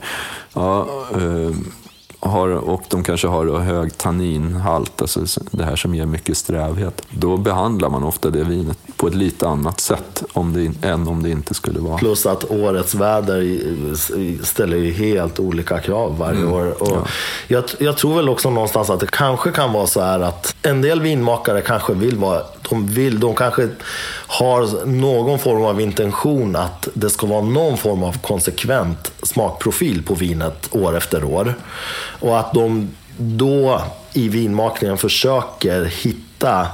Ja, 0.54 0.88
eh, 1.12 1.56
har, 2.20 2.48
och 2.48 2.82
de 2.88 3.04
kanske 3.04 3.28
har 3.28 3.58
hög 3.58 3.98
tanninhalt, 3.98 5.02
alltså 5.02 5.20
det 5.50 5.64
här 5.64 5.76
som 5.76 5.94
ger 5.94 6.06
mycket 6.06 6.36
strävhet. 6.36 7.02
Då 7.10 7.36
behandlar 7.36 7.90
man 7.90 8.04
ofta 8.04 8.30
det 8.30 8.44
vinet 8.44 8.78
på 8.99 9.07
ett 9.07 9.14
lite 9.14 9.49
annat 9.49 9.80
sätt 9.80 10.22
om 10.32 10.53
det, 10.53 10.88
än 10.88 11.09
om 11.09 11.22
det 11.22 11.30
inte 11.30 11.55
skulle 11.55 11.80
vara. 11.80 11.99
Plus 11.99 12.26
att 12.26 12.51
årets 12.51 12.94
väder 12.94 14.44
ställer 14.44 14.76
ju 14.76 14.92
helt 14.92 15.40
olika 15.40 15.78
krav 15.78 16.18
varje 16.18 16.40
mm. 16.40 16.53
år. 16.53 16.82
Och 16.82 16.88
ja. 16.88 17.07
jag, 17.49 17.64
jag, 17.78 17.96
tror 17.96 18.16
väl 18.16 18.28
också 18.28 18.51
någonstans 18.51 18.90
att 18.90 19.01
det 19.01 19.11
kanske 19.11 19.51
kan 19.51 19.72
vara 19.72 19.86
så 19.86 20.01
här 20.01 20.20
att 20.20 20.57
en 20.62 20.82
del 20.82 21.01
vinmakare 21.01 21.61
kanske 21.61 21.94
vill 21.94 22.16
vara 22.16 22.42
de, 22.70 22.86
vill, 22.86 23.20
de 23.20 23.34
kanske 23.34 23.68
har 24.26 24.86
någon 24.86 25.38
form 25.38 25.64
av 25.64 25.80
intention 25.80 26.57
att 26.57 26.88
det 26.94 27.11
ska 27.11 27.26
vara 27.26 27.42
någon 27.42 27.76
form 27.76 28.03
av 28.03 28.18
konsekvent 28.18 29.12
smakprofil 29.22 30.03
på 30.03 30.14
vinet 30.14 30.68
år 30.70 30.96
efter 30.96 31.24
år. 31.24 31.55
Och 32.20 32.38
att 32.38 32.55
de 32.55 32.90
då 33.16 33.82
i 34.12 34.28
vinmakningen 34.28 34.99
försöker 34.99 35.84
hitta 35.84 36.66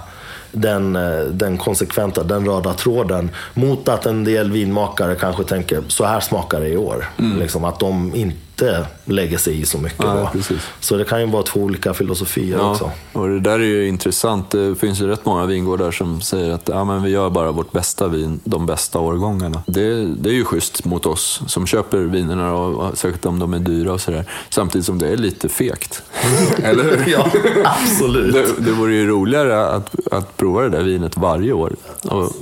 den, 0.54 0.96
eh, 0.96 1.20
den 1.20 1.58
konsekventa, 1.58 2.22
den 2.22 2.46
röda 2.46 2.74
tråden. 2.74 3.30
Mot 3.54 3.88
att 3.88 4.06
en 4.06 4.24
del 4.24 4.52
vinmakare 4.52 5.14
kanske 5.14 5.44
tänker, 5.44 5.82
så 5.88 6.04
här 6.04 6.20
smakar 6.20 6.60
det 6.60 6.68
i 6.68 6.76
år. 6.76 7.10
Mm. 7.18 7.38
Liksom 7.38 7.64
att 7.64 7.80
de 7.80 8.14
inte 8.14 8.53
inte 8.54 8.86
lägger 9.04 9.38
sig 9.38 9.60
i 9.60 9.66
så 9.66 9.78
mycket. 9.78 9.98
Ja, 9.98 10.32
så 10.80 10.96
det 10.96 11.04
kan 11.04 11.20
ju 11.20 11.26
vara 11.26 11.42
två 11.42 11.60
olika 11.60 11.94
filosofier 11.94 12.58
ja, 12.58 12.70
också. 12.70 12.90
Och 13.12 13.28
det 13.28 13.40
där 13.40 13.58
är 13.58 13.64
ju 13.64 13.88
intressant. 13.88 14.50
Det 14.50 14.74
finns 14.74 15.00
ju 15.00 15.06
rätt 15.06 15.24
många 15.24 15.46
vingårdar 15.46 15.90
som 15.90 16.20
säger 16.20 16.52
att 16.52 16.68
ja, 16.68 16.84
men 16.84 17.02
vi 17.02 17.10
gör 17.10 17.30
bara 17.30 17.52
vårt 17.52 17.72
bästa 17.72 18.08
vin 18.08 18.40
de 18.44 18.66
bästa 18.66 18.98
årgångarna. 18.98 19.62
Det, 19.66 20.06
det 20.06 20.30
är 20.30 20.34
ju 20.34 20.44
schysst 20.44 20.84
mot 20.84 21.06
oss 21.06 21.42
som 21.46 21.66
köper 21.66 21.98
vinerna, 21.98 22.54
och, 22.54 22.98
särskilt 22.98 23.26
om 23.26 23.38
de 23.38 23.54
är 23.54 23.58
dyra 23.58 23.92
och 23.92 24.00
sådär. 24.00 24.24
Samtidigt 24.48 24.86
som 24.86 24.98
det 24.98 25.08
är 25.08 25.16
lite 25.16 25.48
fegt. 25.48 26.02
Eller 26.62 26.84
hur? 26.84 27.12
ja, 27.12 27.30
absolut. 27.64 28.34
Det, 28.34 28.64
det 28.64 28.72
vore 28.72 28.94
ju 28.94 29.06
roligare 29.06 29.66
att, 29.68 29.94
att 30.12 30.36
prova 30.36 30.62
det 30.62 30.68
där 30.68 30.82
vinet 30.82 31.16
varje 31.16 31.52
år. 31.52 31.76
Och, 32.02 32.32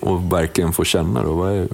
och 0.00 0.32
verkligen 0.32 0.72
få 0.72 0.84
känna 0.84 1.22
då, 1.22 1.32
vad 1.32 1.52
är, 1.52 1.68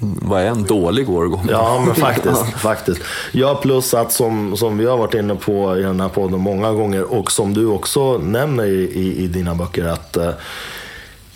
vad 0.00 0.40
är 0.40 0.46
en 0.46 0.64
dålig 0.64 1.10
årgång? 1.10 1.48
Ja, 1.50 1.84
men 1.86 1.94
faktiskt. 2.06 2.52
faktiskt. 2.52 3.00
Ja, 3.32 3.54
plus 3.62 3.94
att 3.94 4.12
som, 4.12 4.56
som 4.56 4.78
vi 4.78 4.86
har 4.86 4.96
varit 4.96 5.14
inne 5.14 5.34
på 5.34 5.78
i 5.78 5.82
den 5.82 6.00
här 6.00 6.08
podden 6.08 6.40
många 6.40 6.72
gånger 6.72 7.12
och 7.12 7.32
som 7.32 7.54
du 7.54 7.66
också 7.66 8.18
nämner 8.18 8.64
i, 8.64 8.84
i, 8.84 9.24
i 9.24 9.26
dina 9.26 9.54
böcker 9.54 9.84
att 9.84 10.16
uh, 10.16 10.30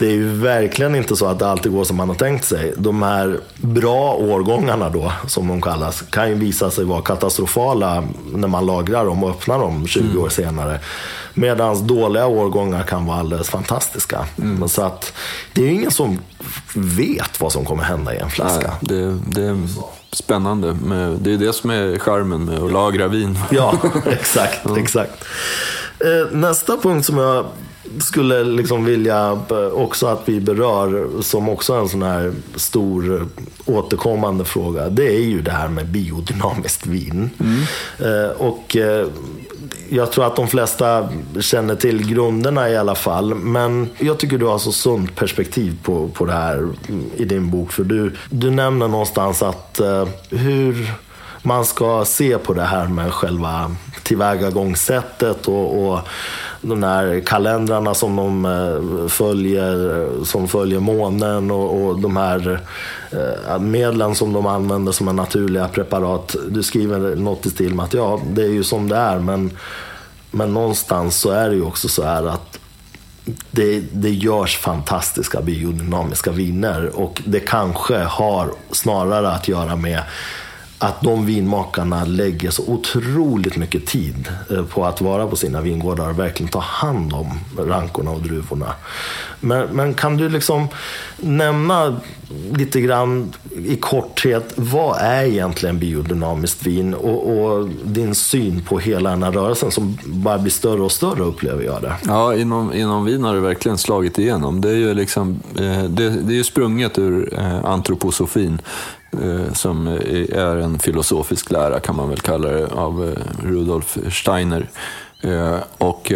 det 0.05 0.11
är 0.11 0.14
ju 0.14 0.28
verkligen 0.28 0.94
inte 0.94 1.16
så 1.16 1.26
att 1.26 1.38
det 1.38 1.48
alltid 1.48 1.72
går 1.72 1.84
som 1.84 1.96
man 1.96 2.09
har 2.09 2.16
tänkt 2.16 2.44
sig. 2.44 2.74
De 2.76 3.02
här 3.02 3.40
bra 3.57 4.14
årgångarna 4.14 4.88
då, 4.88 5.12
som 5.26 5.48
de 5.48 5.62
kallas, 5.62 6.02
kan 6.11 6.28
ju 6.28 6.34
visa 6.34 6.70
sig 6.70 6.84
vara 6.84 7.02
katastrofala 7.02 8.05
när 8.32 8.48
man 8.48 8.66
lagrar 8.66 9.05
dem 9.05 9.24
och 9.24 9.30
öppnar 9.30 9.59
dem 9.59 9.86
20 9.86 10.05
mm. 10.05 10.22
år 10.22 10.28
senare. 10.28 10.80
Medan 11.34 11.86
dåliga 11.86 12.26
årgångar 12.26 12.82
kan 12.82 13.07
vara 13.07 13.18
alldeles 13.18 13.48
fantastiska. 13.48 14.26
Mm. 14.38 14.68
Så 14.68 14.82
att 14.82 15.12
det 15.52 15.62
är 15.62 15.66
ju 15.66 15.72
ingen 15.72 15.90
som 15.90 16.18
vet 16.74 17.40
vad 17.40 17.52
som 17.52 17.64
kommer 17.64 17.82
hända 17.82 18.14
i 18.14 18.18
en 18.18 18.30
flaska. 18.30 18.72
Nej, 18.80 18.98
det, 18.98 19.18
det 19.26 19.42
är 19.42 19.59
spännande. 20.12 20.76
Det 21.18 21.32
är 21.32 21.38
det 21.38 21.52
som 21.52 21.70
är 21.70 21.98
charmen 21.98 22.44
med 22.44 22.59
att 22.59 22.72
lagra 22.72 23.09
vin. 23.09 23.38
Ja, 23.50 23.78
exakt. 24.07 24.76
exakt. 24.76 25.24
Eh, 25.98 26.36
nästa 26.36 26.76
punkt 26.76 27.07
som 27.07 27.18
jag 27.18 27.46
skulle 28.01 28.45
liksom 28.45 28.85
vilja 28.85 29.41
också 29.72 30.07
att 30.07 30.22
vi 30.24 30.41
berör, 30.41 31.22
som 31.22 31.49
också 31.49 31.74
en 31.74 31.89
sån 31.89 32.03
här 32.03 32.32
stor 32.55 33.28
återkommande 33.64 34.45
fråga, 34.45 34.89
det 34.89 35.16
är 35.16 35.20
ju 35.20 35.43
det 35.43 35.51
här 35.51 35.68
med 35.68 35.87
biodynamiskt 35.87 36.87
vin. 36.87 37.30
Mm. 37.41 37.62
Eh, 37.99 38.30
och 38.30 38.76
eh, 38.76 39.07
jag 39.89 40.12
tror 40.12 40.26
att 40.26 40.37
de 40.37 40.49
flesta 40.49 41.09
känner 41.41 41.74
till 41.74 42.07
grunderna 42.09 42.70
i 42.70 42.76
alla 42.76 42.95
fall. 42.95 43.35
Men 43.35 43.89
jag 43.99 44.18
tycker 44.18 44.39
du 44.39 44.47
har 44.47 44.59
så 44.59 44.72
sunt 44.72 45.16
perspektiv 45.16 45.78
på, 45.82 46.09
på 46.09 46.24
det 46.24 46.32
här 46.32 46.68
i 47.16 47.24
din 47.24 47.51
bok. 47.51 47.72
För 47.72 47.85
du, 47.85 48.12
du 48.30 48.51
nämner 48.51 48.89
någonstans 48.89 49.43
att 49.43 49.80
hur 50.30 50.95
man 51.43 51.64
ska 51.64 52.05
se 52.05 52.39
på 52.39 52.55
det 52.55 52.62
här 52.62 52.89
med 52.89 53.12
själva 53.12 53.76
tillvägagångssättet 54.05 55.48
och, 55.48 55.86
och 55.86 56.00
de 56.61 56.82
här 56.82 57.20
kalendrarna 57.26 57.94
som 57.94 58.16
de 58.16 58.44
eh, 58.44 59.09
följer, 59.09 60.09
som 60.24 60.48
följer 60.48 60.80
månen 60.80 61.50
och, 61.50 61.84
och 61.84 61.98
de 61.98 62.16
här 62.16 62.61
eh, 63.11 63.59
medlen 63.59 64.14
som 64.14 64.32
de 64.32 64.46
använder 64.46 64.92
som 64.92 65.09
är 65.09 65.12
naturliga 65.12 65.68
preparat. 65.68 66.36
Du 66.48 66.62
skriver 66.62 67.16
något 67.16 67.46
i 67.46 67.50
stil 67.50 67.74
med 67.74 67.84
att 67.84 67.94
ja, 67.94 68.20
det 68.30 68.42
är 68.42 68.50
ju 68.50 68.64
som 68.64 68.88
det 68.88 68.96
är, 68.96 69.18
men, 69.18 69.50
men 70.30 70.55
någonstans 70.55 71.16
så 71.20 71.30
är 71.30 71.48
det 71.48 71.55
ju 71.55 71.62
också 71.62 71.88
så 71.88 72.05
här 72.05 72.26
att 72.26 72.59
det, 73.50 73.80
det 73.92 74.11
görs 74.11 74.57
fantastiska 74.57 75.40
biodynamiska 75.40 76.30
viner 76.30 76.90
och 76.94 77.22
det 77.26 77.40
kanske 77.40 77.98
har 77.98 78.52
snarare 78.70 79.28
att 79.28 79.48
göra 79.48 79.76
med 79.76 80.02
att 80.85 81.01
de 81.01 81.26
vinmakarna 81.26 82.05
lägger 82.05 82.51
så 82.51 82.62
otroligt 82.66 83.57
mycket 83.57 83.87
tid 83.87 84.28
eh, 84.51 84.64
på 84.64 84.85
att 84.85 85.01
vara 85.01 85.26
på 85.26 85.37
sina 85.37 85.61
vingårdar 85.61 86.11
och 86.11 86.18
verkligen 86.18 86.51
ta 86.51 86.61
hand 86.61 87.12
om 87.12 87.41
rankorna 87.59 88.11
och 88.11 88.22
druvorna. 88.22 88.74
Men, 89.41 89.68
men 89.68 89.95
kan 89.95 90.16
du 90.16 90.28
liksom 90.28 90.68
nämna 91.16 91.97
lite 92.53 92.80
grann 92.80 93.32
i 93.57 93.76
korthet, 93.76 94.53
vad 94.57 94.99
är 95.01 95.24
egentligen 95.24 95.78
biodynamiskt 95.78 96.66
vin 96.66 96.95
och, 96.95 97.39
och, 97.39 97.68
din 97.85 98.14
syn 98.14 98.62
på 98.62 98.78
hela 98.78 99.11
den 99.11 99.22
här 99.22 99.32
rörelsen 99.32 99.70
som 99.70 99.99
bara 100.05 100.39
blir 100.39 100.53
större 100.53 100.82
och 100.82 100.93
större 100.93 101.22
upplever 101.22 101.64
jag 101.64 101.82
det. 101.82 101.95
Ja, 102.07 102.35
inom, 102.35 102.72
inom 102.72 103.05
vin 103.05 103.24
har 103.24 103.35
det 103.35 103.41
verkligen 103.41 103.78
slagit 103.78 104.18
igenom. 104.18 104.61
Det 104.61 104.68
är 104.70 104.76
ju, 104.76 104.95
liksom, 104.95 105.41
eh, 105.59 105.85
det, 105.85 106.09
det 106.09 106.32
är 106.32 106.37
ju 106.37 106.45
sprunget 106.45 106.99
ur 106.99 107.39
eh, 107.39 107.64
antroposofin 107.64 108.61
Eh, 109.22 109.52
som 109.52 109.86
är 109.86 110.56
en 110.56 110.78
filosofisk 110.78 111.50
lära 111.50 111.80
kan 111.80 111.96
man 111.96 112.08
väl 112.08 112.20
kalla 112.20 112.48
det, 112.48 112.66
av 112.66 113.08
eh, 113.08 113.46
Rudolf 113.48 113.98
Steiner. 114.10 114.68
Eh, 115.20 115.56
och 115.78 116.12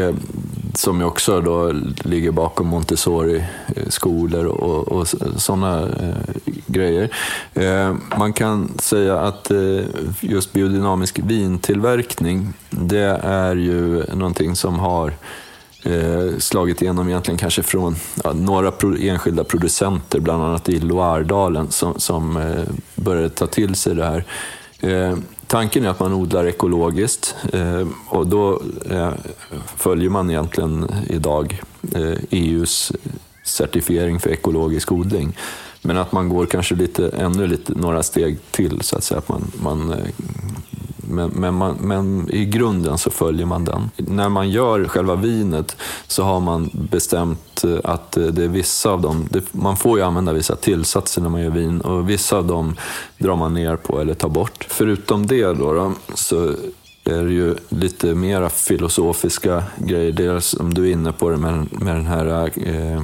som 0.75 1.01
ju 1.01 1.07
också 1.07 1.41
då 1.41 1.73
ligger 2.05 2.31
bakom 2.31 2.67
Montessori-skolor 2.67 4.47
och, 4.47 4.89
och 4.89 5.09
sådana 5.37 5.89
grejer. 6.67 7.11
Man 8.19 8.33
kan 8.33 8.79
säga 8.79 9.19
att 9.19 9.51
just 10.21 10.53
biodynamisk 10.53 11.19
vintillverkning, 11.19 12.53
det 12.71 13.21
är 13.23 13.57
ju 13.57 14.05
någonting 14.15 14.57
som 14.57 14.79
har 14.79 15.13
eh, 15.89 16.39
slagit 16.39 16.83
igenom 16.83 17.09
egentligen 17.09 17.39
kanske 17.39 17.63
från 17.63 17.97
ja, 18.25 18.33
några 18.33 18.71
pro 18.71 18.97
enskilda 19.01 19.45
producenter, 19.45 20.21
bland 20.21 20.43
annat 20.43 20.69
i 20.69 20.81
Loiredalen, 20.81 21.71
som, 21.71 22.01
som 22.01 22.37
eh, 22.37 22.65
började 22.95 23.29
ta 23.29 23.47
till 23.47 23.75
sig 23.75 23.95
det 23.95 24.05
här. 24.05 24.25
Eh, 24.81 25.19
tanken 25.47 25.85
är 25.85 25.89
att 25.89 26.01
man 26.01 26.13
odlar 26.13 26.45
ekologiskt 26.47 27.37
eh, 27.53 27.87
och 28.09 28.27
då 28.27 28.63
eh, 28.91 29.13
följer 29.77 30.11
man 30.11 30.31
egentligen 30.31 30.87
idag 31.09 31.61
EUs 32.31 32.91
eh, 32.91 32.97
e 32.97 33.19
certifiering 33.45 34.21
för 34.21 34.31
ekologisk 34.31 34.93
odling. 34.93 35.37
Men 35.83 35.99
att 35.99 36.13
man 36.13 36.29
går 36.29 36.47
kanske 36.47 36.75
lite, 36.75 37.09
ännu 37.09 37.47
lite, 37.47 37.73
några 37.73 38.03
steg 38.03 38.39
till 38.51 38.81
så 38.81 38.97
att 38.97 39.05
säga. 39.05 39.19
Att 39.19 39.29
man, 39.29 39.51
man 39.63 39.93
eh, 39.93 39.99
men, 41.09 41.31
men, 41.31 41.55
man, 41.55 41.77
men, 41.81 42.31
i 42.31 42.45
grunden 42.45 42.99
så 42.99 43.11
följer 43.11 43.47
man 43.47 43.65
den. 43.65 43.91
När 43.97 44.29
man 44.29 44.51
gör 44.51 44.85
själva 44.85 45.15
vinet 45.15 45.77
så 46.07 46.23
har 46.23 46.41
man 46.41 46.71
bestämt 46.91 47.65
eh, 47.65 47.79
att 47.85 48.17
eh, 48.17 48.27
det 48.27 48.45
är 48.45 48.49
vissa 48.49 48.91
av 48.91 49.01
dem, 49.01 49.29
det, 49.31 49.55
man 49.55 49.77
får 49.77 49.99
ju 49.99 50.05
använda 50.05 50.33
vissa 50.33 50.57
tillsatser 50.57 51.23
när 51.23 51.29
man 51.29 51.41
gör 51.41 51.51
vin 51.51 51.81
och 51.81 52.11
vissa 52.11 52.37
av 52.37 52.47
dem 52.47 52.77
drar 53.19 53.37
man 53.37 53.55
ner 53.55 53.77
på 53.77 54.01
eller 54.01 54.15
tar 54.15 54.29
bort. 54.29 54.67
Förutom 54.69 55.27
det 55.27 55.45
då, 55.45 55.73
då 55.73 55.93
så 56.15 56.55
är 57.09 57.25
det 57.25 57.33
ju 57.33 57.55
lite 57.69 58.15
mera 58.15 58.51
filosofiska 58.51 59.65
grejer. 59.77 60.13
Dels 60.13 60.47
som 60.47 60.75
du 60.75 60.89
är 60.89 60.93
inne 60.93 61.13
på 61.13 61.31
det 61.31 61.37
med, 61.37 61.67
med 61.83 61.97
den 61.97 62.07
här, 62.07 62.51
eh, 62.57 63.03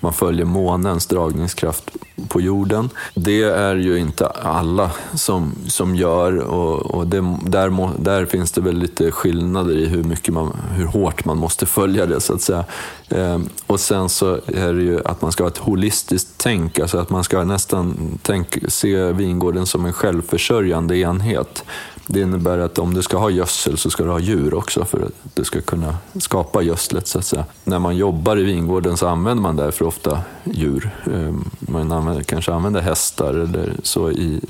man 0.00 0.12
följer 0.12 0.44
månens 0.44 1.06
dragningskraft 1.06 1.90
på 2.28 2.40
jorden. 2.40 2.90
Det 3.14 3.42
är 3.42 3.76
ju 3.76 3.98
inte 3.98 4.26
alla 4.26 4.90
som, 5.14 5.52
som 5.66 5.96
gör 5.96 6.36
och, 6.38 6.94
och 6.94 7.06
det, 7.06 7.36
där, 7.46 7.70
må, 7.70 7.90
där 7.98 8.26
finns 8.26 8.52
det 8.52 8.60
väl 8.60 8.78
lite 8.78 9.10
skillnader 9.10 9.76
i 9.76 9.86
hur, 9.86 10.04
mycket 10.04 10.34
man, 10.34 10.56
hur 10.74 10.86
hårt 10.86 11.24
man 11.24 11.38
måste 11.38 11.66
följa 11.66 12.06
det 12.06 12.20
så 12.20 12.34
att 12.34 12.40
säga. 12.40 12.64
Eh, 13.08 13.38
och 13.66 13.80
sen 13.80 14.08
så 14.08 14.40
är 14.46 14.72
det 14.72 14.82
ju 14.82 15.00
att 15.04 15.22
man 15.22 15.32
ska 15.32 15.44
ha 15.44 15.48
ett 15.48 15.58
holistiskt 15.58 16.28
tänk, 16.36 16.78
alltså 16.78 16.98
att 16.98 17.10
man 17.10 17.24
ska 17.24 17.44
nästan 17.44 18.18
tänk, 18.22 18.58
se 18.68 19.12
vingården 19.12 19.66
som 19.66 19.86
en 19.86 19.92
självförsörjande 19.92 20.96
enhet. 20.96 21.64
Det 22.06 22.20
innebär 22.20 22.58
att 22.58 22.78
om 22.78 22.94
du 22.94 23.02
ska 23.02 23.18
ha 23.18 23.30
gödsel 23.30 23.78
så 23.78 23.90
ska 23.90 24.04
du 24.04 24.10
ha 24.10 24.20
djur 24.20 24.54
också 24.54 24.84
för 24.84 24.98
att 24.98 25.12
du 25.34 25.44
ska 25.44 25.60
kunna 25.60 25.96
skapa 26.18 26.62
gödslet 26.62 27.06
så 27.06 27.18
att 27.18 27.24
säga. 27.24 27.44
När 27.64 27.78
man 27.78 27.96
jobbar 27.96 28.38
i 28.38 28.42
vingården 28.42 28.96
så 28.96 29.06
använder 29.06 29.42
man 29.42 29.56
därför 29.56 29.84
ofta 29.84 30.20
djur. 30.44 30.90
Ehm, 31.06 31.50
man 31.60 31.92
använder, 31.92 32.22
kanske 32.22 32.52
använder 32.52 32.80
hästar 32.80 33.34
eller 33.34 33.72
så 33.82 34.10
i, 34.10 34.40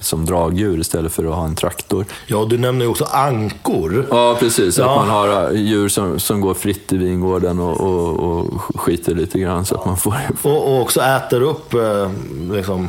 som 0.00 0.24
dragdjur 0.24 0.80
istället 0.80 1.12
för 1.12 1.24
att 1.24 1.34
ha 1.34 1.44
en 1.44 1.54
traktor. 1.54 2.04
Ja, 2.26 2.46
du 2.50 2.58
nämner 2.58 2.84
ju 2.84 2.90
också 2.90 3.04
ankor. 3.04 4.06
Ja, 4.10 4.36
precis. 4.40 4.78
Ja. 4.78 4.90
Att 4.90 4.96
man 4.96 5.08
har 5.08 5.52
äh, 5.52 5.60
djur 5.60 5.88
som, 5.88 6.20
som 6.20 6.40
går 6.40 6.54
fritt 6.54 6.92
i 6.92 6.96
vingården 6.96 7.58
och, 7.58 7.80
och, 7.80 8.20
och 8.20 8.80
skiter 8.80 9.14
lite 9.14 9.38
grann. 9.38 9.64
Så 9.64 9.74
att 9.74 9.86
man 9.86 9.96
får... 9.96 10.14
och, 10.42 10.74
och 10.74 10.80
också 10.80 11.00
äter 11.00 11.42
upp 11.42 11.74
eh, 11.74 12.10
liksom, 12.52 12.88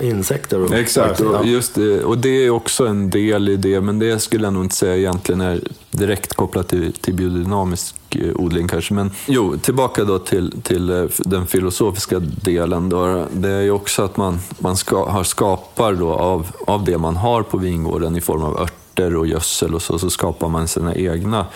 insekter. 0.00 0.60
Och 0.60 0.72
Exakt, 0.72 1.20
och, 1.20 1.46
just 1.46 1.74
det, 1.74 2.04
och 2.04 2.18
det 2.18 2.46
är 2.46 2.50
också 2.50 2.86
en 2.86 3.10
del 3.10 3.48
i 3.48 3.56
det, 3.66 3.80
men 3.80 3.98
det 3.98 4.18
skulle 4.18 4.44
jag 4.44 4.52
nog 4.52 4.64
inte 4.64 4.76
säga 4.76 4.96
egentligen 4.96 5.40
är 5.40 5.60
direkt 5.90 6.34
kopplat 6.34 6.68
till, 6.68 6.92
till 6.92 7.14
biodynamisk 7.14 8.16
eh, 8.16 8.36
odling 8.36 8.68
kanske. 8.68 8.94
Men 8.94 9.10
jo, 9.26 9.58
tillbaka 9.58 10.04
då 10.04 10.18
till, 10.18 10.62
till 10.62 10.90
eh, 10.90 11.04
den 11.18 11.46
filosofiska 11.46 12.18
delen. 12.18 12.88
Då. 12.88 13.26
Det 13.32 13.48
är 13.48 13.62
ju 13.62 13.70
också 13.70 14.02
att 14.02 14.16
man, 14.16 14.38
man 14.58 14.76
ska, 14.76 15.08
har 15.10 15.24
skapar 15.24 15.92
då 15.92 16.12
av, 16.12 16.46
av 16.66 16.84
det 16.84 16.98
man 16.98 17.16
har 17.16 17.42
på 17.42 17.58
vingården 17.58 18.16
i 18.16 18.20
form 18.20 18.42
av 18.42 18.60
örter 18.60 19.16
och 19.16 19.26
gödsel 19.26 19.74
och 19.74 19.82
så, 19.82 19.98
så 19.98 20.10
skapar 20.10 20.48
man 20.48 20.68
sina 20.68 20.94
egna 20.94 21.46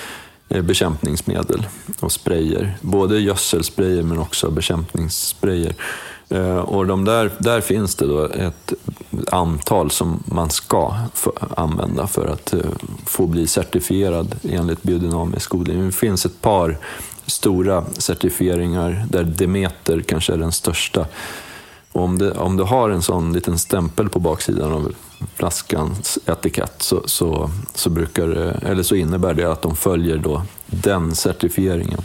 eh, 0.49 0.63
bekämpningsmedel 0.63 1.67
och 2.01 2.13
sprayer. 2.13 2.77
Både 2.81 3.21
gödselsprayer 3.21 4.03
men 4.03 4.19
också 4.19 4.51
bekämpningssprayer. 4.51 5.75
Eh, 6.31 6.59
och 6.59 6.87
de 6.87 7.05
där, 7.05 7.31
där 7.39 7.61
finns 7.61 7.95
det 7.95 8.07
då 8.07 8.25
ett 8.25 8.73
antal 9.31 9.91
som 9.91 10.23
man 10.27 10.51
ska 10.51 10.95
använda 11.57 12.07
för 12.07 12.27
att 12.27 12.53
eh, 12.53 12.61
få 13.07 13.27
bli 13.27 13.47
certifierad 13.47 14.35
enligt 14.43 14.83
biodynamisk 14.83 15.55
odling. 15.55 15.87
Det 15.87 15.93
finns 15.93 16.27
ett 16.27 16.41
par 16.41 16.79
stora 17.27 17.85
certifieringar 17.93 19.07
där 19.11 19.25
Demeter 19.25 20.01
kanske 20.01 20.33
är 20.33 20.37
den 20.37 20.53
största. 20.53 21.07
Och 21.93 22.03
om, 22.03 22.19
det, 22.19 22.33
om 22.33 22.57
du 22.57 22.63
har 22.63 22.91
en 22.91 23.03
sån 23.03 23.33
liten 23.33 23.59
stämpel 23.59 24.09
på 24.09 24.19
baksidan 24.19 24.73
av 24.73 24.95
flaskans 25.35 26.19
etikett 26.27 26.83
så, 26.83 27.03
så, 27.05 27.51
så, 27.75 27.91
brukar, 27.91 28.29
eller 28.67 28.83
så 28.83 28.95
innebär 28.95 29.35
det 29.35 29.53
att 29.53 29.63
de 29.63 29.77
följer 29.77 30.19
då 30.19 30.43
den 30.67 31.15
certifieringen. 31.15 32.01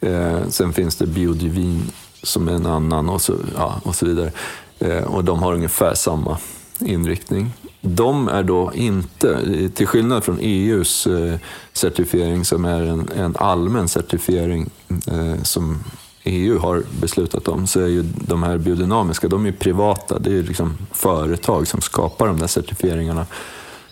Eh, 0.00 0.38
sen 0.48 0.72
finns 0.72 0.96
det 0.96 1.06
Biodivin 1.06 1.90
som 2.22 2.48
är 2.48 2.52
en 2.52 2.66
annan 2.66 3.08
och 3.08 3.22
så, 3.22 3.34
ja, 3.56 3.80
och 3.84 3.94
så 3.94 4.06
vidare. 4.06 4.32
Eh, 4.78 5.02
och 5.02 5.24
de 5.24 5.42
har 5.42 5.54
ungefär 5.54 5.94
samma 5.94 6.38
inriktning. 6.78 7.52
De 7.80 8.28
är 8.28 8.42
då 8.42 8.72
inte, 8.74 9.40
till 9.74 9.86
skillnad 9.86 10.24
från 10.24 10.38
EUs 10.40 11.06
eh, 11.06 11.34
certifiering 11.72 12.44
som 12.44 12.64
är 12.64 12.82
en, 12.82 13.08
en 13.16 13.36
allmän 13.36 13.88
certifiering 13.88 14.70
eh, 15.06 15.42
som 15.42 15.78
EU 16.24 16.58
har 16.58 16.82
beslutat 17.00 17.48
om, 17.48 17.66
så 17.66 17.80
är 17.80 17.86
ju 17.86 18.02
de 18.02 18.42
här 18.42 18.58
biodynamiska, 18.58 19.28
de 19.28 19.46
är 19.46 19.52
privata. 19.52 20.18
Det 20.18 20.38
är 20.38 20.42
liksom 20.42 20.78
företag 20.92 21.66
som 21.66 21.80
skapar 21.80 22.26
de 22.26 22.38
där 22.38 22.46
certifieringarna. 22.46 23.26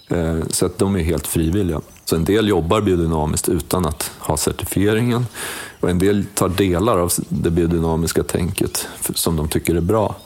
Eh, 0.08 0.38
så 0.50 0.66
att 0.66 0.78
de 0.78 0.96
är 0.96 1.02
helt 1.02 1.26
frivilliga. 1.26 1.80
Så 2.04 2.16
en 2.16 2.24
del 2.24 2.48
jobbar 2.48 2.80
biodynamiskt 2.80 3.48
utan 3.48 3.86
att 3.86 4.10
ha 4.18 4.36
certifieringen 4.36 5.26
och 5.80 5.90
en 5.90 5.98
del 5.98 6.24
tar 6.34 6.48
delar 6.48 6.98
av 6.98 7.12
det 7.28 7.50
biodynamiska 7.50 8.22
tänket 8.22 8.88
som 9.14 9.36
de 9.36 9.48
tycker 9.48 9.74
är 9.74 9.80
bra 9.80 10.16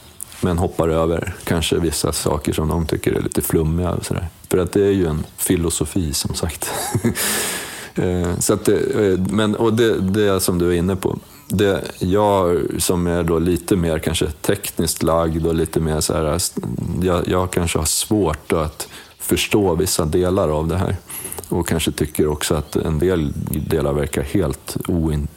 men 0.42 0.58
hoppar 0.58 0.88
över 0.88 1.34
kanske 1.44 1.78
vissa 1.78 2.12
saker 2.12 2.52
som 2.52 2.68
de 2.68 2.86
tycker 2.86 3.12
är 3.12 3.22
lite 3.22 3.42
flummiga. 3.42 3.90
Och 3.90 4.04
så 4.04 4.14
där. 4.14 4.28
För 4.50 4.58
att 4.58 4.72
det 4.72 4.84
är 4.84 4.90
ju 4.90 5.06
en 5.06 5.24
filosofi 5.36 6.12
som 6.12 6.34
sagt. 6.34 6.70
Eh, 7.94 8.38
så 8.38 8.54
att 8.54 8.64
det, 8.64 8.76
eh, 8.76 9.18
men, 9.18 9.56
och 9.56 9.72
det, 9.72 10.00
det 10.00 10.40
som 10.40 10.58
du 10.58 10.68
är 10.68 10.72
inne 10.72 10.96
på, 10.96 11.18
det, 11.48 11.84
jag 11.98 12.60
som 12.78 13.06
är 13.06 13.22
då 13.22 13.38
lite 13.38 13.76
mer 13.76 13.98
kanske 13.98 14.30
tekniskt 14.30 15.02
lagd 15.02 15.46
och 15.46 15.54
lite 15.54 15.80
mer 15.80 16.00
så 16.00 16.14
här, 16.14 16.40
jag, 17.02 17.28
jag 17.28 17.50
kanske 17.50 17.78
har 17.78 17.84
svårt 17.84 18.52
att 18.52 18.88
förstå 19.18 19.74
vissa 19.74 20.04
delar 20.04 20.48
av 20.48 20.68
det 20.68 20.76
här. 20.76 20.96
Och 21.48 21.68
kanske 21.68 21.92
tycker 21.92 22.26
också 22.26 22.54
att 22.54 22.76
en 22.76 22.98
del 22.98 23.32
delar 23.50 23.92
verkar 23.92 24.22
helt 24.22 24.76
oin, 24.88 25.28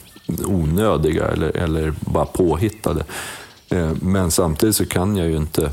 onödiga 0.45 1.28
eller, 1.28 1.57
eller 1.57 1.93
bara 1.99 2.26
påhittade. 2.26 3.03
Eh, 3.69 3.91
men 4.01 4.32
samtidigt 4.32 4.76
så 4.76 4.86
kan 4.86 5.17
jag 5.17 5.28
ju 5.28 5.38
inte 5.38 5.71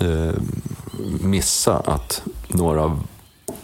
eh, 0.00 0.34
missa 1.20 1.76
att 1.76 2.22
några 2.48 2.82
av 2.82 3.06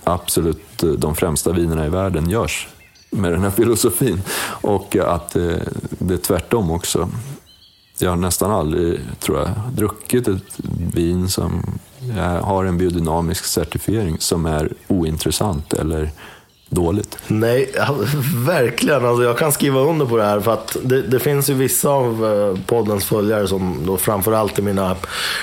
absolut 0.04 0.82
eh, 0.82 0.88
de 0.90 1.14
främsta 1.14 1.52
vinerna 1.52 1.86
i 1.86 1.88
världen 1.88 2.30
görs 2.30 2.68
med 3.10 3.32
den 3.32 3.42
här 3.42 3.50
filosofin. 3.50 4.22
Och 4.46 4.96
att 4.96 5.30
det 5.98 6.14
är 6.14 6.16
tvärtom 6.16 6.70
också. 6.70 7.08
Jag 7.98 8.10
har 8.10 8.16
nästan 8.16 8.50
aldrig, 8.50 9.00
tror 9.20 9.38
jag, 9.38 9.48
druckit 9.72 10.28
ett 10.28 10.58
vin 10.94 11.28
som 11.28 11.78
har 12.40 12.64
en 12.64 12.78
biodynamisk 12.78 13.44
certifiering 13.44 14.16
som 14.20 14.46
är 14.46 14.72
ointressant 14.88 15.72
eller 15.72 16.10
dåligt. 16.74 17.18
Nej, 17.26 17.72
verkligen. 18.46 19.06
Alltså 19.06 19.22
jag 19.22 19.38
kan 19.38 19.52
skriva 19.52 19.80
under 19.80 20.06
på 20.06 20.16
det 20.16 20.24
här. 20.24 20.40
För 20.40 20.52
att 20.52 20.76
det, 20.82 21.02
det 21.02 21.18
finns 21.18 21.50
ju 21.50 21.54
vissa 21.54 21.88
av 21.88 22.24
eh, 22.24 22.60
poddens 22.66 23.04
följare 23.04 23.48
som 23.48 23.86
då 23.86 23.96
framförallt 23.96 24.58
i 24.58 24.62
mina 24.62 24.96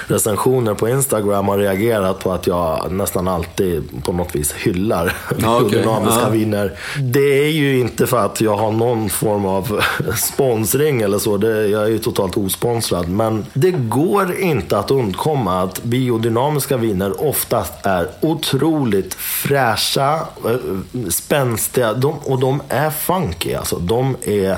recensioner 0.07 0.73
på 0.73 0.89
Instagram 0.89 1.47
har 1.47 1.57
reagerat 1.57 2.19
på 2.19 2.31
att 2.31 2.47
jag 2.47 2.91
nästan 2.91 3.27
alltid 3.27 4.03
på 4.03 4.13
något 4.13 4.35
vis 4.35 4.53
hyllar 4.53 5.15
ah, 5.43 5.61
okay. 5.61 5.79
dynamiska 5.79 6.27
ah. 6.27 6.29
viner. 6.29 6.73
Det 6.99 7.45
är 7.45 7.51
ju 7.51 7.79
inte 7.79 8.07
för 8.07 8.25
att 8.25 8.41
jag 8.41 8.57
har 8.57 8.71
någon 8.71 9.09
form 9.09 9.45
av 9.45 9.81
sponsring 10.17 11.01
eller 11.01 11.19
så. 11.19 11.37
Det, 11.37 11.67
jag 11.67 11.83
är 11.83 11.87
ju 11.87 11.99
totalt 11.99 12.37
osponsrad. 12.37 13.09
Men 13.09 13.45
det 13.53 13.71
går 13.71 14.39
inte 14.39 14.77
att 14.77 14.91
undkomma 14.91 15.61
att 15.61 15.83
biodynamiska 15.83 16.77
viner 16.77 17.23
oftast 17.27 17.73
är 17.83 18.07
otroligt 18.21 19.13
fräscha 19.13 20.13
eh, 20.45 21.09
spänstiga 21.25 21.93
de, 21.93 22.17
och 22.17 22.39
de 22.39 22.61
är 22.69 22.89
funky. 22.89 23.53
Alltså, 23.53 23.79
de, 23.79 24.15
är, 24.25 24.57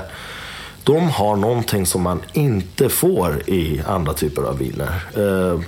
de 0.84 1.10
har 1.10 1.36
någonting 1.36 1.86
som 1.86 2.02
man 2.02 2.22
inte 2.34 2.90
får 2.90 3.50
i 3.50 3.82
andra 3.88 4.14
typer 4.14 4.42
av 4.42 4.58
viner. 4.58 5.04
Eh, 5.18 5.60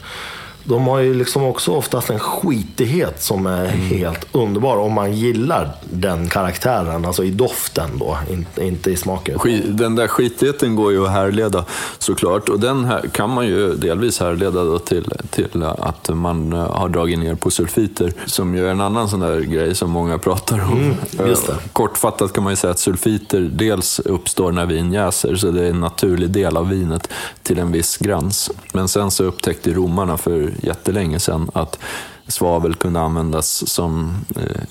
de 0.66 0.88
har 0.88 1.00
ju 1.00 1.14
liksom 1.14 1.44
också 1.44 1.72
oftast 1.72 2.10
en 2.10 2.20
skitighet 2.20 3.24
som 3.24 3.46
är 3.46 3.66
mm. 3.66 3.80
helt 3.80 4.28
underbar 4.32 4.78
om 4.78 4.94
man 4.94 5.14
gillar 5.14 5.72
den 5.84 6.30
karaktären. 6.30 7.06
Alltså 7.06 7.24
i 7.24 7.32
doften 7.32 7.90
då, 8.00 8.18
inte, 8.32 8.66
inte 8.66 8.92
i 8.92 8.96
smaken. 8.96 9.40
Den 9.66 9.96
där 9.96 10.08
skitigheten 10.08 10.76
går 10.76 10.92
ju 10.92 11.06
att 11.06 11.12
härleda 11.12 11.66
såklart. 11.98 12.50
Och 12.50 12.60
den 12.60 12.86
här 12.86 13.02
kan 13.02 13.30
man 13.30 13.48
ju 13.48 13.76
delvis 13.76 14.20
härleda 14.20 14.80
till, 14.80 15.14
till 15.30 15.64
att 15.64 16.10
man 16.10 16.52
har 16.52 16.90
dragit 16.90 17.20
ner 17.20 17.36
på 17.36 17.52
sulfiter. 17.52 18.14
Som 18.26 18.56
ju 18.56 18.68
är 18.68 18.72
en 18.72 18.82
annan 18.82 19.10
sån 19.10 19.20
där 19.20 19.42
grej 19.42 19.76
som 19.76 19.92
många 19.92 20.18
pratar 20.18 20.64
om. 20.64 20.96
Mm, 21.20 21.36
Kortfattat 21.74 22.34
kan 22.34 22.44
man 22.44 22.54
ju 22.54 22.58
säga 22.58 22.72
att 22.72 22.80
sulfiter 22.80 23.42
dels 23.42 24.00
uppstår 24.00 24.52
när 24.52 24.66
vin 24.66 24.94
jäser, 24.94 25.36
så 25.36 25.52
det 25.52 25.66
är 25.66 25.70
en 25.70 25.80
naturlig 25.80 26.30
del 26.30 26.58
av 26.58 26.70
vinet 26.70 27.10
till 27.44 27.60
en 27.60 27.72
viss 27.72 27.98
gräns. 27.98 28.52
Men 28.74 28.88
sen 28.88 29.12
så 29.12 29.24
upptäckte 29.24 29.74
romarna 29.74 30.18
för 30.18 30.55
jättelänge 30.64 31.20
sedan 31.20 31.50
att 31.54 31.80
svavel 32.28 32.76
kunde 32.76 33.00
användas 33.00 33.70
som, 33.70 34.14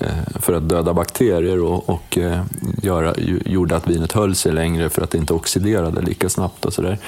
eh, 0.01 0.41
för 0.41 0.53
att 0.53 0.69
döda 0.69 0.95
bakterier 0.95 1.63
och, 1.63 1.89
och 1.89 2.19
eh, 2.19 2.43
göra, 2.83 3.15
gjorde 3.45 3.77
att 3.77 3.87
vinet 3.87 4.13
höll 4.13 4.35
sig 4.35 4.53
längre 4.53 4.91
för 4.91 5.03
att 5.03 5.11
det 5.11 5.19
inte 5.19 5.35
oxiderade 5.35 6.01
lika 6.01 6.29
snabbt. 6.29 6.65
och 6.65 6.73
Så, 6.73 6.83
där. 6.83 6.99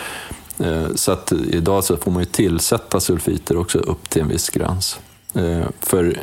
Eh, 0.58 0.86
så 0.94 1.12
att 1.12 1.32
idag 1.32 1.84
så 1.84 1.96
får 1.96 2.10
man 2.10 2.22
ju 2.22 2.26
tillsätta 2.26 3.00
sulfiter 3.00 3.56
också 3.56 3.78
upp 3.78 4.10
till 4.10 4.22
en 4.22 4.28
viss 4.28 4.50
gräns. 4.50 4.98
Eh, 5.34 5.66
för 5.80 6.18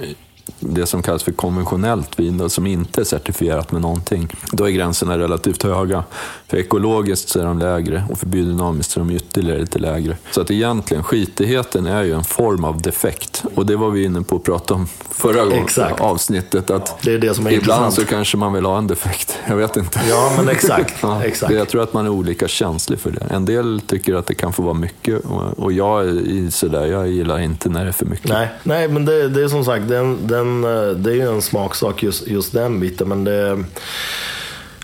det 0.59 0.85
som 0.85 1.01
kallas 1.01 1.23
för 1.23 1.31
konventionellt 1.31 2.19
vin, 2.19 2.49
som 2.49 2.67
inte 2.67 3.01
är 3.01 3.05
certifierat 3.05 3.71
med 3.71 3.81
någonting, 3.81 4.27
då 4.51 4.65
är 4.65 4.69
gränserna 4.69 5.17
relativt 5.17 5.63
höga. 5.63 6.03
För 6.47 6.57
ekologiskt 6.57 7.29
så 7.29 7.39
är 7.39 7.43
de 7.45 7.59
lägre 7.59 8.03
och 8.09 8.17
för 8.17 8.25
biodynamiskt 8.25 8.91
så 8.91 8.99
är 8.99 9.05
de 9.05 9.15
ytterligare 9.15 9.59
lite 9.59 9.79
lägre. 9.79 10.17
Så 10.31 10.41
att 10.41 10.51
egentligen, 10.51 11.03
skitigheten 11.03 11.85
är 11.85 12.03
ju 12.03 12.13
en 12.13 12.23
form 12.23 12.63
av 12.63 12.81
defekt. 12.81 13.43
Och 13.55 13.65
det 13.65 13.75
var 13.75 13.89
vi 13.89 14.03
inne 14.03 14.21
på 14.21 14.35
att 14.35 14.43
prata 14.43 14.73
om 14.73 14.87
förra 15.09 15.45
gången, 15.45 15.67
avsnittet. 15.99 16.69
Att 16.69 17.01
det 17.01 17.13
är 17.13 17.17
det 17.17 17.33
som 17.33 17.47
är 17.47 17.51
ibland 17.51 17.85
intressant. 17.85 18.09
så 18.09 18.15
kanske 18.15 18.37
man 18.37 18.53
vill 18.53 18.65
ha 18.65 18.77
en 18.77 18.87
defekt. 18.87 19.39
Jag 19.47 19.55
vet 19.55 19.77
inte. 19.77 20.01
Ja, 20.09 20.33
men 20.37 20.49
exakt. 20.49 20.95
ja, 21.01 21.23
exakt. 21.23 21.53
Jag 21.53 21.69
tror 21.69 21.83
att 21.83 21.93
man 21.93 22.05
är 22.05 22.09
olika 22.09 22.47
känslig 22.47 22.99
för 22.99 23.11
det. 23.11 23.25
En 23.29 23.45
del 23.45 23.81
tycker 23.87 24.15
att 24.15 24.25
det 24.25 24.35
kan 24.35 24.53
få 24.53 24.61
vara 24.61 24.73
mycket 24.73 25.21
och 25.57 25.73
jag 25.73 26.07
är 26.07 26.49
sådär, 26.49 26.85
jag 26.85 27.07
gillar 27.07 27.39
inte 27.39 27.69
när 27.69 27.83
det 27.83 27.89
är 27.89 27.91
för 27.91 28.05
mycket. 28.05 28.29
Nej, 28.29 28.47
nej 28.63 28.87
men 28.87 29.05
det, 29.05 29.29
det 29.29 29.43
är 29.43 29.47
som 29.47 29.65
sagt, 29.65 29.87
den, 29.87 30.27
den, 30.33 30.61
det 31.03 31.11
är 31.11 31.15
ju 31.15 31.33
en 31.35 31.41
smaksak 31.41 32.03
just, 32.03 32.27
just 32.27 32.53
den 32.53 32.79
biten. 32.79 33.07
Men 33.09 33.23
det 33.23 33.63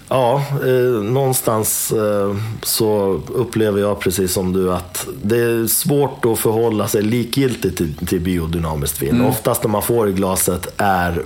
Ja, 0.09 0.43
eh, 0.65 1.03
någonstans 1.03 1.91
eh, 1.91 2.35
så 2.63 3.21
upplever 3.27 3.79
jag 3.79 3.99
precis 3.99 4.33
som 4.33 4.53
du 4.53 4.73
att 4.73 5.07
det 5.23 5.37
är 5.37 5.67
svårt 5.67 6.25
att 6.25 6.39
förhålla 6.39 6.87
sig 6.87 7.01
likgiltigt 7.01 7.77
till, 7.77 7.95
till 7.95 8.19
biodynamiskt 8.19 9.01
vin. 9.01 9.21
Oftast 9.21 9.63
när 9.63 9.69
man 9.69 9.81
får 9.81 10.09
i 10.09 10.13
glaset 10.13 10.73
är 10.77 11.23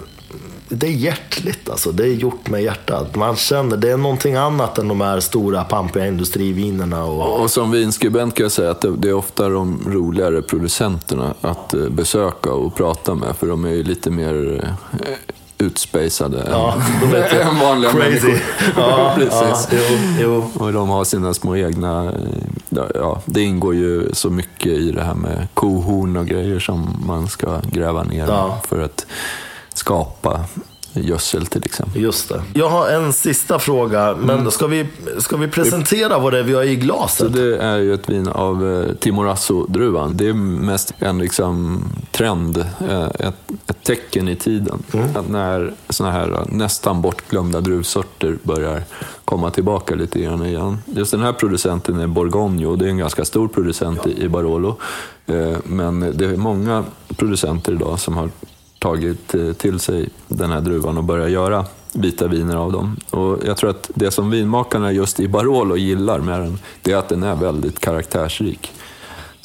det 0.78 0.88
är 0.88 0.92
hjärtligt 0.92 1.70
alltså. 1.70 1.92
Det 1.92 2.04
är 2.04 2.14
gjort 2.14 2.50
med 2.50 2.64
hjärtat. 2.64 3.16
Man 3.16 3.36
känner, 3.36 3.78
det 3.78 3.92
är 3.92 3.98
någonting 3.98 4.36
annat 4.36 4.78
än 4.78 4.88
de 4.88 5.02
här 5.02 5.20
stora 5.20 5.64
pampiga 5.64 6.08
industrivinerna. 6.08 7.04
Och... 7.06 7.42
Och 7.42 7.52
som 7.52 7.72
vinskribent 7.72 8.36
kan 8.36 8.44
jag 8.44 8.52
säga 8.52 8.72
att 8.72 8.82
det, 8.82 8.92
det 8.98 9.10
är 9.10 9.14
ofta 9.14 9.50
de 9.50 9.80
roligare 9.88 10.42
producenterna 10.42 11.34
att 11.42 11.74
eh, 11.74 11.90
besöka 11.90 12.52
och 12.54 12.76
prata 12.76 13.16
med. 13.16 13.36
För 13.36 13.48
de 13.48 13.66
är 13.66 13.70
ju 13.70 13.84
lite 13.84 14.10
mer 14.10 14.62
eh, 14.64 15.10
utspacade 15.58 16.48
Ja, 16.52 16.76
än 17.42 17.60
vanliga 17.60 17.92
crazy. 17.92 18.10
människor. 18.10 18.40
Ja, 18.78 19.12
precis. 19.18 19.68
ja, 19.72 19.78
jo, 19.90 19.98
jo. 20.56 20.64
Och 20.66 20.74
de 20.74 20.90
har 20.90 21.04
sina 21.04 21.34
små 21.34 21.56
egna... 21.56 22.06
eh, 22.06 22.12
Ja, 22.96 23.22
det 23.26 23.42
ingår 23.42 23.76
ju 23.76 24.10
så 24.14 24.30
mycket 24.30 24.72
i 24.72 24.92
det 24.92 25.02
här 25.04 25.14
med 25.16 25.48
kohorn 25.54 26.18
och 26.18 26.26
grejer 26.28 26.60
som 26.60 27.04
man 27.08 27.28
ska 27.28 27.60
gräva 27.72 28.04
ner 28.04 28.28
Ja. 28.28 28.62
för 28.68 28.80
att 28.82 29.06
skapa 29.78 30.46
gödsel 30.94 31.46
till 31.46 31.66
exempel. 31.66 32.02
Just 32.02 32.30
det. 32.30 32.44
Jag 32.54 32.70
har 32.70 32.90
en 32.90 33.14
sista 33.14 33.60
fråga, 33.60 34.16
men 34.20 34.52
ska, 34.52 34.68
vi, 34.68 34.88
ska 35.18 35.38
vi 35.38 35.48
presentera 35.48 36.20
vad 36.20 36.34
det 36.34 36.40
är 36.40 36.44
vi 36.44 36.54
har 36.54 36.64
i 36.64 36.76
Så 36.76 36.82
glaset? 36.82 37.34
det 37.34 37.58
är 37.58 37.78
ju 37.78 37.94
ett 37.94 38.10
vin 38.10 38.28
av 38.28 38.74
eh, 38.74 38.96
Timorasso-druvan. 38.96 40.18
Det 40.18 40.28
är 40.28 40.34
mest 40.34 40.94
en 41.00 41.18
liksom 41.18 41.84
trend, 42.12 42.66
eh, 42.90 43.04
ett, 43.04 43.36
ett 43.68 43.84
tecken 43.84 44.28
i 44.28 44.36
tiden. 44.36 44.84
Att 45.16 45.30
när 45.30 45.74
såna 45.90 46.12
här 46.12 46.32
eh, 46.32 46.46
nästan 46.50 47.02
bortglömda 47.02 47.62
druvsorter 47.62 48.38
börjar 48.44 48.84
komma 49.26 49.52
tillbaka 49.52 49.96
lite 49.96 50.20
grann 50.20 50.46
igen. 50.46 50.78
Just 50.86 51.12
den 51.12 51.22
här 51.22 51.34
producenten 51.34 52.00
är 52.00 52.08
Borgogno 52.08 52.70
och 52.70 52.78
det 52.78 52.86
är 52.86 52.90
en 52.90 52.98
ganska 52.98 53.26
stor 53.26 53.48
producent 53.48 54.08
i, 54.08 54.24
i 54.24 54.30
Barolo. 54.30 54.78
Men 55.64 56.00
det 56.00 56.26
är 56.26 56.38
många 56.38 56.84
producenter 57.18 57.72
idag 57.72 58.00
som 58.00 58.18
har 58.18 58.30
tagit 58.84 59.36
eh, 59.36 59.54
till 59.54 59.80
sig 59.80 60.10
den 60.28 60.52
här 60.52 60.62
druvan 60.62 60.98
och 60.98 61.04
börjat 61.04 61.32
göra 61.32 61.66
vita 61.94 62.28
viner 62.28 62.56
av 62.56 62.72
dem. 62.72 62.98
Och 63.10 63.40
jag 63.46 63.58
tror 63.58 63.70
att 63.70 63.92
det 63.94 64.12
som 64.12 64.30
vinmakarna 64.30 64.92
just 64.92 65.20
i 65.20 65.28
Barolo 65.28 65.78
gillar 65.78 66.20
med 66.20 66.40
den, 66.40 66.60
det 66.82 66.92
är 66.92 66.98
att 66.98 67.10
den 67.10 67.24
är 67.24 67.36
väldigt 67.36 67.80
karaktärsrik. 67.80 68.72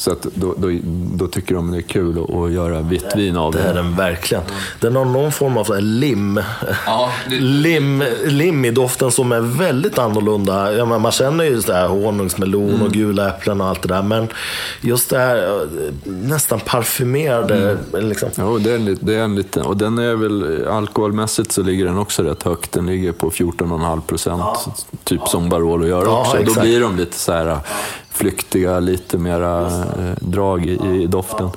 Så 0.00 0.12
att 0.12 0.22
då, 0.34 0.54
då, 0.58 0.68
då 1.14 1.26
tycker 1.26 1.54
de 1.54 1.70
det 1.70 1.78
är 1.78 1.82
kul 1.82 2.18
att, 2.24 2.34
att 2.36 2.52
göra 2.52 2.80
vitt 2.80 3.16
vin 3.16 3.36
av 3.36 3.52
Det 3.52 3.60
är 3.62 3.74
den. 3.74 3.96
verkligen. 3.96 4.42
Den 4.80 4.96
har 4.96 5.04
någon 5.04 5.32
form 5.32 5.56
av 5.56 5.64
så 5.64 5.74
här 5.74 5.80
lim. 5.80 6.40
Ja, 6.86 7.10
lim. 7.40 8.04
Lim 8.26 8.64
i 8.64 8.70
doften 8.70 9.10
som 9.10 9.32
är 9.32 9.40
väldigt 9.40 9.98
annorlunda. 9.98 10.72
Ja, 10.72 10.84
man 10.84 11.12
känner 11.12 11.44
ju 11.44 11.62
så 11.62 11.72
här 11.72 11.88
honungsmelon 11.88 12.68
Mm. 12.68 12.82
och 12.82 12.92
gula 12.92 13.28
äpplen 13.28 13.60
och 13.60 13.66
allt 13.66 13.82
det 13.82 13.88
där. 13.88 14.02
Men 14.02 14.28
just 14.80 15.10
det 15.10 15.18
här 15.18 15.36
eh, 15.36 15.68
nästan 16.04 16.60
parfymerade. 16.60 17.78
Mm. 17.94 18.08
Liksom. 18.08 18.28
Jo, 18.38 18.58
det 18.58 18.70
är, 18.70 18.74
en, 18.76 18.98
det 19.00 19.14
är 19.14 19.22
en 19.22 19.34
liten, 19.34 19.62
och 19.62 19.76
den 19.76 19.98
är 19.98 20.14
väl, 20.14 20.66
alkoholmässigt 20.68 21.52
så 21.52 21.62
ligger 21.62 21.84
den 21.84 21.98
också 21.98 22.22
rätt 22.22 22.42
högt. 22.42 22.72
Den 22.72 22.86
ligger 22.86 23.12
på 23.12 23.30
14,5 23.30 24.00
procent, 24.00 24.42
typ 25.04 25.28
som 25.28 25.48
Barolo 25.48 25.86
gör 25.86 26.02
Ja, 26.04 26.20
också. 26.20 26.36
Då 26.36 26.42
exakt. 26.42 26.60
blir 26.60 26.80
de 26.80 26.96
lite 26.96 27.18
så 27.18 27.32
här 27.32 27.58
flyktiga, 28.18 28.80
lite 28.80 29.18
mera 29.18 29.66
eh, 29.66 30.14
drag 30.20 30.66
i, 30.66 31.06
doften. 31.06 31.50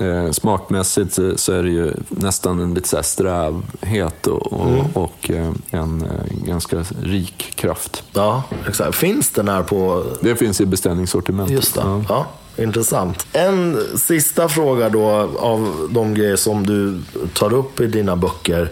Eh, 0.00 0.30
smakmässigt 0.32 1.18
så, 1.36 1.52
är 1.52 1.62
det 1.62 1.70
ju 1.70 1.92
nästan 2.08 2.60
en 2.60 2.74
lite 2.74 2.88
så 2.88 3.02
strävhet 3.02 4.26
och, 4.26 4.52
och, 4.52 4.68
Mm. 4.68 4.86
och 4.94 5.30
eh, 5.30 5.50
en 5.70 6.04
ganska 6.44 6.84
rik 7.02 7.52
kraft. 7.54 8.02
Ja, 8.12 8.42
exakt. 8.68 8.94
Finns 8.94 9.30
den 9.30 9.48
här 9.48 9.62
på 9.62 10.04
Det 10.20 10.36
finns 10.36 10.60
i 10.60 10.66
beställningssortimentet. 10.66 11.54
Just 11.56 11.74
det. 11.74 11.80
Ja. 11.84 12.02
Ja 12.08 12.26
intressant. 12.58 13.26
En 13.32 13.80
sista 13.96 14.48
fråga 14.48 14.88
då 14.88 15.08
av 15.38 15.88
de 15.90 16.14
grejer 16.14 16.36
som 16.36 16.66
du 16.66 17.00
tar 17.34 17.54
upp 17.54 17.80
i 17.80 17.86
dina 17.86 18.16
böcker. 18.16 18.70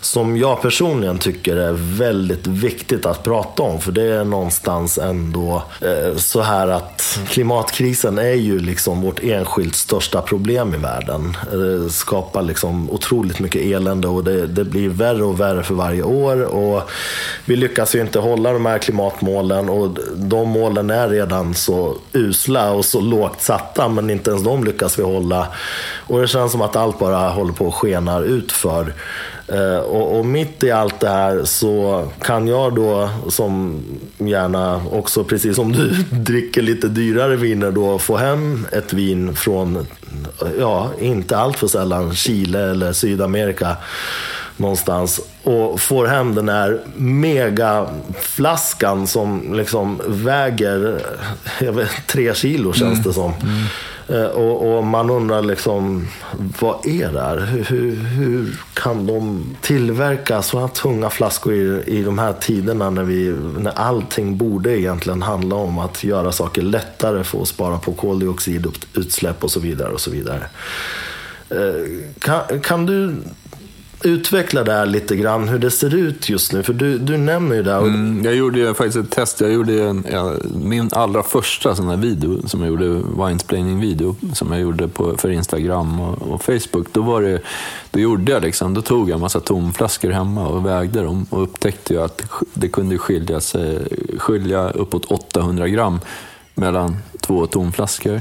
Som 0.00 0.36
jag 0.36 0.62
personligen 0.62 1.18
tycker 1.18 1.56
är 1.56 1.72
väldigt 1.98 2.46
viktigt 2.46 3.06
att 3.06 3.22
prata 3.22 3.62
om. 3.62 3.80
För 3.80 3.92
det 3.92 4.02
är 4.02 4.24
någonstans 4.24 4.98
ändå 4.98 5.62
eh, 5.80 6.16
så 6.16 6.40
här 6.40 6.68
att 6.68 7.18
klimatkrisen 7.28 8.18
är 8.18 8.34
ju 8.34 8.58
liksom 8.58 9.02
vårt 9.02 9.22
enskilt 9.22 9.74
största 9.74 10.22
problem 10.22 10.74
i 10.74 10.76
världen. 10.76 11.36
Det 11.52 11.90
skapar 11.90 12.42
liksom 12.42 12.90
otroligt 12.90 13.40
mycket 13.40 13.62
elände 13.62 14.08
och 14.08 14.24
det, 14.24 14.46
det 14.46 14.64
blir 14.64 14.88
värre 14.88 15.24
och 15.24 15.40
värre 15.40 15.62
för 15.62 15.74
varje 15.74 16.02
år. 16.02 16.42
Och 16.42 16.90
vi 17.44 17.56
lyckas 17.56 17.94
ju 17.94 18.00
inte 18.00 18.18
hålla 18.18 18.52
de 18.52 18.66
här 18.66 18.78
klimatmålen 18.78 19.68
och 19.68 19.98
de 20.16 20.48
målen 20.48 20.90
är 20.90 21.08
redan 21.08 21.54
så 21.54 21.96
usla 22.12 22.72
och 22.72 22.84
så 22.84 23.00
lågt 23.24 23.42
satta 23.42 23.88
men 23.88 24.10
inte 24.10 24.30
ens 24.30 24.44
de 24.44 24.64
lyckas 24.64 24.98
vi 24.98 25.02
hålla. 25.02 25.46
Och 26.06 26.20
det 26.20 26.28
känns 26.28 26.52
som 26.52 26.62
att 26.62 26.76
allt 26.76 26.98
bara 26.98 27.28
håller 27.28 27.52
på 27.52 27.68
att 27.68 27.74
skenar 27.74 28.22
utför. 28.22 28.94
Eh, 29.48 29.76
och, 29.76 30.18
och 30.18 30.26
mitt 30.26 30.62
i 30.62 30.70
allt 30.70 31.00
det 31.00 31.08
här 31.08 31.44
så 31.44 32.04
kan 32.20 32.48
jag 32.48 32.74
då 32.74 33.10
som 33.28 33.82
gärna 34.18 34.82
också 34.92 35.24
precis 35.24 35.56
som 35.56 35.72
du 35.72 35.88
dricker 36.10 36.62
lite 36.62 36.88
dyrare 36.88 37.36
viner 37.36 37.70
då 37.70 37.98
få 37.98 38.16
hem 38.16 38.66
ett 38.72 38.92
vin 38.92 39.36
från, 39.36 39.86
ja 40.58 40.90
inte 41.00 41.36
allt 41.36 41.58
för 41.58 41.66
sällan 41.66 42.14
Chile 42.14 42.70
eller 42.70 42.92
Sydamerika 42.92 43.76
någonstans 44.56 45.20
och 45.42 45.80
får 45.80 46.06
hem 46.06 46.34
den 46.34 46.48
här 46.48 46.80
megaflaskan 46.96 49.06
som 49.06 49.54
liksom 49.54 50.00
väger 50.06 51.00
vet, 51.72 51.90
tre 52.06 52.34
kilo 52.34 52.72
känns 52.72 53.02
det 53.04 53.12
som. 53.12 53.32
Eh, 54.08 54.24
Och, 54.24 54.76
och 54.76 54.84
man 54.84 55.10
undrar 55.10 55.42
liksom, 55.42 56.08
vad 56.60 56.86
är 56.86 57.12
det 57.12 57.20
här? 57.20 57.36
Hur, 57.38 57.64
hur, 57.66 57.96
hur 57.96 58.56
kan 58.74 59.06
de 59.06 59.44
tillverka 59.60 60.42
sådana 60.42 60.68
tunga 60.68 61.10
flaskor 61.10 61.54
i, 61.54 61.82
i 61.86 62.02
de 62.02 62.18
här 62.18 62.32
tiderna 62.32 62.90
när, 62.90 63.02
vi, 63.04 63.34
när 63.58 63.72
allting 63.78 64.36
borde 64.36 64.78
egentligen 64.80 65.22
handla 65.22 65.56
om 65.56 65.78
att 65.78 66.04
göra 66.04 66.32
saker 66.32 66.62
lättare 66.62 67.24
för 67.24 67.42
att 67.42 67.48
spara 67.48 67.78
på 67.78 67.92
koldioxidutsläpp 67.92 69.44
och 69.44 69.50
så 69.50 69.60
vidare. 69.60 69.92
och 69.92 70.00
så 70.00 70.10
vidare. 70.10 70.42
Eh, 71.50 71.84
Kan, 72.18 72.60
kan 72.60 72.86
du 72.86 73.16
utveckla 74.04 74.64
det 74.64 74.72
här 74.72 74.86
lite 74.86 75.16
grann, 75.16 75.48
hur 75.48 75.58
det 75.58 75.70
ser 75.70 75.94
ut 75.94 76.28
just 76.28 76.52
nu? 76.52 76.62
För 76.62 76.72
du, 76.72 76.98
du 76.98 77.16
nämner 77.16 77.56
ju 77.56 77.62
det. 77.62 77.72
Mm, 77.72 78.24
jag 78.24 78.34
gjorde 78.34 78.58
ju 78.58 78.74
faktiskt 78.74 78.96
ett 78.96 79.10
test. 79.10 79.40
Jag 79.40 79.52
gjorde 79.52 79.82
en, 79.82 80.06
ja, 80.12 80.34
min 80.54 80.90
allra 80.92 81.22
första 81.22 81.74
sån 81.74 81.88
här 81.88 81.96
video, 81.96 82.48
som 82.48 82.60
jag 82.60 82.68
gjorde, 82.68 83.02
winesplaining-video, 83.24 84.16
som 84.32 84.52
jag 84.52 84.60
gjorde 84.60 84.88
på, 84.88 85.16
för 85.16 85.30
Instagram 85.30 86.00
och, 86.00 86.22
och 86.22 86.44
Facebook. 86.44 86.86
Då, 86.92 87.02
var 87.02 87.22
det, 87.22 87.40
då 87.90 88.00
gjorde 88.00 88.32
jag 88.32 88.42
liksom, 88.42 88.74
då 88.74 88.82
tog 88.82 89.10
jag 89.10 89.14
en 89.14 89.20
massa 89.20 89.40
tomflaskor 89.40 90.10
hemma 90.10 90.46
och 90.46 90.66
vägde 90.66 91.02
dem 91.02 91.26
och 91.30 91.42
upptäckte 91.42 91.94
ju 91.94 92.02
att 92.02 92.22
det 92.54 92.68
kunde 92.68 92.98
skilja, 92.98 93.40
sig, 93.40 93.78
skilja 94.18 94.70
uppåt 94.70 95.04
800 95.04 95.68
gram 95.68 96.00
mellan 96.54 96.96
två 97.20 97.46
tomflaskor. 97.46 98.20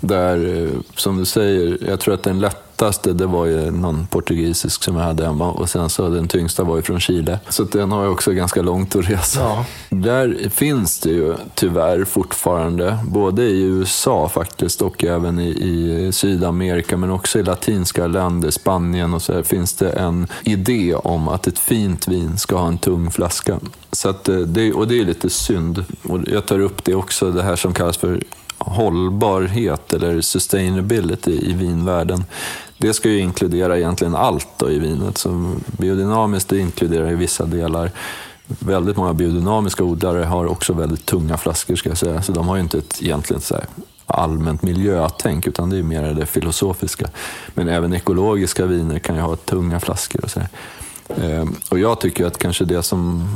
Där, 0.00 0.62
eh, 0.62 0.70
som 0.96 1.16
du 1.18 1.24
säger, 1.24 1.78
jag 1.88 2.00
tror 2.00 2.14
att 2.14 2.22
den 2.22 2.40
lätt 2.40 2.71
lättaste 2.82 3.12
det 3.12 3.26
var 3.26 3.46
ju 3.46 3.70
någon 3.70 4.06
portugisisk 4.06 4.82
som 4.82 4.96
jag 4.96 5.04
hade 5.04 5.24
hemma 5.24 5.50
och 5.50 5.70
sen 5.70 5.88
så 5.88 6.08
den 6.08 6.28
tyngsta 6.28 6.64
var 6.64 6.76
ju 6.76 6.82
från 6.82 7.00
Chile. 7.00 7.38
Så 7.48 7.64
den 7.64 7.92
har 7.92 8.02
jag 8.02 8.12
också 8.12 8.32
ganska 8.32 8.62
långt 8.62 8.96
att 8.96 9.10
resa. 9.10 9.40
Ja. 9.40 9.64
Där 9.90 10.50
finns 10.50 10.98
det 11.00 11.10
ju 11.10 11.34
tyvärr 11.54 12.04
fortfarande, 12.04 12.98
både 13.04 13.42
i 13.42 13.62
USA 13.62 14.28
faktiskt 14.28 14.82
och 14.82 15.04
även 15.04 15.38
i, 15.38 15.48
i 15.48 16.12
Sydamerika 16.12 16.96
men 16.96 17.10
också 17.10 17.38
i 17.38 17.42
latinska 17.42 18.06
länder, 18.06 18.50
Spanien 18.50 19.14
och 19.14 19.22
så 19.22 19.32
här, 19.32 19.42
finns 19.42 19.74
det 19.74 19.90
en 19.90 20.26
idé 20.44 20.94
om 20.94 21.28
att 21.28 21.46
ett 21.46 21.58
fint 21.58 22.08
vin 22.08 22.38
ska 22.38 22.56
ha 22.56 22.68
en 22.68 22.78
tung 22.78 23.10
flaska. 23.10 23.60
Så 23.92 24.08
att 24.08 24.28
eh, 24.28 24.36
det, 24.36 24.72
och 24.72 24.88
det 24.88 25.00
är 25.00 25.04
lite 25.04 25.30
synd. 25.30 25.84
Och 26.02 26.18
jag 26.26 26.46
tar 26.46 26.58
upp 26.58 26.84
det 26.84 26.94
också, 26.94 27.30
det 27.30 27.42
här 27.42 27.56
som 27.56 27.74
kallas 27.74 27.96
för 27.96 28.22
hållbarhet 28.58 29.92
eller 29.92 30.20
sustainability 30.20 31.50
i 31.50 31.52
vinvärlden. 31.52 32.24
Det 32.82 32.94
ska 32.94 33.08
ju 33.08 33.18
inkludera 33.18 33.78
egentligen 33.78 34.14
allt 34.14 34.48
då 34.56 34.70
i 34.70 34.78
vinet. 34.78 35.18
Så 35.18 35.54
biodynamiskt 35.66 36.48
det 36.48 36.58
inkluderar 36.58 37.10
ju 37.10 37.16
vissa 37.16 37.46
delar. 37.46 37.90
Väldigt 38.46 38.96
många 38.96 39.12
biodynamiska 39.12 39.84
odlare 39.84 40.24
har 40.24 40.46
också 40.46 40.72
väldigt 40.72 41.06
tunga 41.06 41.36
flaskor 41.36 41.76
ska 41.76 41.88
jag 41.88 41.98
säga. 41.98 42.22
Så 42.22 42.32
de 42.32 42.48
har 42.48 42.56
ju 42.56 42.62
inte 42.62 42.78
ett 42.78 43.02
egentligen 43.02 43.40
så 43.40 43.54
här 43.54 43.64
allmänt 44.06 44.62
miljötänk 44.62 45.46
utan 45.46 45.70
det 45.70 45.76
är 45.76 45.82
mer 45.82 46.14
det 46.14 46.26
filosofiska. 46.26 47.08
Men 47.54 47.68
även 47.68 47.94
ekologiska 47.94 48.66
viner 48.66 48.98
kan 48.98 49.16
ju 49.16 49.22
ha 49.22 49.36
tunga 49.36 49.80
flaskor 49.80 50.24
och 50.24 50.30
så 50.30 50.40
här. 50.40 50.48
Ehm, 51.22 51.54
och 51.70 51.78
jag 51.78 52.00
tycker 52.00 52.26
att 52.26 52.38
kanske 52.38 52.64
det 52.64 52.82
som 52.82 53.28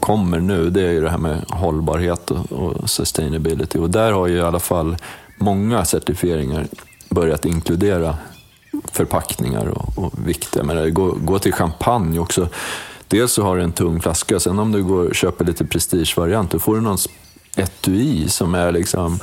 kommer 0.00 0.40
nu, 0.40 0.70
det 0.70 0.82
är 0.82 0.90
ju 0.90 1.00
det 1.00 1.10
här 1.10 1.18
med 1.18 1.44
hållbarhet 1.48 2.30
och 2.30 2.90
sustainability. 2.90 3.78
Och 3.78 3.90
där 3.90 4.12
har 4.12 4.26
ju 4.26 4.36
i 4.36 4.40
alla 4.42 4.60
fall 4.60 4.96
många 5.36 5.84
certifieringar 5.84 6.66
börjat 7.08 7.44
inkludera 7.44 8.16
förpackningar 8.92 9.66
och, 9.66 10.04
och 10.04 10.12
vikt. 10.26 10.56
Jag 10.56 10.66
menar, 10.66 10.88
gå, 10.88 11.12
gå 11.24 11.38
till 11.38 11.52
champagne 11.52 12.18
också. 12.18 12.48
dels 13.08 13.32
så 13.32 13.42
har 13.42 13.56
du 13.56 13.62
en 13.62 13.72
tung 13.72 14.00
flaska, 14.00 14.40
sen 14.40 14.58
om 14.58 14.72
du 14.72 14.82
går 14.84 15.08
och 15.08 15.14
köper 15.14 15.44
lite 15.44 15.64
prestigevariant, 15.64 16.50
då 16.50 16.58
får 16.58 16.74
du 16.74 16.80
någon 16.80 16.98
etui 17.56 18.28
som 18.28 18.54
är 18.54 18.72
liksom 18.72 19.18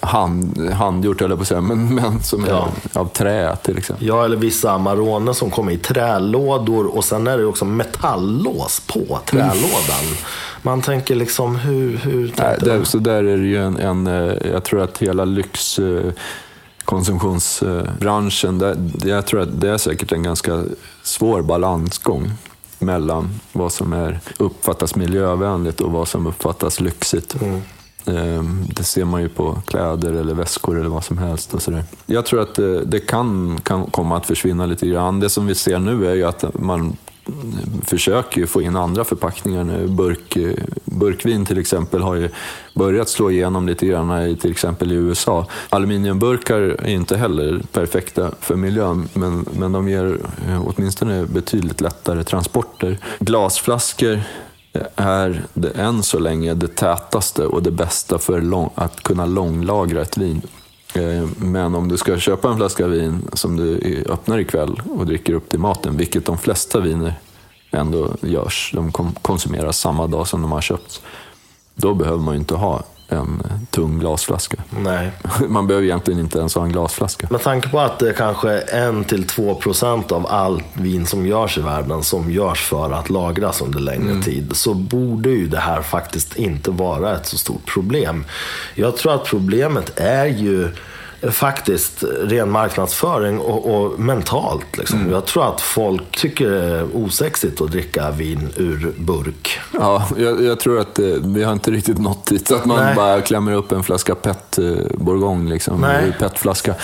hand, 0.00 0.70
handgjort, 0.70 1.20
eller 1.22 1.36
på 1.36 1.42
att 1.42 1.48
säga, 1.48 1.60
men, 1.60 1.94
men 1.94 2.22
som 2.22 2.44
Ja. 2.48 2.68
är 2.94 2.98
av 3.00 3.06
trä 3.08 3.56
till 3.56 3.78
exempel. 3.78 4.06
Ja, 4.06 4.24
eller 4.24 4.36
vissa 4.36 4.70
Amarone 4.72 5.34
som 5.34 5.50
kommer 5.50 5.72
i 5.72 5.76
trälådor 5.78 6.96
och 6.96 7.04
sen 7.04 7.26
är 7.26 7.38
det 7.38 7.44
också 7.44 7.64
metallås 7.64 8.82
på 8.86 9.18
trälådan. 9.26 10.04
Man 10.62 10.82
tänker 10.82 11.14
liksom, 11.14 11.56
hur, 11.56 11.96
hur 11.96 12.20
Nej, 12.22 12.30
tänkte 12.36 12.64
där, 12.70 12.84
så 12.84 12.98
där 12.98 13.24
är 13.24 13.36
det 13.36 13.46
ju 13.46 13.64
en, 13.64 13.76
en 13.76 14.06
eh, 14.06 14.34
jag 14.52 14.64
tror 14.64 14.82
att 14.82 14.98
hela 14.98 15.24
lyx 15.24 15.78
eh, 15.78 16.12
konsumtionsbranschen, 16.84 18.58
där, 18.58 18.76
jag 19.04 19.26
tror 19.26 19.40
att 19.40 19.60
det 19.60 19.70
är 19.70 19.78
säkert 19.78 20.12
en 20.12 20.22
ganska 20.22 20.64
svår 21.02 21.42
balansgång 21.42 22.32
mellan 22.78 23.40
vad 23.52 23.72
som 23.72 23.92
är, 23.92 24.20
uppfattas 24.38 24.96
miljövänligt 24.96 25.80
och 25.80 25.92
vad 25.92 26.08
som 26.08 26.26
uppfattas 26.26 26.80
lyxigt. 26.80 27.36
Ehm, 28.06 28.66
Det 28.76 28.84
ser 28.84 29.04
man 29.04 29.22
ju 29.22 29.28
på 29.28 29.62
kläder 29.66 30.12
eller 30.12 30.34
väskor 30.34 30.80
eller 30.80 30.88
vad 30.88 31.04
som 31.04 31.18
helst. 31.18 31.54
Och 31.54 31.62
så 31.62 31.70
där. 31.70 31.84
Jag 32.06 32.26
tror 32.26 32.40
att 32.40 32.54
det, 32.54 32.84
det 32.84 33.00
kan, 33.00 33.60
kan 33.62 33.86
komma 33.86 34.16
att 34.16 34.26
försvinna 34.26 34.66
lite 34.66 34.86
grann. 34.86 35.20
Det 35.20 35.30
som 35.30 35.46
vi 35.46 35.54
ser 35.54 35.78
nu 35.78 36.10
är 36.10 36.14
ju 36.14 36.24
att 36.24 36.44
man 36.54 36.96
försöker 37.86 38.40
ju 38.40 38.46
få 38.46 38.62
in 38.62 38.76
andra 38.76 39.04
förpackningar 39.04 39.64
nu. 39.64 39.86
Burk, 39.86 40.36
burkvin 40.84 41.46
till 41.46 41.58
exempel 41.58 42.02
har 42.02 42.14
ju 42.14 42.28
börjat 42.74 43.08
slå 43.08 43.30
igenom 43.30 43.66
lite 43.66 43.86
grann 43.86 44.22
i 44.22 44.36
till 44.36 44.50
exempel 44.50 44.92
i 44.92 44.94
USA. 44.94 45.46
Aluminiumburkar 45.68 46.60
är 46.60 46.88
inte 46.88 47.16
heller 47.16 47.62
perfekta 47.72 48.30
för 48.40 48.56
miljön 48.56 49.08
men, 49.12 49.46
men 49.52 49.72
de 49.72 49.88
ger 49.88 50.18
åtminstone 50.66 51.26
betydligt 51.26 51.80
lättare 51.80 52.24
transporter. 52.24 52.98
Glasflaskor 53.18 54.20
är 54.96 55.42
det 55.54 55.70
än 55.70 56.02
så 56.02 56.18
länge 56.18 56.54
det 56.54 56.76
tätaste 56.76 57.46
och 57.46 57.62
det 57.62 57.70
bästa 57.70 58.18
för 58.18 58.40
lång, 58.40 58.70
att 58.74 59.02
kunna 59.02 59.26
långlagra 59.26 60.02
ett 60.02 60.16
vin. 60.16 60.42
Eh, 60.94 61.28
men 61.38 61.74
om 61.74 61.88
du 61.88 61.96
ska 61.96 62.18
köpa 62.18 62.48
en 62.50 62.56
flaska 62.56 62.86
vin 62.86 63.28
som 63.32 63.56
du 63.56 63.64
i- 63.78 64.04
öppnar 64.08 64.38
ikväll 64.38 64.82
och 64.98 65.06
dricker 65.06 65.32
upp 65.32 65.48
till 65.48 65.58
maten, 65.58 65.96
vilket 65.96 66.26
de 66.26 66.38
flesta 66.38 66.80
viner 66.80 67.14
ändå 67.70 68.10
görs, 68.20 68.70
de 68.74 68.92
konsumeras 69.22 69.78
samma 69.78 70.06
dag 70.06 70.28
som 70.28 70.42
de 70.42 70.52
har 70.52 70.60
köpts, 70.60 71.02
då 71.74 71.94
behöver 71.94 72.18
man 72.22 72.34
ju 72.34 72.40
inte 72.40 72.54
ha 72.54 72.82
en 73.14 73.42
eh, 73.44 73.50
tung 73.70 73.98
glasflaska. 73.98 74.56
Nej. 74.70 75.10
Man 75.48 75.66
behöver 75.66 75.86
egentligen 75.86 76.20
inte 76.20 76.38
ens 76.38 76.54
ha 76.54 76.62
en 76.64 76.72
glasflaska. 76.72 77.26
Med 77.30 77.42
tanke 77.42 77.68
på 77.68 77.80
att 77.80 77.98
det 77.98 78.08
är 78.08 78.12
kanske 78.12 78.50
är 78.50 78.92
1-2 78.92 79.54
procent 79.54 80.12
av 80.12 80.26
allt 80.26 80.64
vin 80.74 81.06
som 81.06 81.26
görs 81.26 81.58
i 81.58 81.60
världen 81.60 82.02
som 82.02 82.30
görs 82.30 82.60
för 82.62 82.92
att 82.92 83.10
lagras 83.10 83.60
under 83.62 83.80
längre 83.80 84.10
Mm. 84.10 84.22
tid. 84.22 84.50
Så 84.56 84.74
borde 84.74 85.30
ju 85.30 85.46
det 85.46 85.58
här 85.60 85.82
faktiskt 85.82 86.36
inte 86.36 86.70
vara 86.70 87.16
ett 87.16 87.26
så 87.26 87.38
stort 87.38 87.66
problem. 87.74 88.24
Jag 88.74 88.96
tror 88.96 89.14
att 89.14 89.24
problemet 89.24 89.92
är 90.00 90.26
ju 90.26 90.68
faktiskt 91.30 92.04
ren 92.22 92.50
marknadsföring 92.50 93.38
och, 93.38 93.74
och 93.74 94.00
mentalt. 94.00 94.76
Liksom. 94.76 94.98
Mm. 94.98 95.12
Jag 95.12 95.26
tror 95.26 95.48
att 95.48 95.60
folk 95.60 96.16
tycker 96.16 96.50
det 96.50 96.64
är 96.64 96.86
osexigt 96.96 97.60
att 97.60 97.70
dricka 97.70 98.10
vin 98.10 98.48
ur 98.56 98.92
burk. 98.98 99.60
Ja, 99.72 100.06
jag, 100.16 100.42
jag 100.44 100.60
tror 100.60 100.80
att 100.80 100.98
eh, 100.98 101.06
vi 101.24 101.42
har 101.42 101.52
inte 101.52 101.70
riktigt 101.70 101.98
nått 101.98 102.26
dit. 102.26 102.50
Att 102.50 102.64
man 102.64 102.84
Nej. 102.84 102.94
bara 102.94 103.20
klämmer 103.20 103.52
upp 103.52 103.72
en 103.72 103.82
flaska 103.82 104.14
PET 104.14 104.58
eh, 104.58 104.64
Bourgogne, 104.94 105.50
liksom, 105.50 105.86
PET-flaska. 106.18 106.74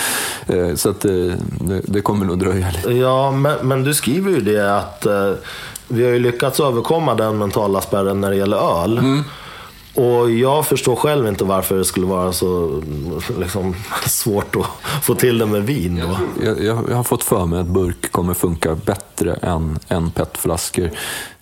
Eh, 0.46 0.74
så 0.74 0.90
att, 0.90 1.00
det, 1.00 1.36
det 1.84 2.00
kommer 2.00 2.26
nog 2.26 2.38
dröja 2.38 2.70
lite. 2.70 2.92
Ja, 2.92 3.30
men, 3.30 3.68
men 3.68 3.84
du 3.84 3.94
skriver 3.94 4.30
ju 4.30 4.40
det 4.40 4.76
att 4.76 5.06
vi 5.88 6.04
har 6.04 6.10
ju 6.10 6.18
lyckats 6.18 6.60
överkomma 6.60 7.14
den 7.14 7.38
mentala 7.38 7.80
spärren 7.80 8.20
när 8.20 8.30
det 8.30 8.36
gäller 8.36 8.82
öl. 8.82 9.00
Och 9.94 10.30
jag 10.30 10.66
förstår 10.66 10.96
själv 10.96 11.28
inte 11.28 11.44
varför 11.44 11.76
det 11.76 11.84
skulle 11.84 12.06
vara 12.06 12.32
så 12.32 12.82
liksom, 13.38 13.74
svårt 14.06 14.56
att 14.56 14.66
få 15.02 15.14
till 15.14 15.38
det 15.38 15.46
med 15.46 15.62
vin 15.62 16.02
då. 16.06 16.18
Jag, 16.44 16.64
jag, 16.64 16.84
jag 16.90 16.96
har 16.96 17.04
fått 17.04 17.24
för 17.24 17.46
mig 17.46 17.60
att 17.60 17.66
burk 17.66 18.12
kommer 18.12 18.34
funka 18.34 18.74
bättre 18.74 19.34
än, 19.34 19.78
än 19.88 20.10
PET-flaskor. 20.10 20.90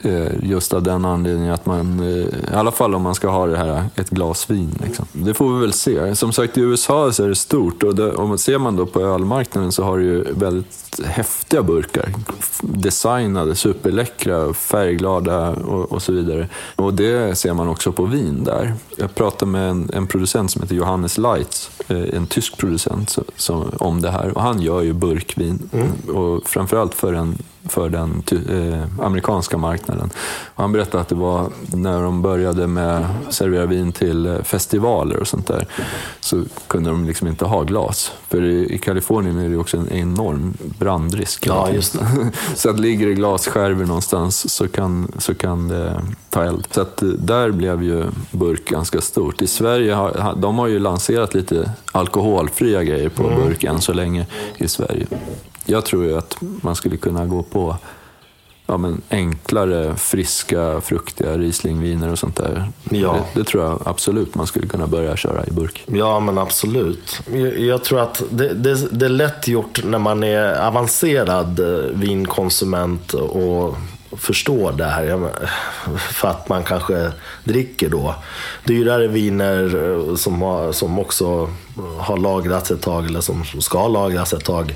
Eh, 0.00 0.32
just 0.42 0.72
av 0.72 0.82
den 0.82 1.04
anledningen 1.04 1.54
att 1.54 1.66
man, 1.66 2.00
eh, 2.00 2.06
i 2.06 2.54
alla 2.54 2.72
fall 2.72 2.94
om 2.94 3.02
man 3.02 3.14
ska 3.14 3.28
ha 3.28 3.46
det 3.46 3.56
här, 3.56 3.84
ett 3.96 4.10
glas 4.10 4.50
vin. 4.50 4.78
Liksom. 4.84 5.06
Det 5.12 5.34
får 5.34 5.54
vi 5.54 5.60
väl 5.60 5.72
se. 5.72 6.16
Som 6.16 6.32
sagt 6.32 6.58
i 6.58 6.60
USA 6.60 7.12
så 7.12 7.24
är 7.24 7.28
det 7.28 7.34
stort 7.34 7.82
och 7.82 7.94
det, 7.94 8.12
om 8.12 8.28
man 8.28 8.38
ser 8.38 8.58
man 8.58 8.76
då 8.76 8.86
på 8.86 9.00
ölmarknaden 9.00 9.72
så 9.72 9.82
har 9.82 9.98
du 9.98 10.04
ju 10.04 10.24
väldigt 10.32 11.00
häftiga 11.04 11.62
burkar. 11.62 12.14
Designade, 12.60 13.54
superläckra, 13.54 14.54
färgglada 14.54 15.50
och, 15.50 15.92
och 15.92 16.02
så 16.02 16.12
vidare. 16.12 16.48
Och 16.76 16.94
det 16.94 17.38
ser 17.38 17.54
man 17.54 17.68
också 17.68 17.92
på 17.92 18.04
vin 18.04 18.44
där. 18.44 18.74
Jag 18.96 19.14
pratade 19.14 19.50
med 19.50 19.70
en, 19.70 19.90
en 19.92 20.06
producent 20.06 20.50
som 20.50 20.62
heter 20.62 20.74
Johannes 20.74 21.18
Leitz, 21.18 21.70
eh, 21.88 22.14
en 22.16 22.26
tysk 22.26 22.56
producent 22.56 23.18
som, 23.36 23.70
om 23.78 24.00
det 24.00 24.10
här. 24.10 24.36
Och 24.36 24.42
han 24.42 24.62
gör 24.62 24.82
ju 24.82 24.92
burkvin. 24.92 25.70
Och 26.14 26.46
framförallt 26.46 26.94
för, 26.94 27.12
en, 27.12 27.38
för 27.68 27.88
den 27.88 28.22
eh, 28.32 29.04
amerikanska 29.06 29.56
marknaden. 29.58 30.10
Och 30.54 30.62
han 30.62 30.72
berättade 30.72 31.00
att 31.00 31.08
det 31.08 31.14
var 31.14 31.46
när 31.74 32.02
de 32.02 32.22
började 32.22 32.66
med 32.66 33.06
servera 33.30 33.66
vin 33.66 33.92
till 33.92 34.26
eh, 34.26 34.42
festivaler 34.42 35.16
och 35.16 35.26
sånt 35.28 35.46
där. 35.46 35.66
Så 36.20 36.42
kunde 36.66 36.90
de 36.90 37.04
liksom 37.04 37.28
inte 37.28 37.44
ha 37.44 37.62
glas. 37.62 38.12
För 38.28 38.42
i, 38.44 38.74
i 38.74 38.78
Kalifornien 38.78 39.38
är 39.38 39.48
det 39.48 39.56
också 39.56 39.76
en 39.76 39.92
enorm 39.92 40.54
brandrisk. 40.78 41.46
Ja, 41.46 41.70
just. 41.70 41.96
Så 42.54 42.70
att 42.70 42.80
ligger 42.80 43.06
det 43.06 43.14
glasskärvor 43.14 43.84
någonstans 43.86 44.54
så 44.54 44.68
kan, 44.68 45.12
så 45.18 45.34
kan 45.34 45.68
det 45.68 46.02
ta 46.30 46.44
eld. 46.44 46.66
Så 46.70 46.80
att 46.80 47.02
eh, 47.02 47.08
där 47.08 47.50
blev 47.50 47.82
ju 47.82 48.04
burk 48.30 48.64
ganska 48.64 49.00
stort. 49.00 49.42
I 49.42 49.46
Sverige 49.46 49.94
har 49.94 50.12
ha- 50.14 50.34
de 50.34 50.58
har 50.58 50.66
ju 50.66 50.78
lanserat 50.78 51.34
lite 51.34 51.70
alkoholfria 51.92 52.82
grejer 52.84 53.08
på 53.08 53.22
burk 53.22 53.64
än 53.64 53.80
så 53.80 53.92
länge 53.92 54.26
i 54.56 54.68
Sverige. 54.68 55.06
Jag 55.70 55.84
tror 55.84 56.04
ju 56.04 56.18
att 56.18 56.36
man 56.40 56.76
skulle 56.76 56.96
kunna 56.96 57.26
gå 57.26 57.42
på 57.42 57.76
ja, 58.66 58.76
men 58.76 59.02
enklare, 59.10 59.96
friska, 59.96 60.80
fruktiga 60.80 61.38
Rieslingviner 61.38 62.12
och 62.12 62.18
sånt 62.18 62.36
där. 62.36 62.68
Ja. 62.90 63.12
Det, 63.12 63.40
det 63.40 63.44
tror 63.44 63.64
jag 63.64 63.82
absolut 63.84 64.34
man 64.34 64.46
skulle 64.46 64.66
kunna 64.66 64.86
börja 64.86 65.16
köra 65.16 65.46
i 65.46 65.50
burk. 65.50 65.84
Ja, 65.86 66.20
men 66.20 66.38
absolut. 66.38 67.20
Jag, 67.32 67.58
jag 67.58 67.84
tror 67.84 68.00
att 68.00 68.22
det, 68.30 68.54
det, 68.54 68.98
det 68.98 69.04
är 69.04 69.10
lätt 69.10 69.48
gjort 69.48 69.84
när 69.84 69.98
man 69.98 70.24
är 70.24 70.66
avancerad 70.66 71.60
eh, 71.60 71.90
vinkonsument 71.92 73.12
och 73.12 73.76
förstår 74.12 74.72
det 74.72 74.84
här. 74.84 75.30
För 75.98 76.28
att 76.28 76.48
man 76.48 76.64
kanske 76.64 77.12
dricker 77.44 77.88
då 77.88 78.14
dyrare 78.64 79.08
viner 79.08 79.90
eh, 79.90 80.14
som, 80.14 80.42
har, 80.42 80.72
som 80.72 80.98
också 80.98 81.50
har 81.98 82.16
lagrats 82.16 82.70
ett 82.70 82.82
tag 82.82 83.06
eller 83.06 83.20
som 83.20 83.44
ska 83.44 83.88
lagras 83.88 84.32
ett 84.32 84.44
tag. 84.44 84.74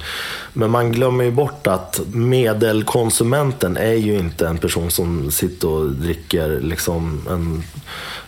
Men 0.53 0.71
man 0.71 0.93
glömmer 0.93 1.25
ju 1.25 1.31
bort 1.31 1.67
att 1.67 2.01
medelkonsumenten 2.13 3.77
är 3.77 3.95
ju 3.95 4.19
inte 4.19 4.49
en 4.49 4.59
person 4.59 4.91
som 4.91 5.31
sitter 5.31 5.69
och 5.69 5.91
dricker 5.91 6.61
liksom 6.61 7.27
en 7.31 7.63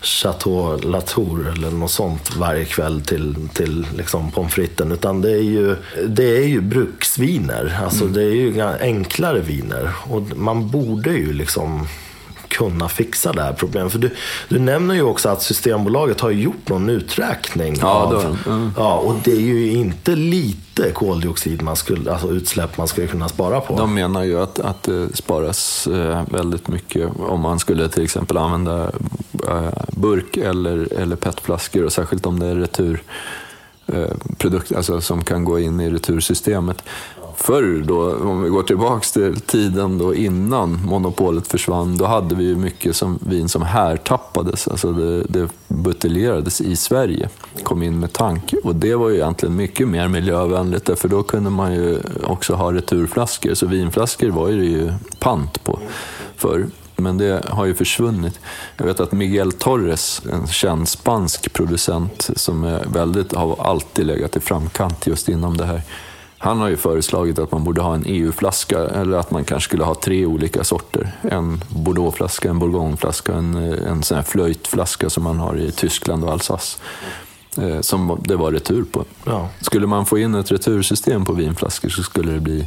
Chateau 0.01 0.77
Latour 0.77 1.49
eller 1.49 1.70
något 1.70 1.91
sånt 1.91 2.37
varje 2.37 2.64
kväll 2.64 3.01
till, 3.01 3.49
till 3.55 3.87
liksom 3.97 4.31
pommes 4.31 4.53
fritesen. 4.55 4.93
Utan 4.93 5.20
det 5.20 5.31
är 5.31 5.43
ju, 5.43 5.77
det 6.09 6.37
är 6.37 6.47
ju 6.47 6.61
bruksviner. 6.61 7.81
Alltså 7.85 8.07
det 8.07 8.22
är 8.22 8.35
ju 8.35 8.61
enklare 8.81 9.41
viner. 9.41 9.91
Och 10.11 10.22
man 10.37 10.70
borde 10.70 11.11
ju 11.11 11.33
liksom 11.33 11.87
kunna 12.57 12.89
fixa 12.89 13.33
det 13.33 13.43
här 13.43 13.53
problemet. 13.53 13.93
För 13.93 13.99
du, 13.99 14.11
du 14.49 14.59
nämner 14.59 14.95
ju 14.95 15.03
också 15.03 15.29
att 15.29 15.43
Systembolaget 15.43 16.21
har 16.21 16.31
gjort 16.31 16.69
någon 16.69 16.89
uträkning. 16.89 17.77
Ja, 17.81 17.89
av. 17.89 18.39
Mm. 18.47 18.71
ja, 18.77 18.99
och 18.99 19.15
det 19.25 19.33
är 19.33 19.41
ju 19.41 19.73
inte 19.73 20.17
lite 20.17 20.91
koldioxid 20.91 21.63
man 21.63 21.77
skulle, 21.77 22.13
alltså 22.13 22.31
utsläpp 22.31 22.79
man 22.79 22.89
skulle 22.89 23.07
kunna 23.07 23.29
spara 23.29 23.61
på. 23.61 23.77
De 23.77 23.95
menar 23.95 24.23
ju 24.23 24.41
att, 24.41 24.59
att 24.59 24.83
det 24.83 25.17
sparas 25.17 25.87
eh, 25.87 26.23
väldigt 26.31 26.69
mycket 26.69 27.11
om 27.19 27.41
man 27.41 27.59
skulle 27.59 27.89
till 27.89 28.03
exempel 28.03 28.37
använda 28.37 28.91
eh, 29.49 29.73
burk 29.89 30.37
eller, 30.37 30.93
eller 30.93 31.17
petflaskor 31.17 31.85
och 31.85 31.93
särskilt 31.93 32.27
om 32.27 32.39
det 32.39 32.47
är 32.47 32.57
retur 32.57 33.03
eh, 33.87 34.11
alltså 34.77 35.01
som 35.01 35.25
kan 35.25 35.45
gå 35.45 35.59
in 35.59 35.81
i 35.81 35.91
retursystemet. 35.91 36.83
Förr 37.37 37.82
då, 37.87 38.16
om 38.16 38.43
vi 38.43 38.49
går 38.49 38.62
tillbaks 38.62 39.12
till 39.12 39.41
tiden 39.41 39.99
då 39.99 40.14
innan 40.14 40.80
monopolet 40.87 41.47
försvann, 41.47 41.97
då 41.97 42.05
hade 42.05 42.35
vi 42.35 42.45
ju 42.45 42.57
mycket 42.57 42.97
som 42.97 43.18
vin 43.22 43.49
som 43.49 43.62
härtappades. 43.62 44.68
Alltså 44.68 44.93
det, 44.93 45.22
det 45.22 45.49
buteljerades 45.68 46.61
i 46.61 46.76
Sverige, 46.76 47.28
kom 47.62 47.82
in 47.82 48.01
med 48.01 48.12
tank. 48.12 48.55
Och 48.64 48.76
det 48.76 48.95
var 48.95 49.09
ju 49.09 49.14
egentligen 49.14 49.57
mycket 49.57 49.89
mer 49.89 50.09
miljövänligt, 50.09 50.99
för 50.99 51.09
då 51.09 51.22
kunde 51.22 51.51
man 51.51 51.74
ju 51.74 52.01
också 52.24 52.55
ha 52.55 52.72
returflaskor. 52.72 53.55
Så 53.55 53.66
vinflaskor 53.66 54.28
var 54.28 54.49
ju 54.49 54.59
det 54.59 54.66
ju 54.66 54.93
pant 55.18 55.64
på 55.64 55.78
förr. 56.37 56.66
Men 56.97 57.18
det 57.18 57.45
har 57.49 57.64
ju 57.64 57.74
försvunnit. 57.74 58.41
Jag 58.76 58.87
vet 58.87 59.01
att 59.01 59.12
Miguel 59.12 59.53
Torres, 59.53 60.22
en 60.32 60.47
känd 60.47 60.89
spansk 60.89 61.53
producent 61.53 62.30
som 62.37 62.64
är 62.64 62.85
väldigt, 62.93 63.35
har 63.35 63.57
alltid 63.61 64.07
legat 64.07 64.37
i 64.37 64.41
framkant 64.41 65.07
just 65.07 65.28
inom 65.28 65.57
det 65.57 65.64
här. 65.64 65.82
Han 66.45 66.61
har 66.61 66.69
ju 66.69 66.77
föreslagit 66.77 67.39
att 67.39 67.53
man 67.53 67.65
borde 67.65 67.81
ha 67.81 67.95
en 67.95 68.05
EU-flaska 68.07 68.79
eller 68.79 69.17
att 69.17 69.31
man 69.31 69.45
kanske 69.45 69.69
skulle 69.69 69.85
ha 69.85 69.95
tre 69.95 70.27
olika 70.27 70.65
sorter. 70.65 71.13
En 71.23 71.65
Bordeauxflaska, 71.69 72.51
en 72.51 72.59
Bourgogneflaska 72.59 73.35
en, 73.35 73.55
en 73.73 74.03
sån 74.03 74.17
här 74.17 74.25
flöjtflaska 74.25 75.11
som 75.11 75.23
man 75.23 75.39
har 75.39 75.57
i 75.57 75.73
Tyskland 75.73 76.25
och 76.25 76.33
Alsace. 76.33 76.79
Eh, 77.59 77.81
som 77.81 78.23
det 78.25 78.37
var 78.37 78.53
retur 78.53 78.85
på. 78.85 79.05
Ja. 79.25 79.49
Skulle 79.61 79.87
man 79.87 80.07
få 80.07 80.19
in 80.19 80.35
ett 80.35 80.53
retursystem 80.53 81.25
på 81.25 81.33
vinflaskor 81.33 81.89
så 81.89 82.03
skulle 82.03 82.33
det 82.33 82.41
bli 82.41 82.67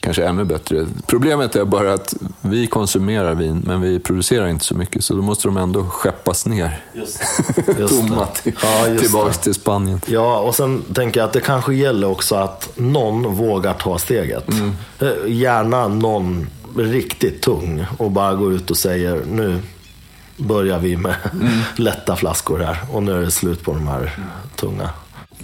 kanske 0.00 0.24
ännu 0.26 0.44
bättre. 0.44 0.86
Problemet 1.06 1.56
är 1.56 1.64
bara 1.64 1.92
att 1.92 2.14
vi 2.40 2.66
konsumerar 2.66 3.34
vin, 3.34 3.62
men 3.66 3.80
vi 3.80 3.98
producerar 3.98 4.46
inte 4.48 4.64
så 4.64 4.74
mycket, 4.74 5.04
så 5.04 5.14
då 5.14 5.22
måste 5.22 5.48
de 5.48 5.56
ändå 5.56 5.84
skeppas 5.84 6.46
ner. 6.46 6.84
Just 6.94 7.20
Tomma 7.88 8.26
till, 8.26 8.52
Ja, 8.62 8.88
just 8.88 9.02
tillbaks 9.04 9.36
det. 9.38 9.42
till 9.42 9.54
Spanien. 9.54 10.00
Ja, 10.06 10.38
och 10.40 10.54
sen 10.54 10.82
tänker 10.94 11.20
jag 11.20 11.26
att 11.26 11.32
det 11.32 11.40
kanske 11.40 11.74
gäller 11.74 12.06
också 12.10 12.34
att 12.34 12.68
någon 12.74 13.34
vågar 13.34 13.74
ta 13.74 13.98
steget. 13.98 14.48
Eh, 15.00 15.08
Gärna 15.26 15.88
någon 15.88 16.46
riktigt 16.76 17.42
tung 17.42 17.86
och 17.98 18.10
bara 18.10 18.34
går 18.34 18.52
ut 18.52 18.70
och 18.70 18.76
säger 18.76 19.22
nu 19.30 19.60
börjar 20.36 20.78
vi 20.78 20.96
med 20.96 21.14
lätta 21.76 22.16
flaskor 22.16 22.58
här 22.58 22.78
och 22.92 23.02
nu 23.02 23.12
är 23.12 23.20
det 23.20 23.30
slut 23.30 23.62
på 23.64 23.72
de 23.72 23.86
här 23.88 24.12
tunga. 24.56 24.90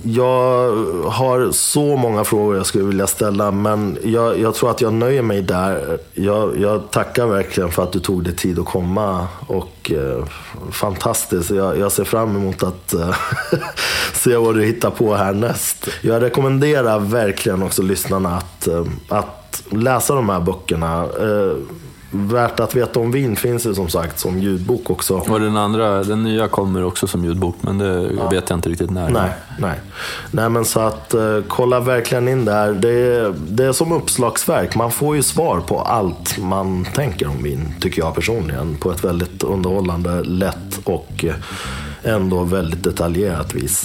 Jag 0.03 0.77
har 1.11 1.51
så 1.53 1.97
många 1.97 2.25
frågor 2.25 2.57
jag 2.57 2.67
skulle 2.67 2.85
vilja 2.85 3.07
ställa, 3.07 3.51
men 3.51 3.99
jag, 4.05 4.39
jag 4.39 4.55
tror 4.55 4.71
att 4.71 4.81
jag 4.81 4.93
nöjer 4.93 5.23
mig 5.23 5.43
där. 5.43 5.99
Jag, 6.15 6.59
jag 6.61 6.91
tackar 6.91 7.27
verkligen 7.27 7.71
för 7.71 7.83
att 7.83 7.93
du 7.93 8.01
tog 8.01 8.25
dig 8.25 8.37
tid 8.37 8.59
att 8.59 8.65
komma. 8.65 9.29
Och 9.47 9.93
eh, 9.93 10.25
Fantastiskt. 10.71 11.51
Jag, 11.51 11.79
jag 11.79 11.93
ser 11.93 12.05
fram 12.05 12.37
emot 12.37 12.63
att 12.63 12.95
eh, 12.95 13.15
se 14.13 14.37
vad 14.37 14.55
du 14.55 14.65
hittar 14.65 14.91
på 14.91 15.15
härnäst. 15.15 15.89
Jag 16.01 16.23
rekommenderar 16.23 16.99
verkligen 16.99 17.63
också 17.63 17.83
lyssnarna 17.83 18.37
att, 18.37 18.67
eh, 18.67 18.87
att 19.09 19.63
läsa 19.71 20.15
de 20.15 20.29
här 20.29 20.41
böckerna. 20.41 21.03
Eh, 21.03 21.57
Värt 22.15 22.61
att 22.61 22.75
veta 22.75 23.01
om 23.01 23.13
vin 23.13 23.37
finns 23.37 23.67
ju 23.67 23.75
som 23.75 23.89
sagt 23.89 24.19
som 24.19 24.39
ljudbok 24.39 24.91
också. 24.91 25.15
Och 25.15 25.41
den 25.41 25.57
andra, 25.57 26.05
den 26.05 26.23
nya 26.23 26.49
kommer 26.49 26.85
också 26.85 27.07
som 27.07 27.25
ljudbok, 27.25 27.57
men 27.61 27.79
det 27.79 28.01
vet 28.31 28.51
jag 28.51 28.57
inte 28.57 28.69
riktigt 28.69 28.91
när. 28.91 29.11
Nej, 29.11 29.31
nej. 29.59 29.81
Nej 30.31 30.49
men 30.49 30.65
så 30.65 30.81
att 30.81 31.15
eh, 31.15 31.39
kolla 31.49 31.81
verkligen 31.81 32.29
in 32.29 32.45
där. 32.45 32.73
Det 32.73 32.91
är, 32.91 33.35
det 33.49 33.65
är 33.65 33.73
som 33.73 33.93
uppslagsverk. 33.93 34.75
Man 34.77 34.91
får 34.91 35.17
ju 35.17 35.23
svar 35.23 35.61
på 35.61 35.81
allt 35.81 36.39
man 36.39 36.85
tänker 36.95 37.29
om 37.29 37.43
vin, 37.43 37.75
tycker 37.81 38.03
jag 38.03 38.15
personligen. 38.15 38.77
På 38.77 38.91
ett 38.93 39.05
väldigt 39.05 39.43
underhållande, 39.43 40.23
lätt 40.23 40.81
och 40.85 41.25
eh, 41.25 41.35
ändå 42.05 42.45
väldigt 42.45 42.85
detaljerat 42.85 43.55
vis. 43.55 43.85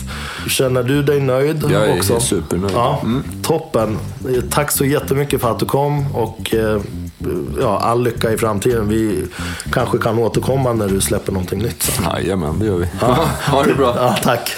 Känner 0.50 0.84
du 0.84 1.04
dig 1.04 1.20
nöjd 1.20 1.64
Jag 1.70 1.90
är 1.90 1.98
också? 1.98 2.20
supernöjd. 2.20 2.74
Ja, 2.76 3.02
Toppen. 3.44 3.98
Tack 4.50 4.72
så 4.72 4.86
jättemycket 4.86 5.42
för 5.42 5.52
att 5.52 5.60
du 5.60 5.66
kom 5.66 6.16
och 6.16 6.56
eh, 6.56 6.82
ja, 7.60 7.80
all 7.80 8.04
lycka 8.04 8.32
i 8.32 8.38
framtiden. 8.38 8.88
Vi 8.88 9.26
kanske 9.72 9.98
kan 9.98 10.20
återkomma 10.20 10.74
när 10.74 10.88
du 10.88 11.02
släpper 11.02 11.32
någonting 11.32 11.60
nytt. 11.60 12.00
Jajamän, 12.14 12.60
det 12.60 12.66
gör 12.66 12.78
vi. 12.78 12.88
Ja. 13.02 13.08
ha 13.52 13.64
det 13.64 13.74
bra. 13.74 13.96
Ja, 13.98 14.18
tack. 14.24 14.56